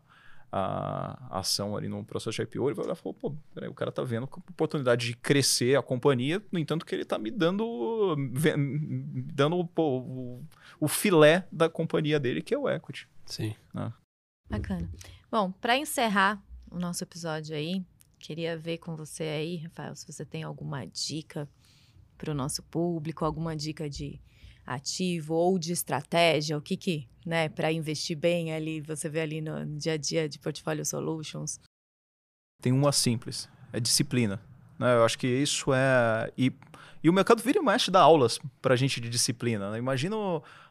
a, 0.51 1.39
ação 1.39 1.75
ali 1.75 1.88
no 1.88 2.03
processo 2.03 2.38
de 2.38 2.43
IPO, 2.43 2.69
ele 2.69 2.75
vai 2.75 2.86
olhar 2.86 2.93
e 2.93 2.97
falar, 2.97 3.15
pô, 3.15 3.36
peraí, 3.53 3.69
o 3.69 3.73
cara 3.73 3.89
está 3.89 4.03
vendo 4.03 4.23
a 4.32 4.51
oportunidade 4.51 5.08
de 5.08 5.15
crescer 5.15 5.77
a 5.77 5.82
companhia, 5.82 6.41
no 6.51 6.60
entanto 6.60 6.86
que 6.86 6.93
ele 6.93 7.03
está 7.03 7.17
me 7.17 7.32
dando, 7.32 8.15
dando 9.34 9.65
pô, 9.67 9.99
o, 9.99 10.45
o 10.79 10.88
filé 10.88 11.47
da 11.51 11.69
companhia 11.69 12.19
dele, 12.19 12.41
que 12.41 12.53
é 12.53 12.58
o 12.58 12.69
equity. 12.69 13.08
Sim. 13.25 13.55
Né? 13.73 13.93
Bacana. 14.49 14.89
Bom, 15.32 15.51
para 15.51 15.77
encerrar 15.77 16.41
o 16.71 16.79
nosso 16.79 17.03
episódio 17.03 17.55
aí. 17.55 17.84
Queria 18.19 18.58
ver 18.58 18.79
com 18.79 18.95
você 18.95 19.23
aí, 19.23 19.58
Rafael, 19.58 19.95
se 19.95 20.05
você 20.05 20.25
tem 20.25 20.43
alguma 20.43 20.86
dica 20.86 21.49
para 22.17 22.32
o 22.32 22.36
nosso 22.36 22.62
público, 22.63 23.23
alguma 23.23 23.55
dica 23.55 23.89
de 23.89 24.19
ativo 24.65 25.34
ou 25.34 25.58
de 25.58 25.71
estratégia, 25.71 26.58
o 26.58 26.62
que 26.62 26.75
que, 26.75 27.08
né, 27.25 27.49
para 27.49 27.71
investir 27.71 28.17
bem 28.17 28.53
ali, 28.53 28.82
você 28.82 29.10
vê 29.10 29.21
ali 29.21 29.41
no 29.41 29.65
dia 29.77 29.93
a 29.93 29.97
dia 29.97 30.27
de 30.27 30.38
Portfolio 30.38 30.86
Solutions. 30.86 31.60
Tem 32.62 32.73
uma 32.73 32.91
simples, 32.91 33.49
é 33.71 33.79
disciplina. 33.79 34.39
Né? 34.77 34.93
Eu 34.95 35.05
acho 35.05 35.17
que 35.17 35.27
isso 35.27 35.73
é 35.73 36.32
e, 36.38 36.53
e 37.01 37.10
o 37.10 37.13
mercado 37.13 37.41
vira 37.41 37.60
e 37.60 37.63
mexe 37.63 37.89
dá 37.89 38.01
aulas 38.01 38.38
para 38.62 38.73
a 38.73 38.77
gente 38.77 38.99
de 38.99 39.10
disciplina. 39.10 39.71
Né? 39.71 39.77
Imagina 39.77 40.15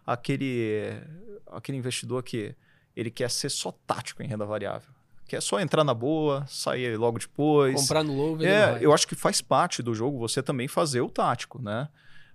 aquele 0.07 1.03
aquele 1.47 1.79
investidor 1.79 2.23
que 2.23 2.55
ele 2.95 3.11
quer 3.11 3.31
ser 3.31 3.49
só 3.49 3.73
tático 3.73 4.23
em 4.23 4.27
renda 4.27 4.45
variável 4.45 4.98
que 5.29 5.37
é 5.37 5.41
só 5.43 5.61
entrar 5.61 5.85
na 5.85 5.93
boa, 5.93 6.45
sair 6.49 6.97
logo 6.97 7.19
depois. 7.19 7.79
Comprar 7.83 8.03
no 8.03 8.17
low, 8.17 8.43
É, 8.43 8.79
eu 8.81 8.95
acho 8.95 9.07
que 9.07 9.15
faz 9.15 9.43
parte 9.43 9.83
do 9.83 9.95
jogo 9.95 10.19
você 10.19 10.43
também 10.43 10.67
fazer 10.67 11.03
o 11.03 11.11
tático, 11.11 11.61
né? 11.61 11.89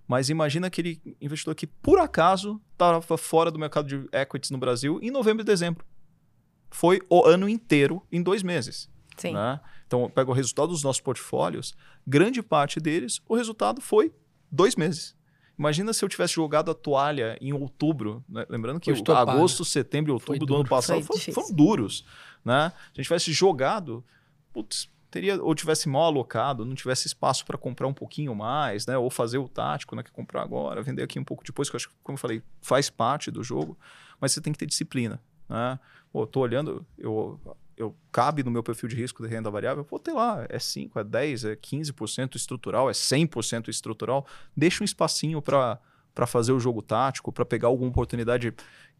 Mas 0.06 0.30
imagina 0.30 0.68
aquele 0.68 1.00
investidor 1.20 1.56
que, 1.56 1.66
por 1.66 1.98
acaso, 1.98 2.60
estava 2.72 3.18
fora 3.18 3.50
do 3.50 3.58
mercado 3.58 3.88
de 3.88 4.08
equities 4.12 4.50
no 4.50 4.58
Brasil 4.58 5.00
em 5.02 5.10
novembro 5.10 5.42
e 5.42 5.44
dezembro. 5.44 5.84
Foi 6.70 7.00
o 7.10 7.24
ano 7.24 7.48
inteiro 7.48 8.00
em 8.12 8.22
dois 8.22 8.42
meses. 8.42 8.88
Sim. 9.16 9.32
Né? 9.32 9.58
Então, 9.86 10.08
pega 10.14 10.30
o 10.30 10.34
resultado 10.34 10.68
dos 10.68 10.82
nossos 10.84 11.00
portfólios, 11.00 11.74
grande 12.06 12.42
parte 12.42 12.78
deles, 12.78 13.20
o 13.28 13.34
resultado 13.34 13.80
foi 13.80 14.12
dois 14.50 14.76
meses. 14.76 15.16
Imagina 15.58 15.92
se 15.92 16.04
eu 16.04 16.08
tivesse 16.08 16.34
jogado 16.34 16.70
a 16.70 16.74
toalha 16.74 17.38
em 17.40 17.52
outubro, 17.52 18.24
né? 18.28 18.44
lembrando 18.48 18.80
que 18.80 18.90
agosto, 18.90 19.64
setembro 19.64 20.10
e 20.10 20.12
outubro 20.12 20.44
do 20.44 20.54
ano 20.56 20.68
passado 20.68 21.02
foram, 21.02 21.20
foram, 21.20 21.52
duros. 21.52 22.04
Né? 22.44 22.70
Se 22.70 22.76
a 22.76 22.96
gente 22.96 23.04
tivesse 23.06 23.32
jogado, 23.32 24.04
putz, 24.52 24.88
teria 25.14 25.40
ou 25.40 25.54
tivesse 25.54 25.88
mal 25.88 26.04
alocado, 26.04 26.64
não 26.64 26.74
tivesse 26.74 27.06
espaço 27.06 27.46
para 27.46 27.56
comprar 27.56 27.86
um 27.86 27.94
pouquinho 27.94 28.34
mais, 28.34 28.84
né? 28.84 28.98
Ou 28.98 29.08
fazer 29.08 29.38
o 29.38 29.48
tático, 29.48 29.94
né? 29.94 30.02
Que 30.02 30.10
comprar 30.10 30.42
agora, 30.42 30.82
vender 30.82 31.04
aqui 31.04 31.20
um 31.20 31.24
pouco 31.24 31.44
depois, 31.44 31.70
que 31.70 31.76
eu 31.76 31.78
acho 31.78 31.88
que, 31.88 31.94
como 32.02 32.16
eu 32.16 32.20
falei, 32.20 32.42
faz 32.60 32.90
parte 32.90 33.30
do 33.30 33.42
jogo, 33.42 33.78
mas 34.20 34.32
você 34.32 34.40
tem 34.40 34.52
que 34.52 34.58
ter 34.58 34.66
disciplina, 34.66 35.20
né? 35.48 35.78
Pô, 36.12 36.26
tô 36.26 36.40
olhando, 36.40 36.84
eu, 36.98 37.40
eu 37.76 37.96
cabe 38.10 38.42
no 38.42 38.50
meu 38.50 38.62
perfil 38.62 38.88
de 38.88 38.96
risco 38.96 39.22
de 39.22 39.28
renda 39.28 39.50
variável, 39.50 39.84
pô, 39.84 39.98
tem 40.00 40.14
lá, 40.14 40.46
é 40.48 40.58
5, 40.58 40.98
é 40.98 41.04
10, 41.04 41.44
é 41.44 41.56
15% 41.56 42.34
estrutural, 42.34 42.90
é 42.90 42.92
100% 42.92 43.68
estrutural, 43.68 44.26
deixa 44.56 44.82
um 44.82 44.84
espacinho 44.84 45.40
para 45.40 45.78
para 46.14 46.28
fazer 46.28 46.52
o 46.52 46.60
jogo 46.60 46.80
tático, 46.80 47.32
para 47.32 47.44
pegar 47.44 47.66
alguma 47.66 47.90
oportunidade 47.90 48.54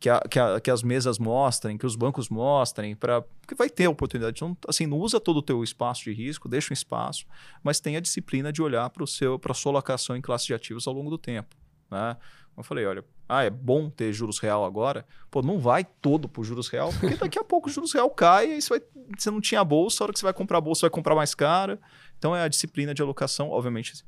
que, 0.05 0.11
a, 0.11 0.21
que, 0.21 0.39
a, 0.39 0.61
que, 0.61 0.71
as 0.71 0.83
mesas 0.83 1.19
mostrem, 1.19 1.79
que 1.79 1.87
os 1.87 1.97
bancos 1.97 2.29
mostrem, 2.29 2.95
para 2.95 3.23
porque 3.41 3.55
vai 3.55 3.71
ter 3.71 3.89
oportunidade. 3.89 4.37
Então, 4.37 4.55
assim, 4.69 4.87
não 4.87 4.99
usa 4.99 5.19
todo 5.19 5.39
o 5.39 5.43
teu 5.43 5.65
espaço 5.65 6.05
de 6.05 6.13
risco, 6.13 6.47
deixa 6.47 6.73
um 6.73 6.75
espaço, 6.75 7.25
mas 7.63 7.81
tenha 7.81 7.97
a 7.97 8.03
disciplina 8.03 8.53
de 8.53 8.61
olhar 8.61 8.91
para 8.91 9.03
a 9.03 9.55
sua 9.55 9.73
alocação 9.73 10.15
em 10.15 10.21
classe 10.21 10.45
de 10.45 10.53
ativos 10.53 10.87
ao 10.87 10.93
longo 10.93 11.09
do 11.09 11.17
tempo. 11.17 11.57
Né? 11.91 12.19
Eu 12.55 12.63
falei, 12.63 12.85
olha, 12.85 13.03
ah, 13.27 13.45
é 13.45 13.49
bom 13.51 13.89
ter 13.89 14.13
juros 14.13 14.39
real 14.39 14.67
agora. 14.67 15.07
Pô, 15.31 15.41
não 15.41 15.59
vai 15.59 15.85
todo 15.85 16.29
para 16.29 16.43
juros 16.43 16.69
real, 16.69 16.91
porque 17.01 17.17
daqui 17.17 17.39
a 17.39 17.45
pouco 17.45 17.71
o 17.71 17.73
juros 17.73 17.95
real 17.95 18.11
cai 18.11 18.59
e 18.59 18.61
você, 18.61 18.69
vai, 18.69 18.83
você 19.19 19.31
não 19.31 19.41
tinha 19.41 19.65
bolsa, 19.65 20.03
a 20.03 20.05
hora 20.05 20.13
que 20.13 20.19
você 20.19 20.27
vai 20.27 20.35
comprar 20.35 20.59
a 20.59 20.61
bolsa, 20.61 20.83
vai 20.83 20.91
comprar 20.91 21.15
mais 21.15 21.35
cara. 21.35 21.81
Então 22.19 22.37
é 22.37 22.43
a 22.43 22.49
disciplina 22.49 22.93
de 22.93 23.01
alocação, 23.01 23.49
obviamente, 23.49 24.05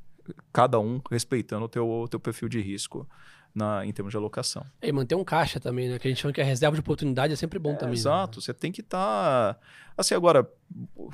cada 0.53 0.79
um 0.79 1.01
respeitando 1.09 1.65
o 1.65 1.67
teu, 1.67 2.07
teu 2.07 2.19
perfil 2.19 2.47
de 2.47 2.61
risco 2.61 3.07
na, 3.57 3.83
em 3.83 3.91
termos 3.91 4.11
de 4.11 4.17
alocação. 4.17 4.63
E 4.81 4.91
manter 4.91 5.15
um 5.15 5.23
caixa 5.23 5.59
também, 5.59 5.89
né? 5.89 5.97
Que 5.97 6.07
a 6.07 6.11
gente 6.11 6.21
chama 6.21 6.31
que 6.31 6.39
a 6.39 6.43
reserva 6.43 6.75
de 6.75 6.81
oportunidade 6.81 7.33
é 7.33 7.35
sempre 7.35 7.57
bom 7.57 7.71
é, 7.71 7.75
também. 7.75 7.95
Né? 7.95 7.99
Exato, 7.99 8.37
né? 8.37 8.43
você 8.43 8.53
tem 8.53 8.71
que 8.71 8.81
estar. 8.81 9.55
Tá... 9.55 9.59
Assim, 9.97 10.13
agora, 10.13 10.47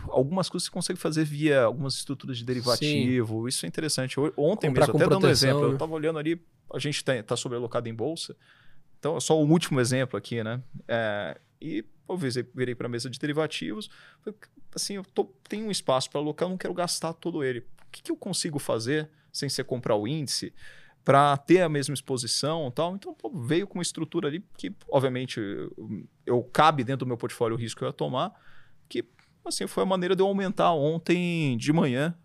algumas 0.10 0.50
coisas 0.50 0.68
você 0.68 0.72
consegue 0.72 1.00
fazer 1.00 1.24
via 1.24 1.62
algumas 1.62 1.96
estruturas 1.96 2.38
de 2.38 2.44
derivativo, 2.44 3.44
Sim. 3.44 3.48
isso 3.48 3.66
é 3.66 3.70
interessante. 3.70 4.20
Ontem 4.36 4.68
Comprar 4.68 4.88
mesmo, 4.88 4.98
até 4.98 5.08
dando 5.08 5.26
um 5.26 5.30
exemplo, 5.30 5.62
né? 5.62 5.68
eu 5.68 5.74
estava 5.74 5.94
olhando 5.94 6.20
ali, 6.20 6.42
a 6.74 6.80
gente 6.80 6.98
está 6.98 7.24
tá 7.24 7.38
sobrealocado 7.38 7.88
em 7.88 7.94
bolsa, 7.94 8.36
então 9.00 9.18
só 9.22 9.42
o 9.42 9.50
último 9.50 9.80
exemplo 9.80 10.18
aqui, 10.18 10.44
né? 10.44 10.62
É, 10.86 11.40
e 11.62 11.86
eu 12.10 12.18
virei 12.18 12.76
para 12.76 12.88
a 12.88 12.90
mesa 12.90 13.10
de 13.10 13.18
derivativos, 13.18 13.90
assim, 14.76 14.96
eu 14.96 15.06
tô, 15.06 15.26
tenho 15.48 15.66
um 15.66 15.72
espaço 15.72 16.10
para 16.10 16.20
alocar, 16.20 16.46
eu 16.46 16.50
não 16.50 16.58
quero 16.58 16.74
gastar 16.74 17.14
todo 17.14 17.42
ele. 17.42 17.60
O 17.60 17.66
que, 17.90 18.04
que 18.04 18.12
eu 18.12 18.18
consigo 18.18 18.60
fazer 18.60 19.10
sem 19.32 19.48
ser 19.48 19.64
comprar 19.64 19.96
o 19.96 20.06
índice? 20.06 20.54
Para 21.04 21.36
ter 21.38 21.62
a 21.62 21.70
mesma 21.70 21.94
exposição 21.94 22.72
tal. 22.72 22.96
Então, 22.96 23.14
pô, 23.14 23.30
veio 23.30 23.68
com 23.68 23.80
uma 23.80 23.84
estrutura 23.84 24.28
ali 24.28 24.44
que, 24.58 24.74
obviamente, 24.90 25.40
eu, 25.40 26.06
eu 26.26 26.44
cabe 26.44 26.84
dentro 26.84 27.06
do 27.06 27.08
meu 27.08 27.18
portfólio 27.18 27.56
o 27.56 27.60
risco 27.60 27.80
que 27.80 27.84
eu 27.84 27.90
ia 27.90 27.94
tomar, 27.94 28.34
que, 28.88 29.04
assim, 29.46 29.68
foi 29.68 29.84
a 29.84 29.86
maneira 29.86 30.16
de 30.16 30.22
eu 30.22 30.28
aumentar 30.28 30.72
ontem 30.72 31.58
de 31.58 31.74
manhã, 31.74 32.16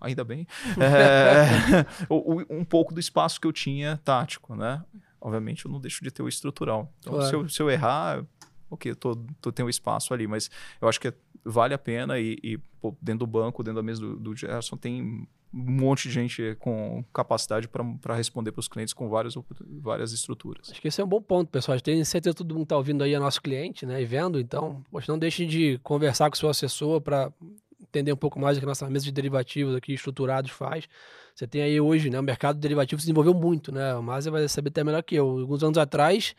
ainda 0.00 0.24
bem, 0.24 0.46
é, 0.78 1.84
um 2.48 2.64
pouco 2.64 2.94
do 2.94 3.00
espaço 3.00 3.40
que 3.40 3.46
eu 3.46 3.52
tinha 3.52 3.98
tático, 3.98 4.54
né? 4.54 4.82
Obviamente, 5.20 5.64
eu 5.64 5.70
não 5.70 5.80
deixo 5.80 6.02
de 6.04 6.10
ter 6.10 6.22
o 6.22 6.28
estrutural. 6.28 6.92
Então, 7.00 7.14
claro. 7.14 7.28
se, 7.28 7.34
eu, 7.34 7.48
se 7.48 7.62
eu 7.62 7.70
errar, 7.70 8.24
ok, 8.70 8.92
eu 8.92 8.96
tô, 8.96 9.16
tô, 9.40 9.50
tenho 9.50 9.68
espaço 9.68 10.14
ali, 10.14 10.26
mas 10.26 10.50
eu 10.80 10.88
acho 10.88 11.00
que 11.00 11.12
vale 11.44 11.74
a 11.74 11.78
pena 11.78 12.18
e, 12.18 12.38
e 12.42 12.58
pô, 12.80 12.96
dentro 13.00 13.20
do 13.20 13.26
banco, 13.26 13.62
dentro 13.62 13.76
da 13.76 13.82
mesa 13.82 14.00
do, 14.00 14.16
do 14.16 14.36
Gerson, 14.36 14.76
tem 14.76 15.26
um 15.54 15.70
monte 15.70 16.08
de 16.08 16.14
gente 16.14 16.56
com 16.58 17.04
capacidade 17.12 17.68
para 17.68 18.14
responder 18.16 18.50
para 18.50 18.58
os 18.58 18.66
clientes 18.66 18.92
com 18.92 19.08
várias, 19.08 19.34
várias 19.80 20.12
estruturas. 20.12 20.70
Acho 20.70 20.80
que 20.80 20.88
esse 20.88 21.00
é 21.00 21.04
um 21.04 21.08
bom 21.08 21.22
ponto, 21.22 21.48
pessoal. 21.48 21.80
Tem 21.80 22.04
certeza 22.04 22.34
que 22.34 22.38
todo 22.38 22.52
mundo 22.52 22.64
está 22.64 22.76
ouvindo 22.76 23.04
aí 23.04 23.14
é 23.14 23.18
nosso 23.20 23.40
cliente 23.40 23.86
né, 23.86 24.02
e 24.02 24.04
vendo, 24.04 24.40
então, 24.40 24.82
poxa, 24.90 25.12
não 25.12 25.18
deixe 25.18 25.46
de 25.46 25.78
conversar 25.84 26.28
com 26.28 26.34
o 26.34 26.38
seu 26.38 26.48
assessor 26.48 27.00
para 27.00 27.32
entender 27.80 28.12
um 28.12 28.16
pouco 28.16 28.40
mais 28.40 28.56
do 28.56 28.60
que 28.60 28.66
a 28.66 28.68
nossa 28.68 28.90
mesa 28.90 29.04
de 29.04 29.12
derivativos 29.12 29.76
aqui 29.76 29.94
estruturados 29.94 30.50
faz. 30.50 30.88
Você 31.34 31.46
tem 31.46 31.62
aí 31.62 31.80
hoje, 31.80 32.10
né, 32.10 32.18
o 32.18 32.22
mercado 32.22 32.56
de 32.56 32.60
derivativos 32.60 33.02
se 33.02 33.06
desenvolveu 33.06 33.34
muito, 33.34 33.70
né? 33.72 33.94
O 33.94 34.02
Mazia 34.02 34.30
vai 34.30 34.48
saber 34.48 34.68
até 34.68 34.84
melhor 34.84 35.02
que 35.02 35.16
eu. 35.16 35.40
Alguns 35.40 35.62
anos 35.64 35.78
atrás, 35.78 36.34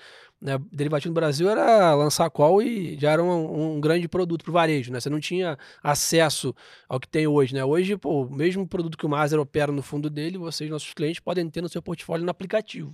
né, 0.46 0.60
derivativo 0.72 1.10
no 1.10 1.16
Brasil 1.16 1.50
era 1.50 1.96
lançar 1.96 2.30
call 2.30 2.62
e 2.62 2.96
já 3.00 3.12
era 3.12 3.24
um, 3.24 3.78
um 3.78 3.82
grande 3.82 4.08
produto 4.08 4.44
para 4.44 4.52
o 4.52 4.54
varejo, 4.54 4.92
né? 4.92 5.00
Você 5.00 5.10
não 5.10 5.20
tinha 5.20 5.58
acesso 5.82 6.54
ao 6.88 7.00
que 7.00 7.08
tem 7.08 7.26
hoje, 7.26 7.56
né? 7.56 7.66
Hoje, 7.66 7.98
pô, 7.98 8.26
o 8.26 8.30
mesmo 8.30 8.68
produto 8.68 8.96
que 8.96 9.06
o 9.08 9.10
Mazer 9.10 9.40
opera 9.40 9.72
no 9.72 9.82
fundo 9.82 10.08
dele, 10.08 10.38
vocês, 10.38 10.70
nossos 10.70 10.94
clientes, 10.94 11.20
podem 11.20 11.50
ter 11.50 11.62
no 11.62 11.70
seu 11.70 11.82
portfólio 11.82 12.24
no 12.24 12.30
aplicativo 12.30 12.94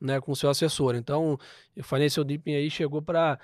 né, 0.00 0.20
com 0.20 0.30
o 0.32 0.36
seu 0.36 0.48
assessor. 0.48 0.94
Então, 0.94 1.38
o 1.76 1.82
Financial 1.82 2.24
Deeping 2.24 2.54
aí 2.54 2.70
chegou 2.70 3.02
para 3.02 3.38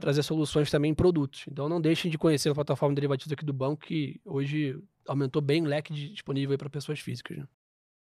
trazer 0.00 0.22
soluções 0.22 0.70
também 0.70 0.92
em 0.92 0.94
produtos. 0.94 1.44
Então, 1.46 1.68
não 1.68 1.80
deixem 1.80 2.10
de 2.10 2.16
conhecer 2.16 2.48
a 2.48 2.54
plataforma 2.54 2.94
de 2.94 2.96
derivativos 2.96 3.32
aqui 3.32 3.44
do 3.44 3.52
banco, 3.52 3.84
que 3.84 4.20
hoje 4.24 4.78
aumentou 5.06 5.42
bem 5.42 5.62
o 5.62 5.66
leque 5.66 5.92
de, 5.92 6.10
disponível 6.10 6.56
para 6.56 6.70
pessoas 6.70 7.00
físicas. 7.00 7.38
Né? 7.38 7.48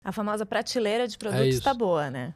A 0.04 0.12
famosa 0.12 0.46
prateleira 0.46 1.08
de 1.08 1.18
produtos 1.18 1.48
está 1.48 1.72
é 1.72 1.74
boa, 1.74 2.10
né? 2.10 2.36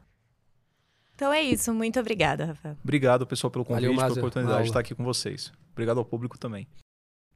Então 1.20 1.30
é 1.34 1.42
isso. 1.42 1.74
Muito 1.74 2.00
obrigada, 2.00 2.46
Rafael. 2.46 2.78
Obrigado, 2.82 3.26
pessoal, 3.26 3.50
pelo 3.50 3.62
convite, 3.62 3.94
Valeu, 3.94 4.14
pela 4.14 4.18
oportunidade 4.20 4.62
de 4.62 4.68
estar 4.70 4.80
aqui 4.80 4.94
com 4.94 5.04
vocês. 5.04 5.52
Obrigado 5.70 5.98
ao 5.98 6.04
público 6.04 6.38
também. 6.38 6.66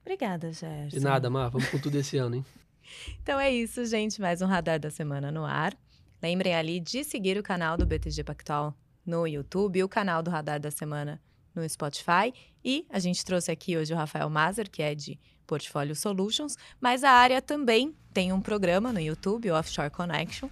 Obrigada, 0.01 0.51
Gerson. 0.51 0.89
De 0.89 1.01
nada, 1.01 1.29
Mar. 1.29 1.51
Vamos 1.51 1.69
com 1.69 1.79
tudo 1.79 1.99
esse 1.99 2.17
ano, 2.17 2.37
hein? 2.37 2.47
então 3.23 3.39
é 3.39 3.53
isso, 3.53 3.85
gente. 3.85 4.23
Mais 4.23 4.41
um 4.41 4.47
Radar 4.47 4.81
da 4.81 4.89
Semana 4.89 5.31
no 5.31 5.45
ar. 5.45 5.77
Lembrem 6.23 6.55
ali 6.55 6.81
de 6.81 7.05
seguir 7.05 7.37
o 7.37 7.43
canal 7.43 7.77
do 7.77 7.85
BTG 7.85 8.25
Pactual 8.25 8.75
no 9.05 9.27
YouTube, 9.27 9.85
o 9.85 9.89
canal 9.89 10.23
do 10.23 10.31
Radar 10.31 10.59
da 10.59 10.71
Semana 10.71 11.21
no 11.55 11.69
Spotify. 11.69 12.33
E 12.65 12.87
a 12.89 12.99
gente 12.99 13.23
trouxe 13.23 13.53
aqui 13.53 13.77
hoje 13.77 13.93
o 13.93 13.97
Rafael 13.99 14.31
Mazer, 14.31 14.71
que 14.71 14.83
é 14.83 14.95
de 14.95 15.21
Portfólio 15.47 15.95
Solutions, 15.95 16.57
mas 16.81 17.05
a 17.05 17.11
área 17.11 17.43
também 17.43 17.95
tem 18.15 18.33
um 18.33 18.41
programa 18.41 18.95
no 18.95 19.01
YouTube, 19.01 19.51
o 19.51 19.55
Offshore 19.55 19.91
Connection, 19.91 20.49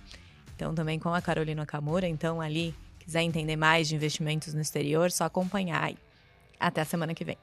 então 0.55 0.75
também 0.75 0.99
com 0.99 1.15
a 1.15 1.23
Carolina 1.23 1.65
Camura, 1.65 2.07
então 2.07 2.39
ali 2.39 2.75
quiser 3.13 3.23
entender 3.23 3.57
mais 3.57 3.89
de 3.89 3.95
investimentos 3.95 4.55
no 4.55 4.61
exterior, 4.63 5.11
só 5.11 5.25
acompanhar 5.25 5.85
aí. 5.85 5.99
Até 6.59 6.81
a 6.81 6.85
semana 6.85 7.15
que 7.15 7.25
vem. 7.25 7.37